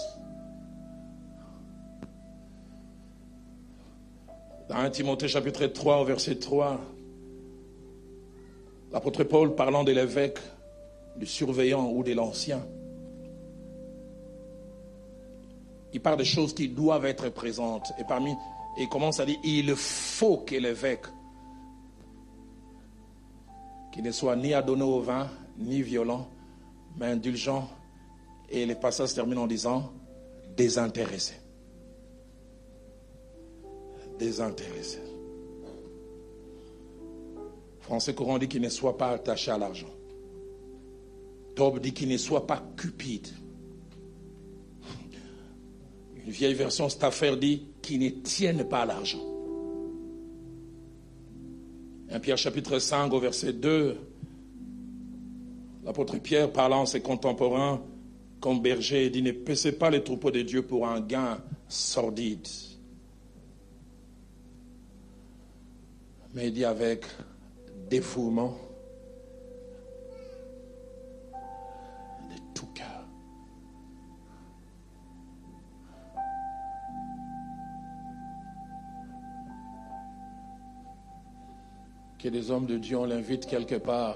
Dans 4.69 4.75
1 4.75 4.89
Timothée 4.91 5.27
chapitre 5.27 5.65
3, 5.65 6.01
au 6.01 6.05
verset 6.05 6.35
3, 6.35 6.79
l'apôtre 8.91 9.23
Paul 9.23 9.55
parlant 9.55 9.83
de 9.83 9.91
l'évêque, 9.91 10.39
du 11.15 11.25
surveillant 11.25 11.89
ou 11.89 12.03
de 12.03 12.13
l'ancien, 12.13 12.65
il 15.93 15.99
parle 16.01 16.17
des 16.17 16.25
choses 16.25 16.53
qui 16.53 16.67
doivent 16.69 17.05
être 17.05 17.29
présentes. 17.29 17.91
Et 17.99 18.03
parmi, 18.03 18.33
il 18.77 18.89
commence 18.89 19.19
à 19.19 19.25
dire, 19.25 19.37
il 19.43 19.75
faut 19.75 20.37
que 20.37 20.55
l'évêque, 20.55 21.05
qui 23.93 24.01
ne 24.01 24.11
soit 24.11 24.35
ni 24.35 24.55
adonné 24.55 24.81
au 24.81 24.99
vin, 24.99 25.29
ni 25.55 25.83
violent, 25.83 26.27
mais 26.97 27.05
indulgent. 27.05 27.69
Et 28.49 28.65
les 28.65 28.73
passages 28.73 29.13
terminent 29.13 29.43
en 29.43 29.47
disant, 29.47 29.93
désintéressé. 30.57 31.35
Désintéressé. 34.17 34.99
Français 37.81 38.15
courant 38.15 38.39
dit 38.39 38.47
qu'il 38.47 38.61
ne 38.63 38.69
soit 38.69 38.97
pas 38.97 39.11
attaché 39.11 39.51
à 39.51 39.59
l'argent. 39.59 39.93
Tob 41.55 41.79
dit 41.79 41.93
qu'il 41.93 42.09
ne 42.09 42.17
soit 42.17 42.47
pas 42.47 42.63
cupide. 42.75 43.27
Une 46.25 46.31
vieille 46.31 46.55
version, 46.55 46.87
affaire 47.01 47.37
dit 47.37 47.67
qu'ils 47.83 47.99
ne 47.99 48.09
tiennent 48.09 48.67
pas 48.67 48.81
à 48.81 48.85
l'argent. 48.87 49.32
1 52.14 52.20
Pierre 52.20 52.38
chapitre 52.38 52.78
5 52.78 53.11
au 53.11 53.20
verset 53.20 53.53
2, 53.53 53.97
l'apôtre 55.84 56.20
Pierre 56.20 56.53
parlant 56.53 56.84
à 56.84 56.86
ses 56.86 57.01
contemporains 57.01 57.82
comme 58.39 58.61
berger 58.61 59.09
dit 59.09 59.24
ne 59.24 59.32
paissez 59.32 59.72
pas 59.72 59.89
les 59.89 60.03
troupeaux 60.03 60.30
de 60.30 60.43
Dieu 60.43 60.61
pour 60.61 60.88
un 60.88 61.01
gain 61.01 61.39
sordide. 61.68 62.47
Mais 66.36 66.49
il 66.49 66.53
dit 66.53 66.66
avec 66.66 67.03
dévouement 67.89 68.55
de 72.30 72.36
tout 72.53 72.68
cœur. 72.76 72.92
Que 82.24 82.30
des 82.30 82.51
hommes 82.51 82.65
de 82.65 82.78
Dieu, 82.78 82.97
on 82.97 83.03
l'invite 83.03 83.45
quelque 83.45 83.76
part, 83.76 84.15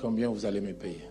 combien 0.00 0.28
vous 0.30 0.44
allez 0.46 0.60
me 0.60 0.72
payer? 0.72 1.08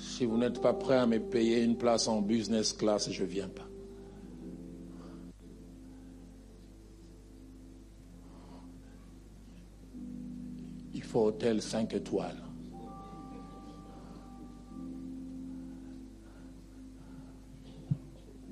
Si 0.00 0.24
vous 0.24 0.38
n'êtes 0.38 0.62
pas 0.62 0.72
prêt 0.72 0.96
à 0.96 1.06
me 1.06 1.20
payer 1.20 1.62
une 1.62 1.76
place 1.76 2.08
en 2.08 2.22
business 2.22 2.72
class, 2.72 3.10
je 3.10 3.22
ne 3.22 3.28
viens 3.28 3.48
pas. 3.48 3.68
Il 10.94 11.02
faut 11.02 11.26
hôtel 11.26 11.60
5 11.60 11.92
étoiles. 11.92 12.49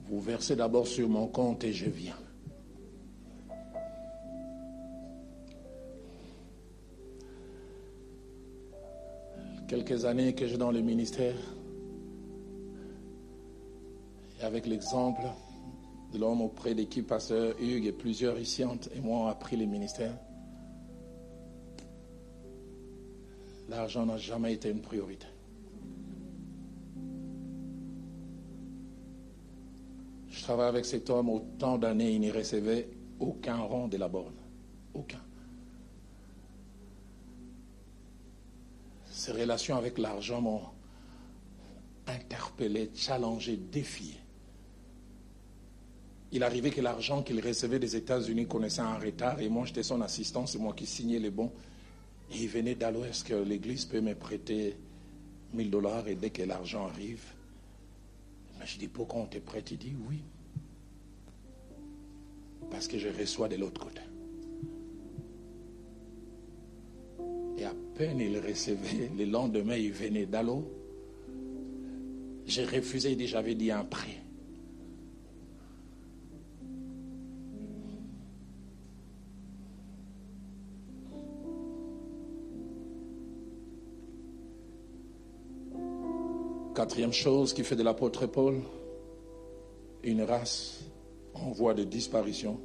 Vous 0.08 0.20
versez 0.20 0.56
d'abord 0.56 0.86
sur 0.86 1.06
mon 1.08 1.26
compte 1.26 1.64
et 1.64 1.72
je 1.72 1.88
viens. 1.88 2.16
Quelques 9.68 10.06
années 10.06 10.34
que 10.34 10.46
j'ai 10.46 10.56
dans 10.56 10.70
le 10.70 10.80
ministère, 10.80 11.36
et 14.40 14.44
avec 14.44 14.66
l'exemple 14.66 15.20
de 16.12 16.18
l'homme 16.18 16.40
auprès 16.40 16.74
de 16.74 16.84
qui 16.84 17.02
pasteur 17.02 17.54
Hugues 17.60 17.86
et 17.86 17.92
plusieurs 17.92 18.38
ici 18.38 18.62
et 18.62 19.00
moi 19.00 19.18
ont 19.18 19.26
appris 19.26 19.58
le 19.58 19.66
ministère, 19.66 20.16
l'argent 23.68 24.06
n'a 24.06 24.16
jamais 24.16 24.54
été 24.54 24.70
une 24.70 24.80
priorité. 24.80 25.26
Je 30.38 30.44
travaille 30.44 30.68
avec 30.68 30.84
cet 30.84 31.10
homme 31.10 31.30
autant 31.30 31.78
d'années, 31.78 32.12
il 32.12 32.20
n'y 32.20 32.30
recevait 32.30 32.88
aucun 33.18 33.56
rang 33.56 33.88
de 33.88 33.96
la 33.96 34.06
borne. 34.06 34.36
Aucun. 34.94 35.20
Ses 39.10 39.32
relations 39.32 39.76
avec 39.76 39.98
l'argent 39.98 40.40
m'ont 40.40 40.62
interpellé, 42.06 42.88
challengé, 42.94 43.56
défié. 43.56 44.14
Il 46.30 46.44
arrivait 46.44 46.70
que 46.70 46.82
l'argent 46.82 47.24
qu'il 47.24 47.44
recevait 47.44 47.80
des 47.80 47.96
États-Unis 47.96 48.46
connaissait 48.46 48.80
un 48.80 48.96
retard 48.96 49.40
et 49.40 49.48
moi 49.48 49.66
j'étais 49.66 49.82
son 49.82 50.00
assistant, 50.02 50.46
c'est 50.46 50.58
moi 50.58 50.72
qui 50.72 50.86
signais 50.86 51.18
les 51.18 51.30
bons. 51.30 51.50
Et 52.30 52.44
il 52.44 52.48
venait 52.48 52.76
d'allouer, 52.76 53.08
est-ce 53.08 53.24
que 53.24 53.34
l'Église 53.34 53.86
peut 53.86 54.00
me 54.00 54.14
prêter 54.14 54.76
1000 55.52 55.68
dollars 55.68 56.06
et 56.06 56.14
dès 56.14 56.30
que 56.30 56.44
l'argent 56.44 56.86
arrive, 56.86 57.24
je 58.64 58.78
dis 58.78 58.88
pourquoi 58.88 59.20
on 59.20 59.26
te 59.26 59.38
prête? 59.38 59.70
Il 59.70 59.78
dit 59.78 59.96
oui. 60.08 60.22
Parce 62.70 62.86
que 62.86 62.98
je 62.98 63.08
reçois 63.08 63.48
de 63.48 63.56
l'autre 63.56 63.80
côté. 63.80 64.00
Et 67.56 67.64
à 67.64 67.74
peine 67.96 68.20
il 68.20 68.38
recevait, 68.38 69.10
le 69.16 69.24
lendemain 69.24 69.76
il 69.76 69.92
venait 69.92 70.26
d'Allo. 70.26 70.70
J'ai 72.46 72.64
refusé, 72.64 73.12
il 73.12 73.16
dit 73.16 73.26
j'avais 73.26 73.54
dit 73.54 73.70
un 73.70 73.84
prêt. 73.84 74.22
Quatrième 86.98 87.12
chose 87.12 87.54
qui 87.54 87.62
fait 87.62 87.76
de 87.76 87.84
l'apôtre 87.84 88.26
Paul 88.26 88.60
une 90.02 90.22
race 90.22 90.80
en 91.32 91.52
voie 91.52 91.72
de 91.72 91.84
disparition, 91.84 92.58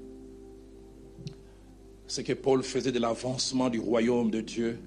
c'est 2.08 2.24
que 2.24 2.34
Paul 2.34 2.64
faisait 2.64 2.92
de 2.92 2.98
l'avancement 2.98 3.70
du 3.70 3.80
royaume 3.80 4.32
de 4.32 4.42
Dieu 4.42 4.80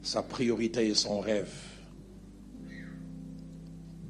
sa 0.00 0.22
priorité 0.22 0.86
et 0.86 0.94
son 0.94 1.20
rêve. 1.20 1.52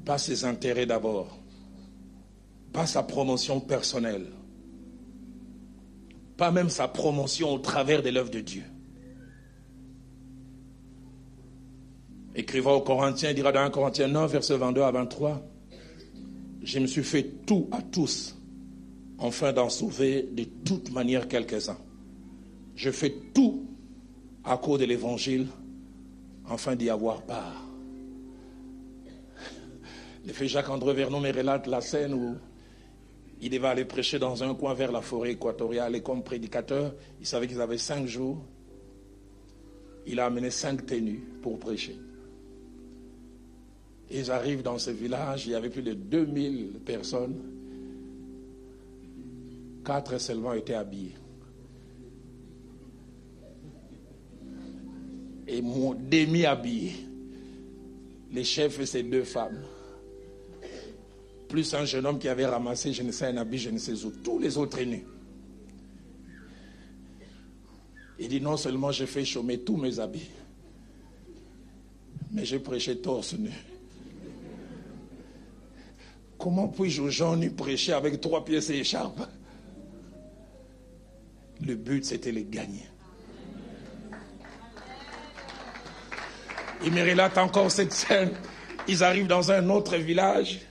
Pas 0.05 0.17
ses 0.17 0.45
intérêts 0.45 0.85
d'abord, 0.85 1.37
pas 2.71 2.87
sa 2.87 3.03
promotion 3.03 3.59
personnelle, 3.59 4.27
pas 6.37 6.51
même 6.51 6.69
sa 6.69 6.87
promotion 6.87 7.53
au 7.53 7.59
travers 7.59 8.01
de 8.01 8.11
l'œuvre 8.11 8.31
de 8.31 8.39
Dieu. 8.39 8.63
Écrivant 12.35 12.75
aux 12.75 12.81
Corinthiens, 12.81 13.29
il 13.29 13.35
dira 13.35 13.51
dans 13.51 13.61
1 13.61 13.69
Corinthiens 13.69 14.07
9, 14.07 14.31
verset 14.31 14.57
22 14.57 14.81
à 14.81 14.91
23, 14.91 15.41
je 16.61 16.79
me 16.79 16.87
suis 16.87 17.03
fait 17.03 17.23
tout 17.45 17.67
à 17.71 17.81
tous, 17.81 18.37
afin 19.19 19.51
d'en 19.51 19.69
sauver 19.69 20.29
de 20.31 20.43
toute 20.43 20.91
manière 20.91 21.27
quelques-uns. 21.27 21.77
Je 22.75 22.91
fais 22.91 23.13
tout 23.33 23.65
à 24.43 24.57
cause 24.57 24.79
de 24.79 24.85
l'évangile, 24.85 25.47
afin 26.47 26.75
d'y 26.75 26.89
avoir 26.89 27.23
part. 27.23 27.65
Le 30.25 30.33
fait 30.33 30.47
Jacques-André 30.47 30.93
Vernon 30.93 31.19
me 31.19 31.31
relate 31.31 31.67
la 31.67 31.81
scène 31.81 32.13
où 32.13 32.35
Il 33.41 33.49
devait 33.49 33.67
aller 33.67 33.85
prêcher 33.85 34.19
dans 34.19 34.43
un 34.43 34.53
coin 34.53 34.73
vers 34.73 34.91
la 34.91 35.01
forêt 35.01 35.31
équatoriale 35.31 35.95
et 35.95 36.01
comme 36.01 36.23
prédicateur, 36.23 36.93
il 37.19 37.25
savait 37.25 37.47
qu'ils 37.47 37.61
avaient 37.61 37.77
cinq 37.77 38.05
jours. 38.05 38.37
Il 40.05 40.19
a 40.19 40.25
amené 40.25 40.51
cinq 40.51 40.85
tenues 40.85 41.23
pour 41.41 41.57
prêcher. 41.57 41.97
Ils 44.11 44.31
arrivent 44.31 44.63
dans 44.63 44.79
ce 44.79 44.89
village, 44.89 45.45
il 45.45 45.51
y 45.51 45.55
avait 45.55 45.69
plus 45.69 45.83
de 45.83 45.93
2000 45.93 46.79
personnes. 46.85 47.35
Quatre 49.85 50.19
seulement 50.19 50.53
étaient 50.53 50.73
habillés. 50.73 51.15
Et 55.47 55.61
mon 55.61 55.93
demi-habillé. 55.93 56.93
Les 58.31 58.43
chefs 58.43 58.79
et 58.79 58.85
ces 58.85 59.03
deux 59.03 59.23
femmes. 59.23 59.63
Plus 61.47 61.73
un 61.73 61.85
jeune 61.85 62.05
homme 62.05 62.19
qui 62.19 62.27
avait 62.27 62.45
ramassé, 62.45 62.93
je 62.93 63.01
ne 63.01 63.11
sais, 63.11 63.25
un 63.25 63.37
habit, 63.37 63.57
je 63.57 63.71
ne 63.71 63.79
sais 63.79 64.05
où. 64.05 64.11
Tous 64.23 64.37
les 64.37 64.57
autres 64.57 64.81
nus. 64.81 65.03
Il 68.19 68.27
dit 68.27 68.41
non 68.41 68.57
seulement 68.57 68.91
j'ai 68.91 69.07
fait 69.07 69.23
chômer 69.23 69.59
tous 69.59 69.77
mes 69.77 69.99
habits, 69.99 70.29
mais 72.31 72.45
j'ai 72.45 72.59
prêché 72.59 72.97
torse 72.97 73.33
nu. 73.33 73.49
Comment 76.39 76.69
puis-je 76.69 77.01
aux 77.01 77.09
gens 77.09 77.35
nus 77.35 77.51
prêcher 77.51 77.91
avec 77.91 78.21
trois 78.21 78.45
pièces 78.45 78.69
et 78.69 78.77
écharpe 78.77 79.21
Le 81.61 81.75
but, 81.75 82.05
c'était 82.05 82.31
les 82.31 82.45
gagner. 82.45 82.87
Il 86.85 86.93
me 86.93 87.01
relate 87.01 87.37
encore 87.37 87.69
cette 87.69 87.91
scène. 87.91 88.31
Ils 88.87 89.03
arrivent 89.03 89.27
dans 89.27 89.51
un 89.51 89.69
autre 89.69 89.97
village. 89.97 90.61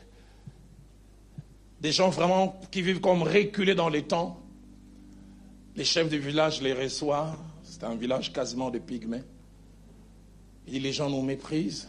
Des 1.83 1.93
gens 1.93 2.09
vraiment 2.09 2.59
qui 2.71 2.81
vivent 2.81 3.01
comme 3.01 3.23
reculés 3.23 3.75
dans 3.75 3.91
les 3.91 4.03
temps. 4.03 4.41
Les 5.77 5.85
chefs 5.85 6.09
du 6.09 6.19
village 6.19 6.63
les 6.63 6.73
reçoivent. 6.73 7.37
C'est 7.63 7.85
un 7.85 7.95
village 7.95 8.33
quasiment 8.33 8.71
de 8.71 8.79
pygmées. 8.79 9.23
Il 10.67 10.73
dit 10.73 10.81
les 10.81 10.93
gens 10.95 11.11
nous 11.11 11.23
méprisent. 11.23 11.89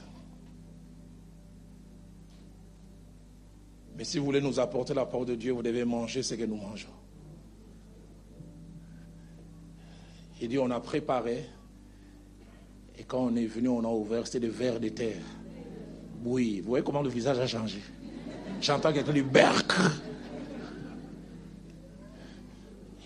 Mais 4.00 4.06
si 4.06 4.18
vous 4.18 4.24
voulez 4.24 4.39
nous 4.39 4.62
apporter 4.62 4.93
la 4.93 5.06
parole 5.06 5.26
de 5.26 5.36
Dieu, 5.36 5.52
vous 5.52 5.62
devez 5.62 5.84
manger 5.84 6.24
ce 6.24 6.34
que 6.34 6.45
nous 6.45 6.56
mangeons. 6.56 6.88
Il 10.39 10.47
dit 10.47 10.58
on 10.58 10.72
a 10.72 10.80
préparé. 10.80 11.43
Et 12.97 13.04
quand 13.04 13.26
on 13.26 13.36
est 13.36 13.45
venu, 13.45 13.68
on 13.68 13.84
a 13.84 13.89
ouvert, 13.89 14.26
c'était 14.26 14.39
des 14.39 14.47
verres 14.47 14.80
de 14.80 14.88
terre. 14.88 15.22
Oui, 16.24 16.62
vous 16.62 16.70
voyez 16.70 16.84
comment 16.84 17.02
le 17.02 17.10
visage 17.10 17.39
a 17.39 17.47
changé. 17.47 17.80
J'entends 18.62 18.93
quelqu'un 18.93 19.12
du 19.12 19.24
berk. 19.24 19.74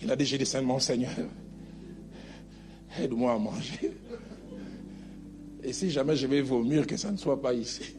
Il 0.00 0.12
a 0.12 0.16
j'ai 0.16 0.38
dit 0.38 0.46
seulement, 0.46 0.78
Seigneur, 0.78 1.10
aide-moi 3.00 3.32
à 3.32 3.38
manger. 3.38 3.96
Et 5.60 5.72
si 5.72 5.90
jamais 5.90 6.14
je 6.14 6.28
vais 6.28 6.40
vomir, 6.40 6.86
que 6.86 6.96
ça 6.96 7.10
ne 7.10 7.16
soit 7.16 7.42
pas 7.42 7.52
ici. 7.52 7.96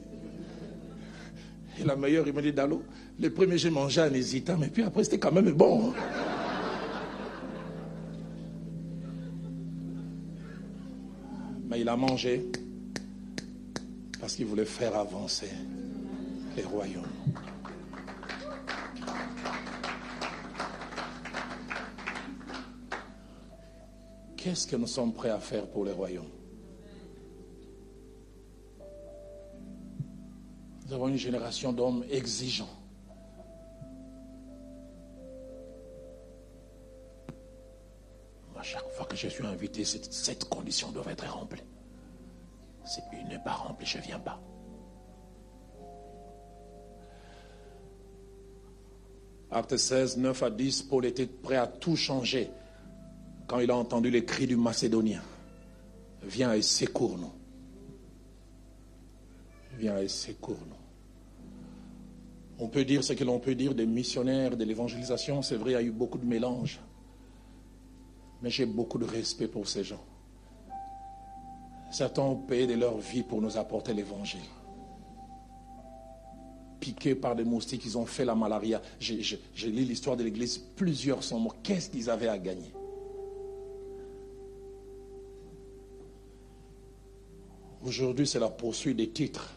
Et 1.80 1.84
la 1.84 1.96
meilleure, 1.96 2.28
il 2.28 2.34
me 2.34 2.42
dit, 2.42 2.54
Dalo, 2.54 2.84
le 3.20 3.30
premier, 3.30 3.58
j'ai 3.58 3.70
mangé 3.70 4.02
en 4.02 4.14
hésitant, 4.14 4.58
mais 4.58 4.68
puis 4.68 4.84
après, 4.84 5.04
c'était 5.04 5.20
quand 5.20 5.32
même 5.32 5.52
bon. 5.52 5.94
Mais 11.68 11.82
il 11.82 11.90
a 11.90 11.98
mangé 11.98 12.50
parce 14.20 14.36
qu'il 14.36 14.46
voulait 14.46 14.66
faire 14.66 14.96
avancer 14.96 15.50
les 16.56 16.64
royaumes. 16.64 17.04
Qu'est-ce 24.38 24.68
que 24.68 24.76
nous 24.76 24.88
sommes 24.88 25.14
prêts 25.14 25.32
à 25.32 25.40
faire 25.40 25.66
pour 25.68 25.84
les 25.84 25.92
royaumes? 25.92 26.45
Nous 30.86 30.94
avons 30.94 31.08
une 31.08 31.18
génération 31.18 31.74
d'hommes 31.74 32.04
exigeants. 32.12 32.70
À 38.56 38.62
chaque 38.62 38.88
fois 38.92 39.06
que 39.06 39.16
je 39.16 39.28
suis 39.28 39.46
invité, 39.46 39.84
cette, 39.84 40.46
condition 40.46 40.92
doit 40.92 41.12
être 41.12 41.28
remplie. 41.28 41.62
Si 42.86 43.00
une 43.14 43.28
n'est 43.30 43.44
pas 43.44 43.54
remplie, 43.54 43.86
je 43.86 43.98
ne 43.98 44.04
viens 44.04 44.20
pas. 44.20 44.40
Acte 49.52 49.78
16, 49.78 50.18
9 50.18 50.44
à 50.44 50.50
10, 50.50 50.84
Paul 50.84 51.06
était 51.06 51.28
prêt 51.28 51.58
à 51.58 51.68
tout 51.68 51.96
changer 51.96 52.50
quand 53.48 53.60
il 53.60 53.72
a 53.72 53.76
entendu 53.76 54.10
les 54.10 54.26
cris 54.26 54.48
du 54.48 54.56
Macédonien. 54.56 55.22
Viens 56.24 56.54
et 56.54 56.62
secours-nous. 56.62 57.45
Viens 59.78 59.98
et 59.98 60.08
secours-nous. 60.08 60.76
On 62.58 62.70
peut 62.70 62.86
dire 62.86 63.04
ce 63.04 63.14
que 63.14 63.24
l'on 63.24 63.40
peut 63.40 63.56
dire 63.56 63.76
des 63.76 63.86
missionnaires 63.86 64.56
de 64.56 64.64
l'évangélisation. 64.64 65.42
C'est 65.42 65.58
vrai, 65.58 65.72
il 65.72 65.74
y 65.74 65.78
a 65.78 65.82
eu 65.82 65.92
beaucoup 65.92 66.18
de 66.18 66.26
mélanges. 66.26 66.80
Mais 68.42 68.50
j'ai 68.50 68.66
beaucoup 68.66 68.98
de 68.98 69.06
respect 69.06 69.48
pour 69.48 69.68
ces 69.68 69.84
gens. 69.84 70.04
Certains 71.92 72.22
ont 72.22 72.36
payé 72.36 72.68
de 72.68 72.76
leur 72.76 72.98
vie 72.98 73.24
pour 73.24 73.42
nous 73.42 73.58
apporter 73.58 73.94
l'évangile. 73.94 74.40
Piqués 76.80 77.16
par 77.16 77.36
des 77.36 77.44
moustiques, 77.44 77.86
ils 77.86 77.98
ont 77.98 78.06
fait 78.06 78.26
la 78.26 78.36
malaria. 78.36 78.82
J'ai 79.00 79.38
lu 79.66 79.84
l'histoire 79.84 80.16
de 80.16 80.24
l'église, 80.24 80.58
plusieurs 80.58 81.24
sont 81.24 81.40
morts. 81.40 81.56
Qu'est-ce 81.64 81.90
qu'ils 81.90 82.10
avaient 82.10 82.28
à 82.28 82.38
gagner? 82.38 82.72
Aujourd'hui, 87.84 88.28
c'est 88.28 88.40
la 88.40 88.50
poursuite 88.50 88.98
des 88.98 89.10
titres. 89.10 89.54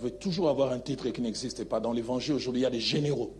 Veut 0.00 0.12
toujours 0.12 0.48
avoir 0.48 0.72
un 0.72 0.78
titre 0.78 1.10
qui 1.10 1.20
n'existe 1.20 1.64
pas. 1.64 1.78
Dans 1.78 1.92
l'évangile, 1.92 2.32
aujourd'hui, 2.32 2.62
il 2.62 2.64
y 2.64 2.66
a 2.66 2.70
des 2.70 2.80
généraux. 2.80 3.34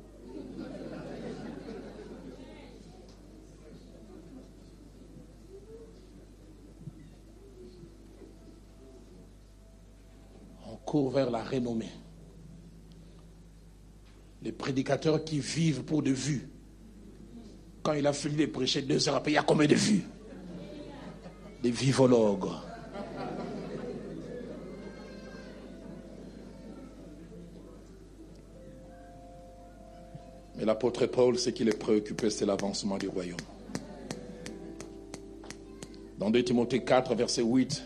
On 10.66 10.76
court 10.84 11.10
vers 11.10 11.30
la 11.30 11.42
renommée. 11.42 11.88
Les 14.42 14.52
prédicateurs 14.52 15.24
qui 15.24 15.40
vivent 15.40 15.82
pour 15.82 16.02
de 16.02 16.10
vues. 16.10 16.46
Quand 17.82 17.94
il 17.94 18.06
a 18.06 18.12
fini 18.12 18.36
de 18.36 18.46
prêcher 18.46 18.82
deux 18.82 19.08
heures 19.08 19.16
après, 19.16 19.30
il 19.30 19.34
y 19.34 19.38
a 19.38 19.42
combien 19.42 19.66
de 19.66 19.74
vues? 19.74 20.04
Des 21.62 21.70
vivologues. 21.70 22.50
Mais 30.60 30.66
l'apôtre 30.66 31.06
Paul, 31.06 31.38
ce 31.38 31.48
qui 31.48 31.64
le 31.64 31.72
préoccupait, 31.72 32.28
c'est 32.28 32.44
l'avancement 32.44 32.98
du 32.98 33.08
royaume. 33.08 33.40
Dans 36.18 36.28
2 36.28 36.44
Timothée 36.44 36.84
4, 36.84 37.14
verset 37.14 37.40
8, 37.40 37.82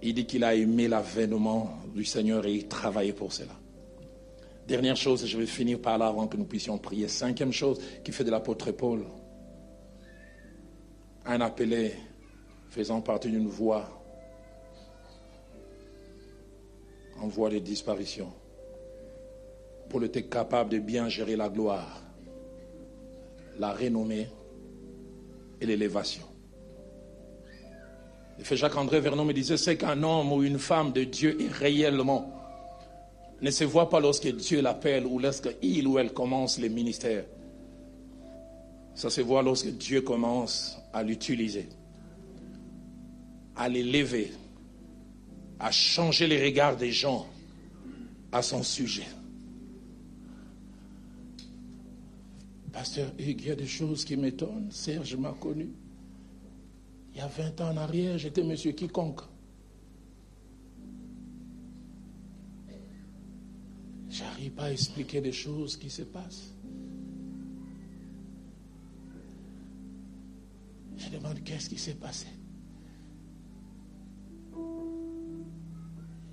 il 0.00 0.14
dit 0.14 0.24
qu'il 0.24 0.42
a 0.44 0.54
aimé 0.54 0.88
l'avènement 0.88 1.78
du 1.94 2.06
Seigneur 2.06 2.46
et 2.46 2.54
il 2.54 2.68
travaillait 2.68 3.12
pour 3.12 3.34
cela. 3.34 3.52
Dernière 4.66 4.96
chose, 4.96 5.24
et 5.24 5.26
je 5.26 5.36
vais 5.36 5.44
finir 5.44 5.78
par 5.78 5.98
là 5.98 6.06
avant 6.06 6.26
que 6.26 6.38
nous 6.38 6.46
puissions 6.46 6.78
prier. 6.78 7.06
Cinquième 7.06 7.52
chose 7.52 7.78
qui 8.02 8.12
fait 8.12 8.24
de 8.24 8.30
l'apôtre 8.30 8.72
Paul 8.72 9.04
un 11.26 11.42
appelé 11.42 11.92
faisant 12.70 13.02
partie 13.02 13.28
d'une 13.28 13.46
voie 13.46 13.86
en 17.20 17.28
voie 17.28 17.50
de 17.50 17.58
disparition. 17.58 18.32
Paul 19.90 20.04
était 20.04 20.22
capable 20.22 20.70
de 20.70 20.78
bien 20.78 21.08
gérer 21.08 21.34
la 21.34 21.48
gloire, 21.48 22.00
la 23.58 23.72
renommée 23.72 24.28
et 25.60 25.66
l'élévation. 25.66 26.22
Le 28.38 28.44
fait 28.44 28.56
Jacques-André 28.56 29.00
Vernon 29.00 29.24
me 29.24 29.32
disait, 29.32 29.56
c'est 29.56 29.76
qu'un 29.76 30.00
homme 30.02 30.32
ou 30.32 30.44
une 30.44 30.60
femme 30.60 30.92
de 30.92 31.02
Dieu 31.02 31.36
réellement 31.58 32.32
ne 33.42 33.50
se 33.50 33.64
voit 33.64 33.90
pas 33.90 33.98
lorsque 33.98 34.28
Dieu 34.28 34.62
l'appelle 34.62 35.06
ou 35.06 35.18
lorsqu'il 35.18 35.86
ou 35.88 35.98
elle 35.98 36.12
commence 36.12 36.58
le 36.60 36.68
ministère. 36.68 37.24
Ça 38.94 39.10
se 39.10 39.20
voit 39.20 39.42
lorsque 39.42 39.70
Dieu 39.70 40.02
commence 40.02 40.78
à 40.92 41.02
l'utiliser, 41.02 41.68
à 43.56 43.68
l'élever, 43.68 44.32
à 45.58 45.72
changer 45.72 46.28
les 46.28 46.42
regards 46.42 46.76
des 46.76 46.92
gens 46.92 47.26
à 48.30 48.40
son 48.40 48.62
sujet. 48.62 49.06
Pasteur 52.72 53.12
Hugues, 53.18 53.40
il 53.42 53.48
y 53.48 53.50
a 53.50 53.56
des 53.56 53.66
choses 53.66 54.04
qui 54.04 54.16
m'étonnent. 54.16 54.70
Serge 54.70 55.16
m'a 55.16 55.32
connu. 55.32 55.70
Il 57.12 57.18
y 57.18 57.20
a 57.20 57.26
20 57.26 57.60
ans 57.60 57.70
en 57.70 57.76
arrière, 57.76 58.18
j'étais 58.18 58.44
monsieur 58.44 58.72
quiconque. 58.72 59.22
J'arrive 64.08 64.52
pas 64.52 64.64
à 64.64 64.72
expliquer 64.72 65.20
les 65.20 65.32
choses 65.32 65.76
qui 65.76 65.90
se 65.90 66.02
passent. 66.02 66.54
Je 70.96 71.08
demande 71.08 71.42
qu'est-ce 71.42 71.68
qui 71.68 71.78
s'est 71.78 71.94
passé? 71.94 72.26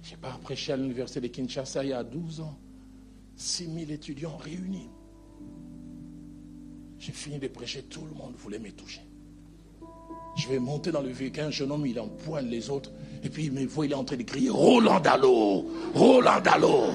J'ai 0.04 0.18
pas 0.18 0.38
prêché 0.42 0.74
à 0.74 0.78
l'université 0.78 1.22
de 1.22 1.28
Kinshasa 1.28 1.84
il 1.84 1.90
y 1.90 1.94
a 1.94 2.04
12 2.04 2.42
ans. 2.42 2.58
6000 3.36 3.92
étudiants 3.92 4.38
réunis. 4.38 4.90
J'ai 7.00 7.12
fini 7.12 7.38
de 7.40 7.48
prêcher, 7.48 7.84
tout 7.84 8.06
le 8.06 8.16
monde 8.18 8.34
voulait 8.38 8.60
me 8.60 8.72
toucher. 8.72 9.02
Je 10.36 10.48
vais 10.48 10.60
monter 10.60 10.92
dans 10.92 11.02
le 11.02 11.10
véhicule, 11.10 11.44
un 11.44 11.52
jeune 11.52 11.72
homme, 11.72 11.86
il 11.86 12.00
empoigne 12.00 12.48
les 12.48 12.70
autres. 12.70 12.92
Et 13.24 13.30
puis 13.30 13.46
il 13.46 13.52
me 13.52 13.66
voit, 13.66 13.86
il 13.86 13.92
est 13.92 13.96
en 13.96 14.04
train 14.04 14.18
de 14.18 14.24
crier 14.24 14.50
Roland 14.50 15.00
Dallot 15.00 15.66
Roland 15.94 16.40
Dallot 16.44 16.92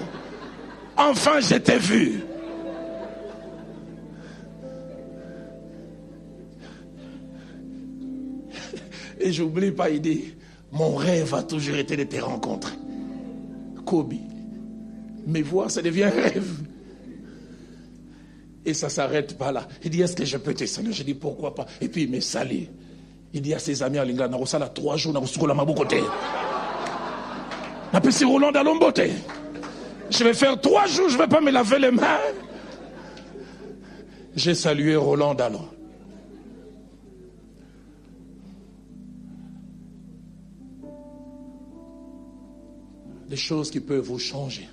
Enfin, 0.96 1.40
j'étais 1.40 1.78
vu. 1.78 2.22
Et 9.20 9.32
j'oublie 9.32 9.70
pas, 9.70 9.88
il 9.90 10.00
dit 10.00 10.34
Mon 10.72 10.96
rêve 10.96 11.34
a 11.34 11.42
toujours 11.42 11.76
été 11.76 11.96
de 11.96 12.04
te 12.04 12.16
rencontrer. 12.20 12.74
Kobe. 13.84 14.14
Mais 15.26 15.42
voir, 15.42 15.70
ça 15.70 15.82
devient 15.82 16.04
un 16.04 16.10
rêve. 16.10 16.64
Et 18.64 18.74
ça 18.74 18.88
s'arrête 18.88 19.36
pas 19.36 19.50
là. 19.50 19.66
Il 19.82 19.90
dit, 19.90 20.02
est-ce 20.02 20.14
que 20.14 20.24
je 20.24 20.36
peux 20.36 20.54
te 20.54 20.64
saluer 20.66 20.92
Je 20.92 21.02
dis, 21.02 21.14
pourquoi 21.14 21.54
pas? 21.54 21.66
Et 21.80 21.88
puis 21.88 22.04
il 22.04 22.10
me 22.10 22.20
salue. 22.20 22.64
Il 23.34 23.42
dit 23.42 23.54
à 23.54 23.58
ses 23.58 23.82
amis 23.82 23.98
à 23.98 24.04
Linga, 24.04 24.24
a 24.26 24.68
trois 24.68 24.96
jours, 24.96 25.12
Narosala 25.12 25.54
Mabukote. 25.54 25.94
c'est 28.10 28.24
Roland 28.24 28.52
Dalombote. 28.52 29.00
Je 30.10 30.24
vais 30.24 30.34
faire 30.34 30.60
trois 30.60 30.86
jours, 30.86 31.08
je 31.08 31.16
ne 31.16 31.22
vais 31.22 31.28
pas 31.28 31.40
me 31.40 31.50
laver 31.50 31.78
les 31.78 31.90
mains. 31.90 32.18
J'ai 34.36 34.54
salué 34.54 34.96
Roland 34.96 35.34
Dallon. 35.34 35.68
Des 43.28 43.36
choses 43.36 43.70
qui 43.70 43.80
peuvent 43.80 44.04
vous 44.04 44.18
changer. 44.18 44.68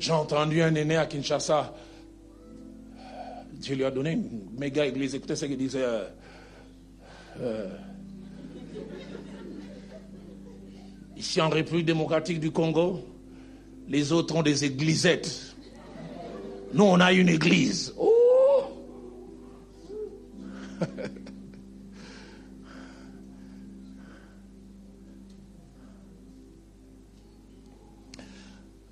J'ai 0.00 0.12
entendu 0.12 0.62
un 0.62 0.74
aîné 0.74 0.96
à 0.96 1.04
Kinshasa. 1.04 1.74
Dieu 3.52 3.74
lui 3.76 3.84
a 3.84 3.90
donné 3.90 4.12
une 4.12 4.48
méga 4.58 4.86
église. 4.86 5.14
Écoutez 5.14 5.36
ce 5.36 5.44
qu'il 5.44 5.58
disait. 5.58 5.82
Euh, 5.82 6.08
euh, 7.40 7.68
ici 11.18 11.38
en 11.42 11.50
République 11.50 11.84
démocratique 11.84 12.40
du 12.40 12.50
Congo, 12.50 13.04
les 13.88 14.10
autres 14.10 14.34
ont 14.34 14.42
des 14.42 14.64
églisettes. 14.64 15.54
Nous, 16.72 16.84
on 16.84 16.98
a 16.98 17.12
une 17.12 17.28
église. 17.28 17.92
Oh 17.98 18.09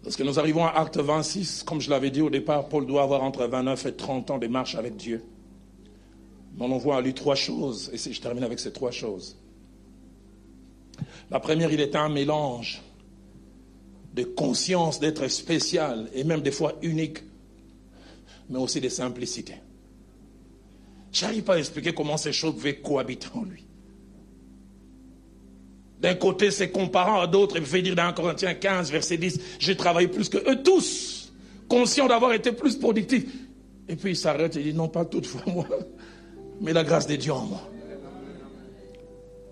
Lorsque 0.08 0.22
nous 0.22 0.38
arrivons 0.38 0.64
à 0.64 0.70
Acte 0.70 0.96
26, 0.96 1.64
comme 1.64 1.82
je 1.82 1.90
l'avais 1.90 2.10
dit 2.10 2.22
au 2.22 2.30
départ, 2.30 2.70
Paul 2.70 2.86
doit 2.86 3.02
avoir 3.02 3.22
entre 3.22 3.46
29 3.46 3.84
et 3.84 3.92
30 3.92 4.30
ans 4.30 4.38
de 4.38 4.46
marche 4.46 4.74
avec 4.74 4.96
Dieu. 4.96 5.22
Mais 6.56 6.64
on 6.64 6.78
voit 6.78 6.96
à 6.96 7.00
lui 7.02 7.12
trois 7.12 7.34
choses, 7.34 7.90
et 7.92 7.98
je 7.98 8.18
termine 8.18 8.42
avec 8.42 8.58
ces 8.58 8.72
trois 8.72 8.90
choses. 8.90 9.36
La 11.30 11.40
première, 11.40 11.70
il 11.70 11.80
était 11.82 11.98
un 11.98 12.08
mélange 12.08 12.80
de 14.14 14.24
conscience 14.24 14.98
d'être 14.98 15.28
spécial 15.28 16.08
et 16.14 16.24
même 16.24 16.40
des 16.40 16.52
fois 16.52 16.72
unique, 16.80 17.18
mais 18.48 18.58
aussi 18.58 18.80
de 18.80 18.88
simplicité. 18.88 19.56
Je 21.12 21.26
n'arrive 21.26 21.42
pas 21.42 21.56
à 21.56 21.58
expliquer 21.58 21.92
comment 21.92 22.16
ces 22.16 22.32
choses 22.32 22.54
pouvaient 22.54 22.76
cohabiter 22.76 23.28
en 23.34 23.42
lui. 23.42 23.67
D'un 26.00 26.14
côté, 26.14 26.50
c'est 26.50 26.70
comparant 26.70 27.20
à 27.20 27.26
d'autres. 27.26 27.56
Il 27.56 27.66
fait 27.66 27.82
dire 27.82 27.94
dans 27.94 28.04
1 28.04 28.12
Corinthiens 28.12 28.54
15, 28.54 28.90
verset 28.90 29.16
10, 29.16 29.40
j'ai 29.58 29.76
travaillé 29.76 30.08
plus 30.08 30.28
que 30.28 30.38
eux 30.38 30.62
tous, 30.62 31.32
conscient 31.68 32.06
d'avoir 32.06 32.32
été 32.32 32.52
plus 32.52 32.76
productif. 32.76 33.24
Et 33.88 33.96
puis 33.96 34.10
il 34.10 34.16
s'arrête 34.16 34.54
et 34.56 34.62
dit, 34.62 34.74
non 34.74 34.88
pas 34.88 35.04
toutefois 35.04 35.42
moi, 35.46 35.66
mais 36.60 36.72
la 36.72 36.84
grâce 36.84 37.06
de 37.06 37.16
Dieu 37.16 37.32
en 37.32 37.46
moi. 37.46 37.62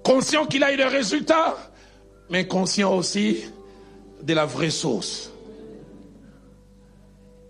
Conscient 0.04 0.46
qu'il 0.46 0.62
a 0.62 0.72
eu 0.72 0.76
des 0.76 0.84
résultats, 0.84 1.56
mais 2.30 2.46
conscient 2.46 2.94
aussi 2.94 3.38
de 4.22 4.34
la 4.34 4.46
vraie 4.46 4.70
source. 4.70 5.32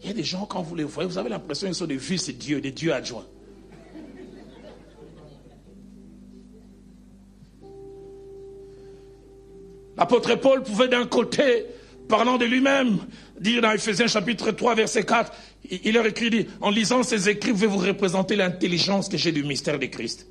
Il 0.01 0.09
y 0.09 0.11
a 0.11 0.15
des 0.15 0.25
gens, 0.25 0.47
quand 0.47 0.63
vous 0.63 0.75
les 0.75 0.85
voyez, 0.85 1.09
vous 1.09 1.19
avez 1.19 1.29
l'impression 1.29 1.67
qu'ils 1.67 1.75
sont 1.75 1.87
des 1.87 1.99
fils 1.99 2.29
de 2.29 2.33
Dieu, 2.33 2.61
des 2.61 2.71
dieux 2.71 2.95
adjoints. 2.95 3.27
L'apôtre 9.97 10.35
Paul 10.37 10.63
pouvait 10.63 10.89
d'un 10.89 11.07
côté, 11.07 11.67
parlant 12.09 12.37
de 12.37 12.45
lui-même, 12.45 12.99
dire 13.41 13.63
dans 13.63 13.73
Ephésiens 13.73 14.07
chapitre 14.07 14.51
3 14.51 14.75
verset 14.75 15.05
4, 15.05 15.33
il 15.71 15.95
leur 15.95 16.07
écrit, 16.07 16.47
en 16.61 16.71
lisant 16.71 17.03
ces 17.03 17.29
écrits, 17.29 17.53
vous 17.53 17.69
vous 17.69 17.79
représenter 17.79 18.37
l'intelligence 18.37 19.09
que 19.09 19.17
j'ai 19.17 19.33
du 19.33 19.43
mystère 19.43 19.79
de 19.79 19.87
Christ. 19.87 20.29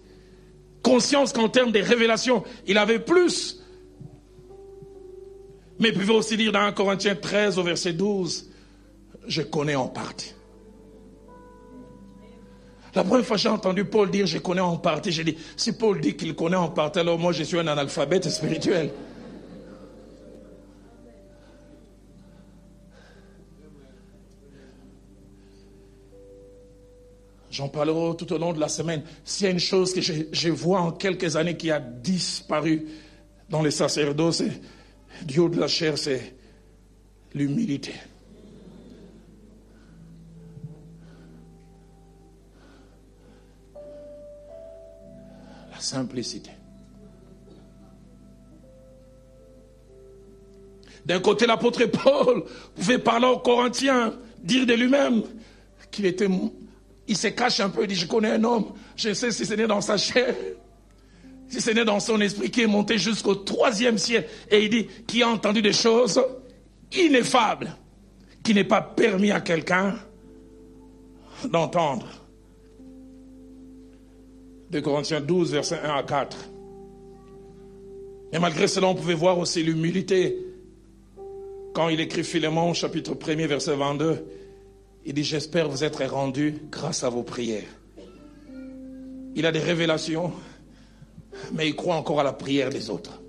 Conscience 0.82 1.34
qu'en 1.34 1.49
termes 1.49 1.72
de 1.72 1.80
révélation, 1.80 2.43
il 2.68 2.78
avait 2.78 2.99
plus. 2.99 3.59
Mais 5.80 5.89
il 5.89 5.93
pouvait 5.93 6.13
aussi 6.13 6.38
dire 6.38 6.51
dans 6.51 6.59
1 6.59 6.72
Corinthiens 6.72 7.16
13 7.16 7.57
au 7.57 7.63
verset 7.63 7.93
12, 7.93 8.49
je 9.28 9.41
connais 9.41 9.76
en 9.76 9.88
partie. 9.88 10.34
La 12.93 13.03
première 13.03 13.26
fois 13.26 13.36
que 13.36 13.41
j'ai 13.41 13.49
entendu 13.49 13.84
Paul 13.84 14.09
dire 14.09 14.26
je 14.26 14.38
connais 14.38 14.61
en 14.61 14.78
partie, 14.78 15.11
j'ai 15.11 15.26
dit, 15.26 15.38
si 15.57 15.74
Paul 15.74 15.99
dit 15.99 16.16
qu'il 16.16 16.34
connaît 16.34 16.55
en 16.55 16.70
partie, 16.70 16.99
alors 16.99 17.20
moi 17.20 17.34
je 17.34 17.43
suis 17.43 17.59
un 17.59 17.68
analphabète 17.68 18.30
spirituel. 18.30 18.91
J'en 27.55 27.69
parlerai 27.69 28.17
tout 28.17 28.33
au 28.33 28.37
long 28.37 28.51
de 28.51 28.59
la 28.59 28.67
semaine. 28.67 29.01
S'il 29.23 29.45
y 29.45 29.47
a 29.47 29.51
une 29.51 29.59
chose 29.59 29.93
que 29.93 30.01
je, 30.01 30.49
vois 30.49 30.81
en 30.81 30.91
quelques 30.91 31.37
années 31.37 31.55
qui 31.55 31.71
a 31.71 31.79
disparu 31.79 32.85
dans 33.49 33.63
les 33.63 33.71
sacerdoces, 33.71 34.43
du 35.23 35.39
haut 35.39 35.47
de 35.47 35.57
la 35.57 35.69
chair, 35.69 35.97
c'est 35.97 36.35
l'humilité. 37.33 37.93
La 45.71 45.79
simplicité. 45.79 46.51
D'un 51.05 51.21
côté, 51.21 51.45
l'apôtre 51.45 51.85
Paul 51.85 52.43
pouvait 52.75 52.99
parler 52.99 53.27
aux 53.27 53.39
Corinthiens, 53.39 54.13
dire 54.43 54.65
de 54.65 54.73
lui-même 54.73 55.23
qu'il 55.89 56.05
était 56.05 56.27
il 57.07 57.17
se 57.17 57.27
cache 57.27 57.59
un 57.59 57.69
peu, 57.69 57.83
il 57.83 57.87
dit, 57.87 57.95
je 57.95 58.07
connais 58.07 58.31
un 58.31 58.43
homme, 58.43 58.73
je 58.95 59.13
sais 59.13 59.31
si 59.31 59.45
c'est 59.45 59.57
né 59.57 59.67
dans 59.67 59.81
sa 59.81 59.97
chair, 59.97 60.33
si 61.47 61.61
c'est 61.61 61.73
né 61.73 61.85
dans 61.85 61.99
son 61.99 62.19
esprit, 62.21 62.49
qui 62.49 62.61
est 62.61 62.67
monté 62.67 62.97
jusqu'au 62.97 63.35
troisième 63.35 63.97
ciel. 63.97 64.25
Et 64.49 64.63
il 64.63 64.69
dit, 64.69 64.87
qui 65.07 65.21
a 65.21 65.29
entendu 65.29 65.61
des 65.61 65.73
choses 65.73 66.21
ineffables, 66.93 67.75
qui 68.43 68.53
n'est 68.53 68.63
pas 68.63 68.81
permis 68.81 69.31
à 69.31 69.41
quelqu'un 69.41 69.95
d'entendre. 71.45 72.07
De 74.71 74.79
Corinthiens 74.79 75.21
12, 75.21 75.51
versets 75.51 75.79
1 75.83 75.95
à 75.95 76.03
4. 76.03 76.37
Et 78.33 78.39
malgré 78.39 78.67
cela, 78.67 78.87
on 78.87 78.95
pouvait 78.95 79.13
voir 79.13 79.37
aussi 79.37 79.63
l'humilité. 79.63 80.37
Quand 81.73 81.89
il 81.89 81.99
écrit 81.99 82.23
Philémon, 82.23 82.73
chapitre 82.73 83.13
1er, 83.13 83.45
verset 83.45 83.75
22, 83.75 84.25
il 85.05 85.13
dit, 85.13 85.23
j'espère 85.23 85.69
vous 85.69 85.83
être 85.83 86.03
rendu 86.05 86.55
grâce 86.71 87.03
à 87.03 87.09
vos 87.09 87.21
prières. 87.21 87.69
Il 89.35 89.45
a 89.45 89.51
des 89.51 89.59
révélations, 89.59 90.33
mais 91.53 91.67
il 91.67 91.75
croit 91.75 91.95
encore 91.95 92.19
à 92.19 92.23
la 92.23 92.33
prière 92.33 92.71
des 92.71 92.89
autres. 92.89 93.21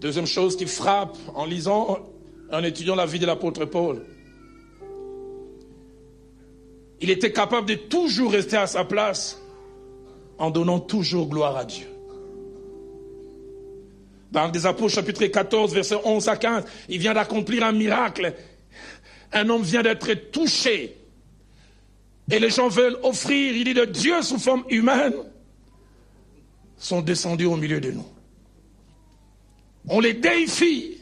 Deuxième 0.00 0.26
chose 0.26 0.56
qui 0.56 0.66
frappe 0.66 1.16
en 1.34 1.46
lisant, 1.46 1.98
en 2.52 2.62
étudiant 2.64 2.96
la 2.96 3.06
vie 3.06 3.18
de 3.18 3.26
l'apôtre 3.26 3.64
Paul. 3.64 4.04
Il 7.00 7.10
était 7.10 7.32
capable 7.32 7.68
de 7.68 7.74
toujours 7.74 8.32
rester 8.32 8.56
à 8.56 8.66
sa 8.66 8.84
place 8.84 9.40
en 10.38 10.50
donnant 10.50 10.80
toujours 10.80 11.28
gloire 11.28 11.56
à 11.56 11.64
Dieu. 11.64 11.86
Dans 14.30 14.48
des 14.48 14.66
Apôtres 14.66 14.94
chapitre 14.94 15.24
14, 15.24 15.72
verset 15.72 15.96
11 16.04 16.28
à 16.28 16.36
15, 16.36 16.64
il 16.88 16.98
vient 16.98 17.14
d'accomplir 17.14 17.64
un 17.64 17.72
miracle. 17.72 18.34
Un 19.32 19.48
homme 19.48 19.62
vient 19.62 19.82
d'être 19.82 20.12
touché. 20.30 20.96
Et 22.30 22.38
les 22.38 22.50
gens 22.50 22.68
veulent 22.68 22.98
offrir, 23.02 23.56
il 23.56 23.64
dit, 23.64 23.74
de 23.74 23.84
Dieu 23.84 24.20
sous 24.22 24.38
forme 24.38 24.64
humaine, 24.68 25.14
sont 26.76 27.00
descendus 27.00 27.46
au 27.46 27.56
milieu 27.56 27.80
de 27.80 27.92
nous. 27.92 28.06
On 29.88 30.00
les 30.00 30.14
déifie. 30.14 30.98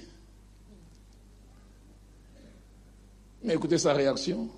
Mais 3.43 3.55
écoutez 3.55 3.78
sa 3.78 3.95
réaction. 3.95 4.49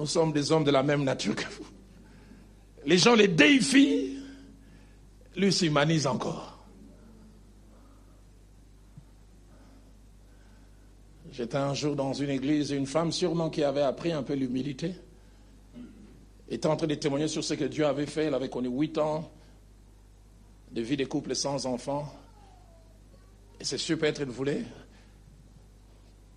Nous 0.00 0.06
sommes 0.06 0.32
des 0.32 0.50
hommes 0.50 0.64
de 0.64 0.70
la 0.70 0.82
même 0.82 1.04
nature 1.04 1.36
que 1.36 1.44
vous. 1.44 1.66
Les 2.86 2.96
gens 2.96 3.14
les 3.14 3.28
déifient, 3.28 4.16
lui 5.36 5.52
s'humanise 5.52 6.06
encore. 6.06 6.58
J'étais 11.30 11.58
un 11.58 11.74
jour 11.74 11.94
dans 11.94 12.14
une 12.14 12.30
église, 12.30 12.70
une 12.70 12.86
femme 12.86 13.12
sûrement 13.12 13.50
qui 13.50 13.62
avait 13.62 13.82
appris 13.82 14.10
un 14.10 14.22
peu 14.22 14.32
l'humilité, 14.32 14.94
était 16.48 16.66
en 16.66 16.76
train 16.76 16.86
de 16.86 16.94
témoigner 16.94 17.28
sur 17.28 17.44
ce 17.44 17.52
que 17.52 17.64
Dieu 17.64 17.84
avait 17.84 18.06
fait. 18.06 18.24
Elle 18.24 18.34
avait 18.34 18.48
connu 18.48 18.68
huit 18.68 18.96
ans 18.96 19.30
de 20.72 20.80
vie 20.80 20.96
de 20.96 21.04
couple 21.04 21.36
sans 21.36 21.66
enfants. 21.66 22.10
Et 23.60 23.64
c'est 23.64 23.76
peut-être, 23.96 24.22
elle 24.22 24.30
voulait 24.30 24.64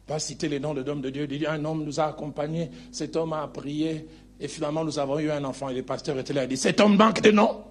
pas 0.05 0.19
citer 0.19 0.49
les 0.49 0.59
noms 0.59 0.73
de 0.73 0.81
l'homme 0.81 1.01
de 1.01 1.09
Dieu. 1.09 1.27
Il 1.29 1.39
dit, 1.39 1.47
un 1.47 1.63
homme 1.65 1.83
nous 1.83 1.99
a 1.99 2.05
accompagnés, 2.05 2.69
cet 2.91 3.15
homme 3.15 3.33
a 3.33 3.47
prié, 3.47 4.07
et 4.39 4.47
finalement 4.47 4.83
nous 4.83 4.99
avons 4.99 5.19
eu 5.19 5.31
un 5.31 5.43
enfant. 5.43 5.69
Et 5.69 5.75
le 5.75 5.83
pasteur 5.83 6.17
était 6.19 6.33
là, 6.33 6.43
il 6.43 6.49
dit, 6.49 6.57
cet 6.57 6.79
homme 6.79 6.97
manque 6.97 7.21
de 7.21 7.31
noms. 7.31 7.63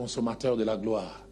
consommateur 0.00 0.56
de 0.56 0.64
la 0.64 0.78
gloire. 0.78 1.29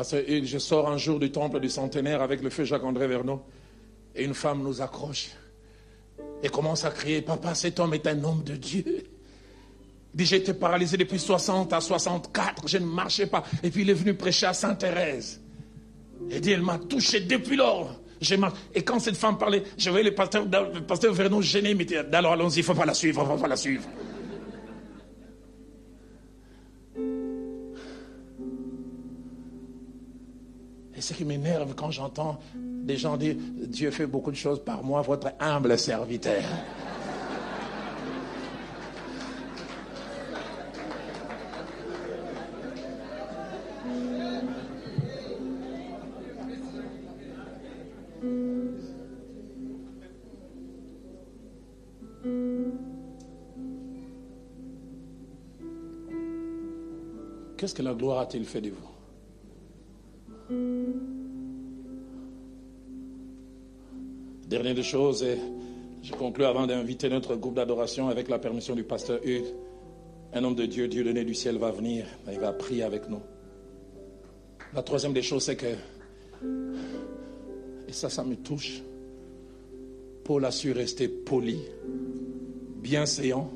Parce 0.00 0.12
que 0.12 0.44
je 0.46 0.56
sors 0.56 0.88
un 0.88 0.96
jour 0.96 1.18
du 1.18 1.30
temple 1.30 1.60
du 1.60 1.68
centenaire 1.68 2.22
avec 2.22 2.40
le 2.40 2.48
feu 2.48 2.64
Jacques-André 2.64 3.06
Vernon 3.06 3.42
et 4.16 4.24
une 4.24 4.32
femme 4.32 4.62
nous 4.62 4.80
accroche 4.80 5.28
et 6.42 6.48
commence 6.48 6.86
à 6.86 6.90
crier 6.90 7.20
Papa, 7.20 7.54
cet 7.54 7.78
homme 7.80 7.92
est 7.92 8.06
un 8.06 8.24
homme 8.24 8.42
de 8.42 8.56
Dieu. 8.56 8.82
Il 8.86 9.04
dit 10.14 10.24
J'étais 10.24 10.54
paralysé 10.54 10.96
depuis 10.96 11.18
60 11.18 11.74
à 11.74 11.82
64, 11.82 12.66
je 12.66 12.78
ne 12.78 12.86
marchais 12.86 13.26
pas. 13.26 13.44
Et 13.62 13.68
puis 13.70 13.82
il 13.82 13.90
est 13.90 13.94
venu 13.94 14.14
prêcher 14.14 14.46
à 14.46 14.54
Sainte-Thérèse. 14.54 15.42
Et 16.30 16.40
dit 16.40 16.52
Elle 16.52 16.62
m'a 16.62 16.78
touché 16.78 17.20
depuis 17.20 17.56
lors. 17.56 18.00
Et 18.74 18.82
quand 18.82 19.00
cette 19.00 19.18
femme 19.18 19.36
parlait, 19.36 19.64
je 19.76 19.90
voyais 19.90 20.08
le 20.08 20.14
pasteur, 20.14 20.46
le 20.46 20.80
pasteur 20.80 21.12
Vernon 21.12 21.42
gêné, 21.42 21.74
mais 21.74 21.86
alors 22.14 22.32
allons-y, 22.32 22.54
il 22.54 22.58
ne 22.60 22.64
faut 22.64 22.74
pas 22.74 22.86
la 22.86 22.94
suivre, 22.94 23.20
il 23.20 23.28
ne 23.28 23.36
faut 23.36 23.42
pas 23.42 23.48
la 23.48 23.56
suivre. 23.56 23.84
Et 31.00 31.02
ce 31.02 31.14
qui 31.14 31.24
m'énerve 31.24 31.74
quand 31.74 31.90
j'entends 31.90 32.38
des 32.54 32.98
gens 32.98 33.16
dire 33.16 33.34
Dieu 33.38 33.90
fait 33.90 34.06
beaucoup 34.06 34.30
de 34.30 34.36
choses 34.36 34.62
par 34.62 34.84
moi, 34.84 35.00
votre 35.00 35.32
humble 35.40 35.78
serviteur. 35.78 36.42
Qu'est-ce 57.56 57.74
que 57.74 57.80
la 57.80 57.94
gloire 57.94 58.18
a-t-il 58.18 58.44
fait 58.44 58.60
de 58.60 58.68
vous? 58.68 58.89
Dernière 64.48 64.74
des 64.74 64.82
choses, 64.82 65.22
et 65.22 65.38
je 66.02 66.12
conclue 66.12 66.44
avant 66.44 66.66
d'inviter 66.66 67.08
notre 67.08 67.36
groupe 67.36 67.54
d'adoration 67.54 68.08
avec 68.08 68.28
la 68.28 68.40
permission 68.40 68.74
du 68.74 68.82
pasteur 68.82 69.20
Hugues. 69.24 69.54
Un 70.32 70.42
homme 70.42 70.56
de 70.56 70.66
Dieu, 70.66 70.88
Dieu 70.88 71.04
donné 71.04 71.24
du 71.24 71.34
ciel 71.34 71.56
va 71.56 71.70
venir, 71.70 72.04
il 72.30 72.40
va 72.40 72.52
prier 72.52 72.82
avec 72.82 73.08
nous. 73.08 73.20
La 74.74 74.82
troisième 74.82 75.12
des 75.12 75.22
choses, 75.22 75.44
c'est 75.44 75.54
que, 75.54 75.66
et 77.86 77.92
ça, 77.92 78.08
ça 78.08 78.24
me 78.24 78.34
touche, 78.34 78.82
Paul 80.24 80.44
a 80.44 80.50
su 80.50 80.72
rester 80.72 81.06
poli, 81.06 81.60
bienséant, 82.82 83.52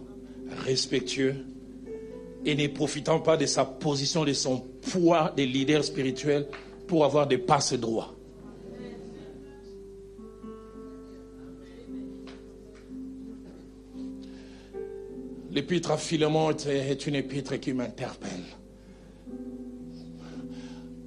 respectueux, 0.64 1.34
et 2.44 2.54
ne 2.54 2.68
profitant 2.68 3.18
pas 3.18 3.36
de 3.36 3.46
sa 3.46 3.64
position, 3.64 4.24
de 4.24 4.32
son 4.32 4.58
poids 4.92 5.32
de 5.36 5.42
leader 5.42 5.82
spirituel 5.82 6.46
pour 6.86 7.04
avoir 7.04 7.26
des 7.26 7.38
passes 7.38 7.74
droits. 7.74 8.14
L'épître 15.50 15.92
à 15.92 15.96
Philemon 15.96 16.50
est 16.50 17.06
une 17.06 17.14
épître 17.14 17.58
qui 17.60 17.72
m'interpelle. 17.72 18.42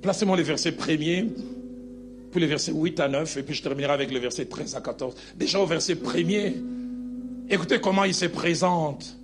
Placez-moi 0.01 0.37
les 0.37 0.43
versets 0.43 0.71
premiers, 0.71 1.25
puis 2.31 2.39
les 2.39 2.47
versets 2.47 2.71
8 2.71 2.99
à 3.01 3.09
9, 3.09 3.37
et 3.37 3.43
puis 3.43 3.53
je 3.53 3.61
terminerai 3.61 3.91
avec 3.91 4.09
le 4.09 4.19
verset 4.19 4.45
13 4.45 4.75
à 4.75 4.81
14. 4.81 5.15
Déjà 5.35 5.59
au 5.59 5.65
verset 5.65 5.95
premier, 5.95 6.55
écoutez 7.49 7.81
comment 7.81 8.05
il 8.05 8.13
se 8.13 8.27
présente. 8.27 9.17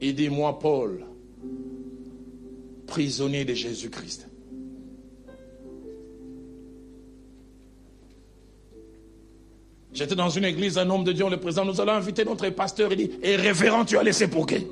Aidez-moi, 0.00 0.60
Paul, 0.60 1.04
prisonnier 2.86 3.44
de 3.44 3.54
Jésus-Christ. 3.54 4.27
J'étais 9.92 10.14
dans 10.14 10.28
une 10.28 10.44
église, 10.44 10.78
un 10.78 10.88
homme 10.90 11.04
de 11.04 11.12
Dieu, 11.12 11.28
le 11.28 11.38
président, 11.38 11.64
nous 11.64 11.80
allons 11.80 11.92
inviter 11.92 12.24
notre 12.24 12.48
pasteur. 12.50 12.92
Il 12.92 12.96
dit, 12.96 13.10
et 13.22 13.36
révérend, 13.36 13.84
tu 13.84 13.96
as 13.96 14.02
laissé 14.02 14.28
pour 14.28 14.46
qui? 14.46 14.66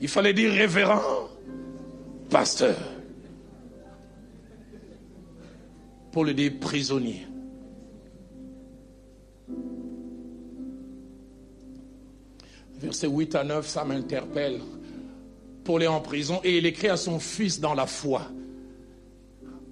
Il 0.00 0.08
fallait 0.08 0.32
dire 0.32 0.52
révérend, 0.52 1.28
pasteur. 2.30 2.76
Pour 6.12 6.24
le 6.24 6.34
dire 6.34 6.52
prisonnier. 6.60 7.26
Verset 12.80 13.08
8 13.08 13.34
à 13.34 13.44
9, 13.44 13.66
ça 13.66 13.84
m'interpelle. 13.84 14.60
Paul 15.64 15.82
est 15.82 15.88
en 15.88 16.00
prison 16.00 16.40
et 16.44 16.58
il 16.58 16.66
écrit 16.66 16.88
à 16.88 16.96
son 16.96 17.18
fils 17.18 17.60
dans 17.60 17.74
la 17.74 17.86
foi. 17.86 18.22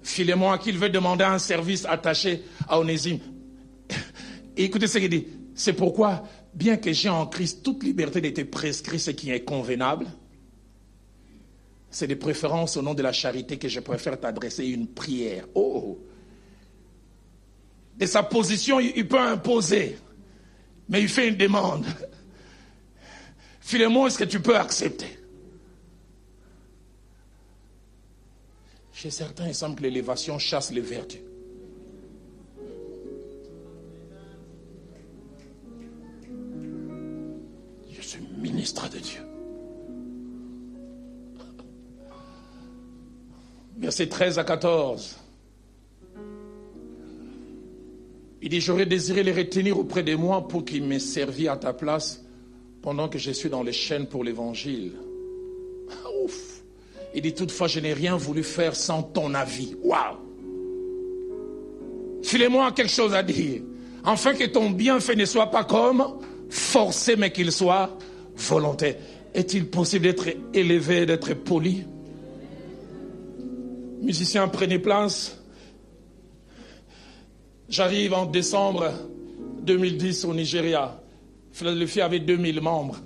Philémon 0.03 0.51
à 0.51 0.57
qui 0.57 0.69
il 0.69 0.77
veut 0.77 0.89
demander 0.89 1.23
un 1.23 1.39
service 1.39 1.85
attaché 1.85 2.43
à 2.67 2.79
Onésime. 2.79 3.19
écoutez 4.57 4.87
ce 4.87 4.97
qu'il 4.97 5.09
dit. 5.09 5.27
C'est 5.55 5.73
pourquoi, 5.73 6.23
bien 6.53 6.77
que 6.77 6.93
j'ai 6.93 7.09
en 7.09 7.25
Christ 7.25 7.63
toute 7.63 7.83
liberté 7.83 8.21
d'être 8.21 8.43
prescrit 8.43 8.99
ce 8.99 9.11
qui 9.11 9.31
est 9.31 9.43
convenable, 9.43 10.05
c'est 11.89 12.07
de 12.07 12.15
préférence 12.15 12.77
au 12.77 12.81
nom 12.81 12.93
de 12.93 13.01
la 13.01 13.11
charité 13.11 13.57
que 13.57 13.67
je 13.67 13.79
préfère 13.79 14.19
t'adresser 14.19 14.65
une 14.67 14.87
prière. 14.87 15.45
Oh! 15.55 15.97
De 17.97 18.05
sa 18.05 18.21
position, 18.21 18.79
il 18.79 19.07
peut 19.07 19.19
imposer, 19.19 19.97
mais 20.89 21.01
il 21.01 21.09
fait 21.09 21.29
une 21.29 21.37
demande. 21.37 21.85
Philémon, 23.61 24.07
est-ce 24.07 24.19
que 24.19 24.23
tu 24.23 24.39
peux 24.39 24.55
accepter? 24.55 25.17
Chez 28.97 29.11
certains, 29.11 29.47
il 29.47 29.53
semble 29.53 29.75
que 29.75 29.83
l'élévation 29.83 30.39
chasse 30.39 30.71
les 30.71 30.81
vertus. 30.81 31.21
Je 37.91 38.01
suis 38.01 38.23
ministre 38.39 38.89
de 38.89 38.97
Dieu. 38.97 39.21
Verset 43.77 44.07
13 44.07 44.39
à 44.39 44.43
14. 44.43 45.17
Il 48.41 48.49
dit, 48.49 48.61
j'aurais 48.61 48.87
désiré 48.87 49.21
les 49.21 49.31
retenir 49.31 49.77
auprès 49.77 50.01
de 50.01 50.15
moi 50.15 50.47
pour 50.47 50.65
qu'ils 50.65 50.83
m'aient 50.83 50.97
servi 50.97 51.47
à 51.47 51.55
ta 51.55 51.71
place 51.71 52.25
pendant 52.81 53.09
que 53.09 53.19
je 53.19 53.29
suis 53.29 53.49
dans 53.49 53.61
les 53.61 53.73
chaînes 53.73 54.07
pour 54.07 54.23
l'évangile. 54.23 54.93
Il 57.17 57.23
dit 57.23 57.33
toutefois, 57.33 57.67
je 57.67 57.79
n'ai 57.79 57.93
rien 57.93 58.15
voulu 58.15 58.43
faire 58.43 58.75
sans 58.75 59.01
ton 59.01 59.33
avis. 59.33 59.75
Waouh. 59.81 60.17
Filez-moi 62.21 62.71
quelque 62.73 62.91
chose 62.91 63.15
à 63.15 63.23
dire. 63.23 63.63
Afin 64.03 64.35
que 64.35 64.43
ton 64.43 64.69
bienfait 64.69 65.15
ne 65.15 65.25
soit 65.25 65.49
pas 65.49 65.63
comme 65.63 66.19
forcé, 66.47 67.15
mais 67.15 67.31
qu'il 67.31 67.51
soit 67.51 67.97
volontaire. 68.35 68.97
Est-il 69.33 69.67
possible 69.67 70.03
d'être 70.03 70.27
élevé, 70.53 71.07
d'être 71.07 71.33
poli? 71.33 71.85
Musiciens, 73.99 74.47
prenez 74.47 74.77
place. 74.77 75.41
J'arrive 77.67 78.13
en 78.13 78.27
décembre 78.27 78.91
2010 79.63 80.23
au 80.25 80.35
Nigeria. 80.35 81.01
Philadelphie 81.51 82.01
avait 82.01 82.19
2000 82.19 82.61
membres. 82.61 82.99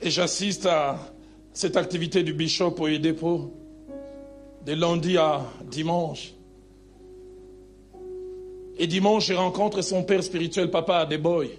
Et 0.00 0.08
j'assiste 0.08 0.64
à 0.64 0.98
cette 1.60 1.76
activité 1.76 2.22
du 2.22 2.32
bishop 2.32 2.74
au 2.78 2.88
dépôt 2.88 3.52
de 4.64 4.72
lundi 4.72 5.18
à 5.18 5.44
dimanche. 5.70 6.32
Et 8.78 8.86
dimanche, 8.86 9.26
je 9.26 9.34
rencontre 9.34 9.82
son 9.82 10.02
père 10.02 10.22
spirituel, 10.22 10.70
papa 10.70 11.00
Adeboy. 11.00 11.50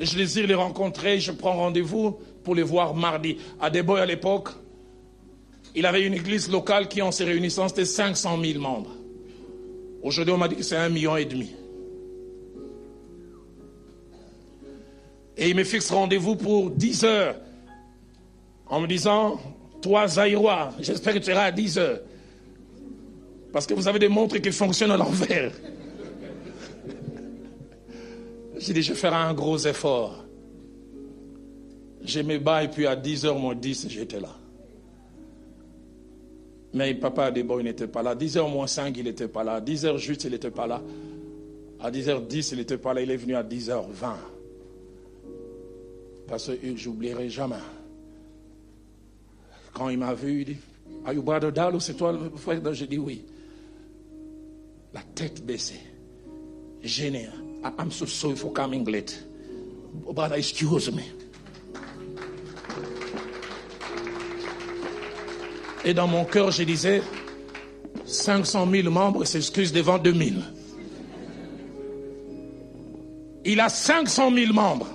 Et 0.00 0.04
je 0.04 0.16
désire 0.16 0.48
les 0.48 0.54
rencontrer, 0.54 1.20
je 1.20 1.30
prends 1.30 1.52
rendez-vous 1.52 2.18
pour 2.42 2.56
les 2.56 2.64
voir 2.64 2.92
mardi. 2.92 3.36
Adeboy, 3.60 4.00
à 4.00 4.06
l'époque, 4.06 4.48
il 5.76 5.86
avait 5.86 6.02
une 6.02 6.14
église 6.14 6.50
locale 6.50 6.88
qui, 6.88 7.02
en 7.02 7.12
se 7.12 7.22
réunissant, 7.22 7.68
c'était 7.68 7.84
500 7.84 8.36
000 8.42 8.58
membres. 8.58 8.96
Aujourd'hui, 10.02 10.34
on 10.34 10.38
m'a 10.38 10.48
dit 10.48 10.56
que 10.56 10.64
c'est 10.64 10.74
un 10.74 10.88
million 10.88 11.16
et 11.16 11.24
demi. 11.24 11.50
Et 15.36 15.50
il 15.50 15.54
me 15.54 15.62
fixe 15.62 15.92
rendez-vous 15.92 16.34
pour 16.34 16.70
10 16.70 17.04
heures. 17.04 17.36
En 18.70 18.80
me 18.80 18.86
disant, 18.86 19.38
toi, 19.82 20.06
Zaïrois, 20.06 20.72
j'espère 20.78 21.14
que 21.14 21.18
tu 21.18 21.26
seras 21.26 21.44
à 21.44 21.52
10 21.52 21.78
heures. 21.78 22.00
Parce 23.52 23.66
que 23.66 23.74
vous 23.74 23.88
avez 23.88 23.98
des 23.98 24.08
montres 24.08 24.40
qui 24.40 24.52
fonctionnent 24.52 24.92
à 24.92 24.96
l'envers. 24.96 25.52
J'ai 28.58 28.72
dit, 28.72 28.82
je 28.82 28.94
ferai 28.94 29.16
un 29.16 29.34
gros 29.34 29.58
effort. 29.58 30.24
J'ai 32.02 32.22
mes 32.22 32.38
bas 32.38 32.62
et 32.62 32.68
puis 32.68 32.86
à 32.86 32.94
10h 32.94 33.38
moins 33.38 33.54
10, 33.54 33.88
j'étais 33.88 34.20
là. 34.20 34.36
Mais 36.72 36.94
papa 36.94 37.32
il 37.34 37.44
n'était 37.64 37.88
pas 37.88 38.02
là. 38.02 38.14
10h 38.14 38.48
moins 38.50 38.66
5, 38.66 38.96
il 38.96 39.04
n'était 39.04 39.28
pas 39.28 39.42
là. 39.42 39.54
À 39.54 39.60
10h 39.60 39.96
juste, 39.98 40.24
il 40.24 40.30
n'était 40.30 40.50
pas 40.50 40.66
là. 40.66 40.80
À 41.80 41.90
10h10, 41.90 42.50
il 42.52 42.58
n'était 42.58 42.78
pas 42.78 42.94
là. 42.94 43.00
Il 43.02 43.10
est 43.10 43.16
venu 43.16 43.34
à 43.34 43.42
10h20. 43.42 44.14
Parce 46.28 46.46
que 46.46 46.76
j'oublierai 46.76 47.28
jamais. 47.28 47.56
Quand 49.72 49.88
il 49.88 49.98
m'a 49.98 50.14
vu, 50.14 50.40
il 50.40 50.44
dit 50.44 50.56
Are 51.04 51.12
you 51.12 51.22
brother 51.22 51.52
Dalo? 51.52 51.80
C'est 51.80 51.94
toi 51.94 52.12
le 52.12 52.30
frère 52.36 52.60
J'ai 52.72 52.86
dit 52.86 52.98
oui. 52.98 53.24
La 54.92 55.02
tête 55.14 55.44
baissée. 55.44 55.80
Gêné. 56.82 57.28
I'm 57.78 57.90
so 57.90 58.06
sorry 58.06 58.36
for 58.36 58.52
coming 58.52 58.84
late. 58.90 59.22
Brother, 59.92 60.36
excuse 60.36 60.90
me. 60.90 61.02
Et 65.84 65.94
dans 65.94 66.06
mon 66.06 66.24
cœur, 66.24 66.50
je 66.50 66.62
disais 66.62 67.02
500 68.04 68.68
000 68.70 68.90
membres 68.90 69.24
s'excusent 69.24 69.72
devant 69.72 69.98
2000. 69.98 70.42
Il 73.44 73.60
a 73.60 73.68
500 73.68 74.32
000 74.34 74.52
membres. 74.52 74.88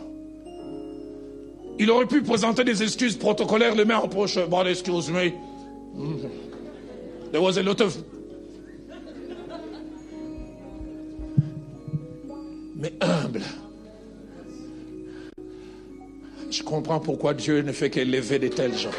Il 1.78 1.92
aurait 1.92 2.06
pu 2.06 2.22
présenter 2.22 2.64
des 2.64 2.84
excuses 2.84 3.18
protocolaires, 3.18 3.76
le 3.76 3.86
main 3.86 3.98
en. 3.98 4.08
Bon, 4.08 4.66
excuse 4.66 5.10
me. 5.10 5.32
There 7.32 7.42
was. 7.42 7.58
Mais 12.78 12.94
humble. 13.02 13.42
Je 16.50 16.64
comprends 16.64 17.00
pourquoi 17.00 17.34
Dieu 17.34 17.62
ne 17.62 17.72
fait 17.72 17.90
qu'élever 17.90 18.40
de 18.40 18.48
tels 18.48 18.78
gens. 18.78 18.90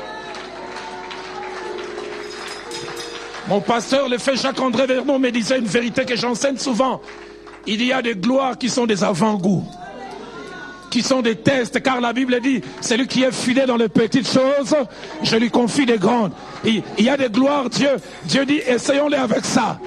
Mon 3.48 3.60
pasteur, 3.60 4.08
le 4.08 4.18
fait 4.18 4.36
Jacques-André 4.36 4.86
Vernon, 4.86 5.18
me 5.18 5.30
disait 5.30 5.58
une 5.58 5.66
vérité 5.66 6.04
que 6.04 6.16
j'enseigne 6.16 6.56
souvent. 6.56 7.00
Il 7.66 7.82
y 7.84 7.92
a 7.92 8.02
des 8.02 8.16
gloires 8.16 8.58
qui 8.58 8.68
sont 8.68 8.86
des 8.86 9.04
avant-goûts 9.04 9.64
qui 10.96 11.02
sont 11.02 11.20
des 11.20 11.36
tests, 11.36 11.82
car 11.82 12.00
la 12.00 12.14
Bible 12.14 12.40
dit, 12.40 12.62
celui 12.80 13.06
qui 13.06 13.22
est 13.22 13.30
fidèle 13.30 13.66
dans 13.66 13.76
les 13.76 13.90
petites 13.90 14.26
choses, 14.26 14.74
je 15.22 15.36
lui 15.36 15.50
confie 15.50 15.84
des 15.84 15.98
grandes. 15.98 16.32
Il, 16.64 16.82
y 16.98 17.10
a 17.10 17.18
des 17.18 17.28
gloires, 17.28 17.68
Dieu, 17.68 17.90
Dieu 18.24 18.46
dit, 18.46 18.62
essayons-les 18.66 19.18
avec 19.18 19.44
ça. 19.44 19.78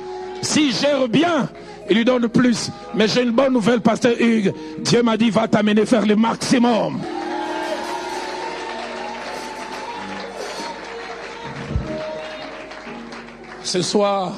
S'il 0.43 0.71
gère 0.71 1.07
bien, 1.07 1.49
il 1.89 1.97
lui 1.97 2.05
donne 2.05 2.27
plus. 2.27 2.69
Mais 2.93 3.07
j'ai 3.07 3.23
une 3.23 3.31
bonne 3.31 3.53
nouvelle, 3.53 3.81
pasteur 3.81 4.13
Hugues. 4.19 4.53
Dieu 4.81 5.01
m'a 5.01 5.17
dit, 5.17 5.31
va 5.31 5.47
t'amener 5.47 5.83
faire 5.87 6.05
le 6.05 6.15
maximum. 6.15 7.01
Ce 13.63 13.81
soir, 13.81 14.35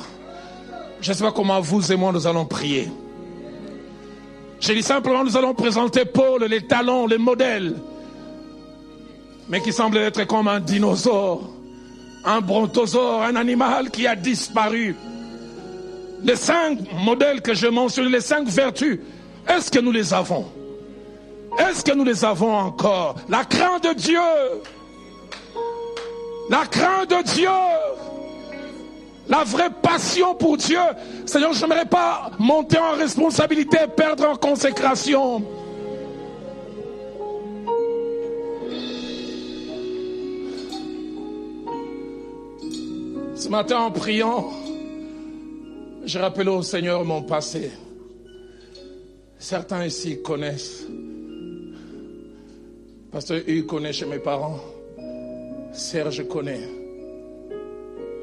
je 1.01 1.11
sais 1.11 1.23
pas 1.23 1.33
comment 1.33 1.59
vous 1.59 1.91
et 1.91 1.97
moi 1.97 2.13
nous 2.13 2.27
allons 2.27 2.45
prier. 2.45 2.89
Je 4.61 4.73
dis 4.73 4.83
simplement, 4.83 5.23
nous 5.23 5.35
allons 5.35 5.55
présenter 5.55 6.05
Paul, 6.05 6.43
les 6.43 6.61
talents, 6.67 7.07
les 7.07 7.17
modèles, 7.17 7.75
mais 9.49 9.59
qui 9.59 9.73
semble 9.73 9.97
être 9.97 10.25
comme 10.27 10.47
un 10.47 10.59
dinosaure, 10.59 11.49
un 12.23 12.41
brontosaure, 12.41 13.23
un 13.23 13.35
animal 13.35 13.89
qui 13.89 14.05
a 14.05 14.15
disparu. 14.15 14.95
Les 16.23 16.35
cinq 16.35 16.77
modèles 16.93 17.41
que 17.41 17.55
je 17.55 17.65
mentionne, 17.65 18.11
les 18.11 18.21
cinq 18.21 18.47
vertus, 18.47 18.99
est-ce 19.49 19.71
que 19.71 19.79
nous 19.79 19.91
les 19.91 20.13
avons? 20.13 20.45
Est-ce 21.57 21.83
que 21.83 21.95
nous 21.95 22.03
les 22.03 22.23
avons 22.23 22.55
encore? 22.55 23.15
La 23.29 23.43
crainte 23.43 23.83
de 23.83 23.93
Dieu. 23.95 24.19
La 26.51 26.67
crainte 26.67 27.09
de 27.09 27.23
Dieu 27.33 27.49
la 29.27 29.43
vraie 29.43 29.69
passion 29.81 30.35
pour 30.35 30.57
Dieu. 30.57 30.79
Seigneur, 31.25 31.53
je 31.53 31.61
n'aimerais 31.61 31.85
pas 31.85 32.31
monter 32.39 32.77
en 32.77 32.95
responsabilité, 32.95 33.77
perdre 33.95 34.27
en 34.27 34.35
consécration. 34.35 35.43
Ce 43.35 43.49
matin, 43.49 43.79
en 43.79 43.91
priant, 43.91 44.51
j'ai 46.05 46.19
rappelé 46.19 46.49
au 46.49 46.61
Seigneur 46.61 47.03
mon 47.03 47.23
passé. 47.23 47.71
Certains 49.39 49.85
ici 49.85 50.21
connaissent. 50.21 50.85
Pasteur 53.11 53.41
Hugues 53.47 53.65
connaît 53.65 53.93
chez 53.93 54.05
mes 54.05 54.19
parents. 54.19 54.59
Serge 55.73 56.27
connaît. 56.27 56.80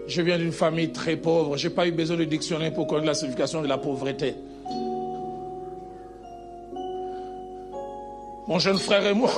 Je 0.09 0.23
viens 0.23 0.39
d'une 0.39 0.53
famille 0.53 0.91
très 0.91 1.17
pauvre. 1.17 1.59
Je 1.59 1.69
n'ai 1.69 1.75
pas 1.75 1.87
eu 1.87 1.93
besoin 1.93 2.17
de 2.17 2.25
dictionnaire 2.25 2.73
pour 2.73 2.87
connaître 2.87 3.07
la 3.07 3.15
signification 3.15 3.61
de 3.61 3.67
la 3.67 3.77
pauvreté. 3.77 4.35
Mon 8.49 8.59
jeune 8.59 8.79
frère 8.79 9.07
et 9.07 9.13
moi, 9.13 9.31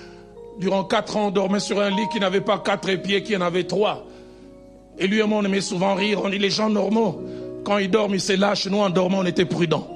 durant 0.58 0.82
quatre 0.82 1.16
ans, 1.16 1.28
on 1.28 1.30
dormait 1.30 1.60
sur 1.60 1.80
un 1.80 1.90
lit 1.90 2.08
qui 2.12 2.18
n'avait 2.18 2.40
pas 2.40 2.58
quatre 2.58 2.92
pieds, 2.96 3.22
qui 3.22 3.36
en 3.36 3.40
avait 3.42 3.62
trois. 3.62 4.04
Et 4.98 5.06
lui 5.06 5.20
et 5.20 5.22
moi, 5.22 5.38
on 5.40 5.44
aimait 5.44 5.60
souvent 5.60 5.94
rire. 5.94 6.20
On 6.24 6.28
dit 6.28 6.40
les 6.40 6.50
gens 6.50 6.68
normaux, 6.68 7.22
quand 7.64 7.78
ils 7.78 7.88
dorment, 7.88 8.14
ils 8.14 8.20
se 8.20 8.32
lâchent. 8.32 8.66
Nous, 8.66 8.78
en 8.78 8.90
dormant, 8.90 9.18
on 9.20 9.26
était 9.26 9.44
prudents. 9.44 9.88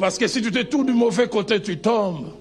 Parce 0.00 0.18
que 0.18 0.26
si 0.26 0.42
tu 0.42 0.50
t'es 0.50 0.64
tout 0.64 0.82
du 0.82 0.92
mauvais 0.92 1.28
côté, 1.28 1.62
tu 1.62 1.78
tombes. 1.78 2.32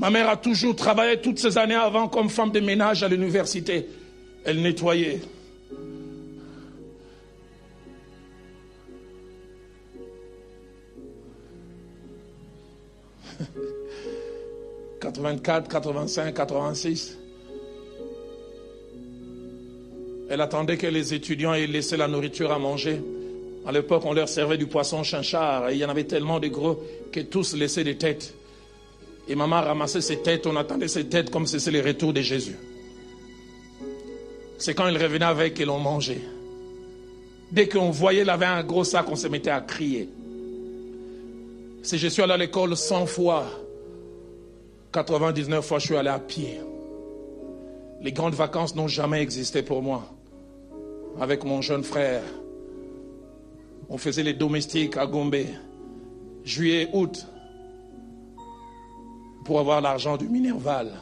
Ma 0.00 0.08
mère 0.08 0.28
a 0.30 0.36
toujours 0.38 0.74
travaillé 0.74 1.20
toutes 1.20 1.38
ces 1.38 1.58
années 1.58 1.74
avant 1.74 2.08
comme 2.08 2.30
femme 2.30 2.50
de 2.50 2.60
ménage 2.60 3.02
à 3.02 3.08
l'université. 3.08 3.86
Elle 4.46 4.62
nettoyait. 4.62 5.20
«84, 15.02 15.68
85, 15.68 16.34
86. 16.34 17.18
Elle 20.30 20.40
attendait 20.40 20.78
que 20.78 20.86
les 20.86 21.12
étudiants 21.12 21.52
aient 21.52 21.66
laissé 21.66 21.98
la 21.98 22.08
nourriture 22.08 22.52
à 22.52 22.58
manger. 22.58 23.02
À 23.66 23.72
l'époque, 23.72 24.04
on 24.06 24.14
leur 24.14 24.30
servait 24.30 24.56
du 24.56 24.66
poisson 24.66 25.02
chinchard 25.02 25.68
et 25.68 25.74
il 25.74 25.78
y 25.78 25.84
en 25.84 25.90
avait 25.90 26.04
tellement 26.04 26.40
de 26.40 26.48
gros 26.48 26.82
que 27.12 27.20
tous 27.20 27.54
laissaient 27.54 27.84
des 27.84 27.98
têtes. 27.98 28.32
Et 29.30 29.36
maman 29.36 29.60
ramassait 29.60 30.00
ses 30.00 30.16
têtes, 30.16 30.44
on 30.48 30.56
attendait 30.56 30.88
ses 30.88 31.06
têtes 31.06 31.30
comme 31.30 31.46
si 31.46 31.60
c'était 31.60 31.80
le 31.80 31.86
retour 31.86 32.12
de 32.12 32.20
Jésus. 32.20 32.56
C'est 34.58 34.74
quand 34.74 34.88
il 34.88 35.00
revenait 35.00 35.24
avec 35.24 35.54
que 35.54 35.62
l'on 35.62 35.78
mangeait. 35.78 36.20
Dès 37.52 37.68
qu'on 37.68 37.90
voyait, 37.90 38.22
il 38.22 38.28
avait 38.28 38.46
un 38.46 38.64
gros 38.64 38.82
sac, 38.82 39.06
on 39.08 39.14
se 39.14 39.28
mettait 39.28 39.50
à 39.50 39.60
crier. 39.60 40.08
Si 41.84 41.96
je 41.96 42.08
suis 42.08 42.22
allé 42.22 42.32
à 42.32 42.36
l'école 42.38 42.76
100 42.76 43.06
fois, 43.06 43.46
99 44.90 45.64
fois 45.64 45.78
je 45.78 45.86
suis 45.86 45.96
allé 45.96 46.08
à 46.08 46.18
pied. 46.18 46.58
Les 48.02 48.10
grandes 48.10 48.34
vacances 48.34 48.74
n'ont 48.74 48.88
jamais 48.88 49.22
existé 49.22 49.62
pour 49.62 49.80
moi. 49.80 50.12
Avec 51.20 51.44
mon 51.44 51.62
jeune 51.62 51.84
frère, 51.84 52.24
on 53.88 53.96
faisait 53.96 54.24
les 54.24 54.34
domestiques 54.34 54.96
à 54.96 55.06
Gombe. 55.06 55.36
Juillet, 56.42 56.88
août, 56.92 57.24
pour 59.44 59.60
avoir 59.60 59.80
l'argent 59.80 60.16
du 60.16 60.28
Minerval. 60.28 60.92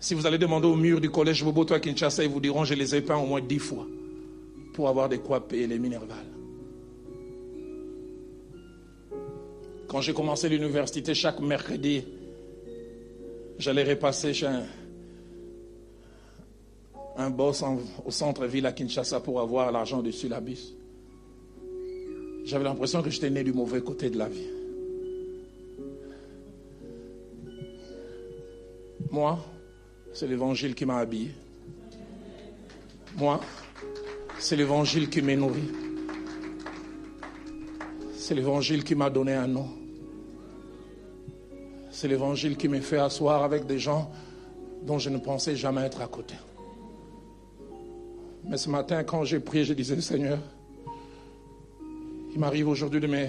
Si 0.00 0.14
vous 0.14 0.26
allez 0.26 0.38
demander 0.38 0.66
au 0.66 0.76
mur 0.76 1.00
du 1.00 1.10
collège 1.10 1.42
Bobo, 1.42 1.64
toi 1.64 1.80
Kinshasa, 1.80 2.24
ils 2.24 2.30
vous 2.30 2.40
diront, 2.40 2.64
je 2.64 2.74
les 2.74 2.94
ai 2.94 3.00
peints 3.00 3.16
au 3.16 3.26
moins 3.26 3.40
dix 3.40 3.58
fois. 3.58 3.86
pour 4.74 4.88
avoir 4.88 5.08
des 5.08 5.18
quoi 5.18 5.46
payer 5.48 5.66
les 5.68 5.78
minervales. 5.78 6.26
Quand 9.86 10.00
j'ai 10.00 10.12
commencé 10.12 10.48
l'université, 10.48 11.14
chaque 11.14 11.40
mercredi, 11.40 12.04
j'allais 13.56 13.84
repasser 13.84 14.34
chez 14.34 14.48
un, 17.16 17.30
boss 17.30 17.62
au 18.04 18.10
centre-ville 18.10 18.66
à 18.66 18.72
Kinshasa 18.72 19.20
pour 19.20 19.40
avoir 19.40 19.70
l'argent 19.70 20.02
du 20.02 20.10
syllabus. 20.10 20.74
J'avais 22.44 22.64
l'impression 22.64 23.00
que 23.00 23.10
j'étais 23.10 23.30
né 23.30 23.44
du 23.44 23.52
mauvais 23.52 23.80
côté 23.80 24.10
de 24.10 24.18
la 24.18 24.28
vie. 24.28 24.50
Moi, 29.14 29.38
c'est 30.12 30.26
l'évangile 30.26 30.74
qui 30.74 30.84
m'a 30.84 30.96
habillé. 30.96 31.30
Moi, 33.16 33.40
c'est 34.40 34.56
l'évangile 34.56 35.08
qui 35.08 35.22
m'a 35.22 35.36
nourri. 35.36 35.62
C'est 38.16 38.34
l'évangile 38.34 38.82
qui 38.82 38.96
m'a 38.96 39.10
donné 39.10 39.34
un 39.34 39.46
nom. 39.46 39.68
C'est 41.92 42.08
l'évangile 42.08 42.56
qui 42.56 42.66
m'a 42.66 42.80
fait 42.80 42.98
asseoir 42.98 43.44
avec 43.44 43.66
des 43.66 43.78
gens 43.78 44.10
dont 44.82 44.98
je 44.98 45.10
ne 45.10 45.18
pensais 45.18 45.54
jamais 45.54 45.82
être 45.82 46.00
à 46.00 46.08
côté. 46.08 46.34
Mais 48.42 48.56
ce 48.56 48.68
matin, 48.68 49.04
quand 49.04 49.22
j'ai 49.22 49.38
prié, 49.38 49.64
je 49.64 49.74
disais, 49.74 50.00
Seigneur, 50.00 50.40
il 52.32 52.40
m'arrive 52.40 52.66
aujourd'hui 52.66 52.98
de 52.98 53.06
me 53.06 53.28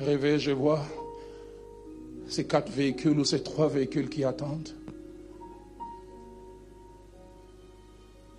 réveiller, 0.00 0.38
je 0.38 0.52
vois 0.52 0.80
ces 2.26 2.46
quatre 2.46 2.72
véhicules 2.72 3.18
ou 3.18 3.26
ces 3.26 3.42
trois 3.42 3.68
véhicules 3.68 4.08
qui 4.08 4.24
attendent. 4.24 4.70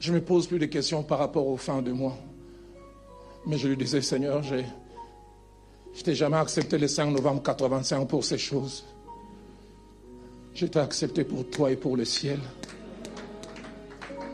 Je 0.02 0.12
ne 0.12 0.16
me 0.16 0.22
pose 0.24 0.48
plus 0.48 0.58
de 0.58 0.66
questions 0.66 1.04
par 1.04 1.20
rapport 1.20 1.46
aux 1.46 1.58
fins 1.58 1.84
de 1.84 1.92
moi. 1.92 2.18
Mais 3.46 3.60
je 3.60 3.68
lui 3.68 3.78
disais, 3.78 4.02
Seigneur, 4.02 4.42
je 4.42 6.04
t'ai 6.04 6.16
jamais 6.16 6.38
accepté 6.38 6.80
le 6.80 6.88
5 6.88 7.12
novembre 7.12 7.44
85 7.44 8.08
pour 8.08 8.26
ces 8.26 8.40
choses. 8.40 8.84
Je 10.56 10.66
t'ai 10.66 10.80
accepté 10.80 11.24
pour 11.24 11.48
toi 11.52 11.72
et 11.72 11.76
pour 11.76 11.96
le 11.96 12.04
ciel. 12.04 12.40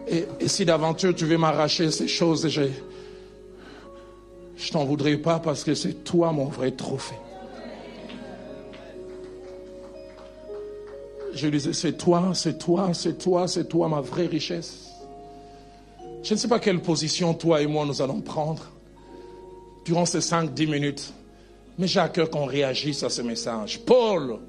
Et, 0.07 0.25
et 0.39 0.47
si 0.47 0.63
d'aventure 0.63 1.13
tu 1.13 1.25
veux 1.25 1.37
m'arracher 1.37 1.91
ces 1.91 2.07
choses, 2.07 2.47
je 2.47 2.63
je 4.55 4.71
t'en 4.71 4.85
voudrais 4.85 5.17
pas 5.17 5.39
parce 5.39 5.65
que 5.65 5.73
c'est 5.75 6.05
toi 6.05 6.31
mon 6.31 6.45
vrai 6.45 6.71
trophée. 6.71 7.19
Je 11.33 11.45
lui 11.45 11.57
disais, 11.57 11.73
c'est 11.73 11.97
toi, 11.97 12.31
c'est 12.33 12.57
toi, 12.57 12.93
c'est 12.93 13.17
toi, 13.17 13.49
c'est 13.49 13.67
toi 13.67 13.89
ma 13.89 13.99
vraie 13.99 14.27
richesse. 14.27 14.86
Je 16.23 16.33
ne 16.33 16.39
sais 16.39 16.47
pas 16.47 16.59
quelle 16.59 16.81
position 16.81 17.33
toi 17.33 17.61
et 17.61 17.67
moi 17.67 17.85
nous 17.85 18.01
allons 18.01 18.21
prendre 18.21 18.71
durant 19.85 20.05
ces 20.05 20.19
5-10 20.19 20.69
minutes, 20.69 21.13
mais 21.77 21.87
j'ai 21.87 21.99
à 21.99 22.09
cœur 22.09 22.29
qu'on 22.29 22.45
réagisse 22.45 23.03
à 23.03 23.09
ce 23.09 23.21
message. 23.21 23.79
Paul, 23.85 24.39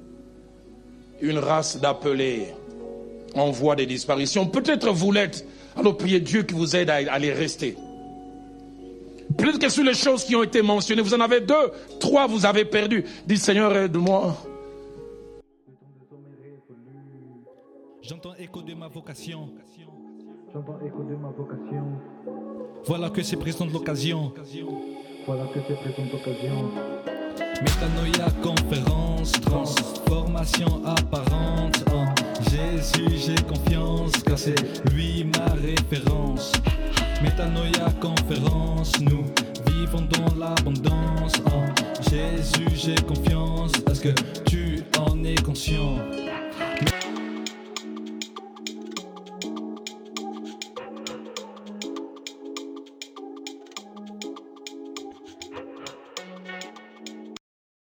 une 1.21 1.37
race 1.37 1.79
d'appelés 1.79 2.47
en 3.35 3.51
voie 3.51 3.75
de 3.75 3.85
disparition. 3.85 4.47
Peut-être 4.47 4.91
vous 4.91 5.11
l'êtes, 5.11 5.45
alors 5.77 5.95
priez 5.95 6.19
Dieu 6.19 6.43
qui 6.43 6.53
vous 6.53 6.75
aide 6.75 6.89
à, 6.89 7.19
les 7.19 7.31
rester. 7.31 7.77
Peut-être 9.37 9.59
que 9.59 9.69
sur 9.69 9.83
les 9.83 9.93
choses 9.93 10.25
qui 10.25 10.35
ont 10.35 10.43
été 10.43 10.61
mentionnées, 10.61 11.01
vous 11.01 11.13
en 11.13 11.21
avez 11.21 11.39
deux, 11.39 11.71
trois, 11.99 12.27
vous 12.27 12.45
avez 12.45 12.65
perdu. 12.65 13.05
Dites 13.25 13.37
Seigneur, 13.39 13.75
aide-moi. 13.75 14.35
J'entends 18.01 18.33
écho 18.39 18.61
de 18.61 18.73
ma 18.73 18.87
vocation. 18.87 19.49
J'entends 20.51 20.79
écho 20.83 21.03
de 21.03 21.15
ma 21.15 21.29
vocation. 21.29 21.83
Voilà 22.85 23.09
que 23.11 23.21
c'est 23.21 23.37
présente 23.37 23.71
l'occasion. 23.71 24.33
Voilà 25.27 25.45
que 25.53 25.59
c'est 25.67 25.75
présente 25.75 26.11
occasion. 26.13 26.71
Métanoïa 27.61 28.31
conférence, 28.41 29.31
transformation 29.33 30.81
apparente. 30.85 31.83
En 31.93 32.05
Jésus, 32.49 33.17
j'ai 33.17 33.43
confiance, 33.43 34.13
car 34.23 34.39
c'est 34.39 34.55
lui 34.91 35.25
ma 35.25 35.53
référence. 35.53 36.51
Métanoïa 37.21 37.91
conférence, 38.01 38.99
nous 39.01 39.25
vivons 39.67 40.01
dans 40.01 40.35
l'abondance. 40.35 41.33
En 41.45 42.09
Jésus, 42.09 42.69
j'ai 42.73 42.95
confiance, 42.95 43.73
parce 43.85 43.99
que 43.99 44.09
tu 44.45 44.83
en 44.97 45.23
es 45.23 45.35
conscient. 45.35 45.97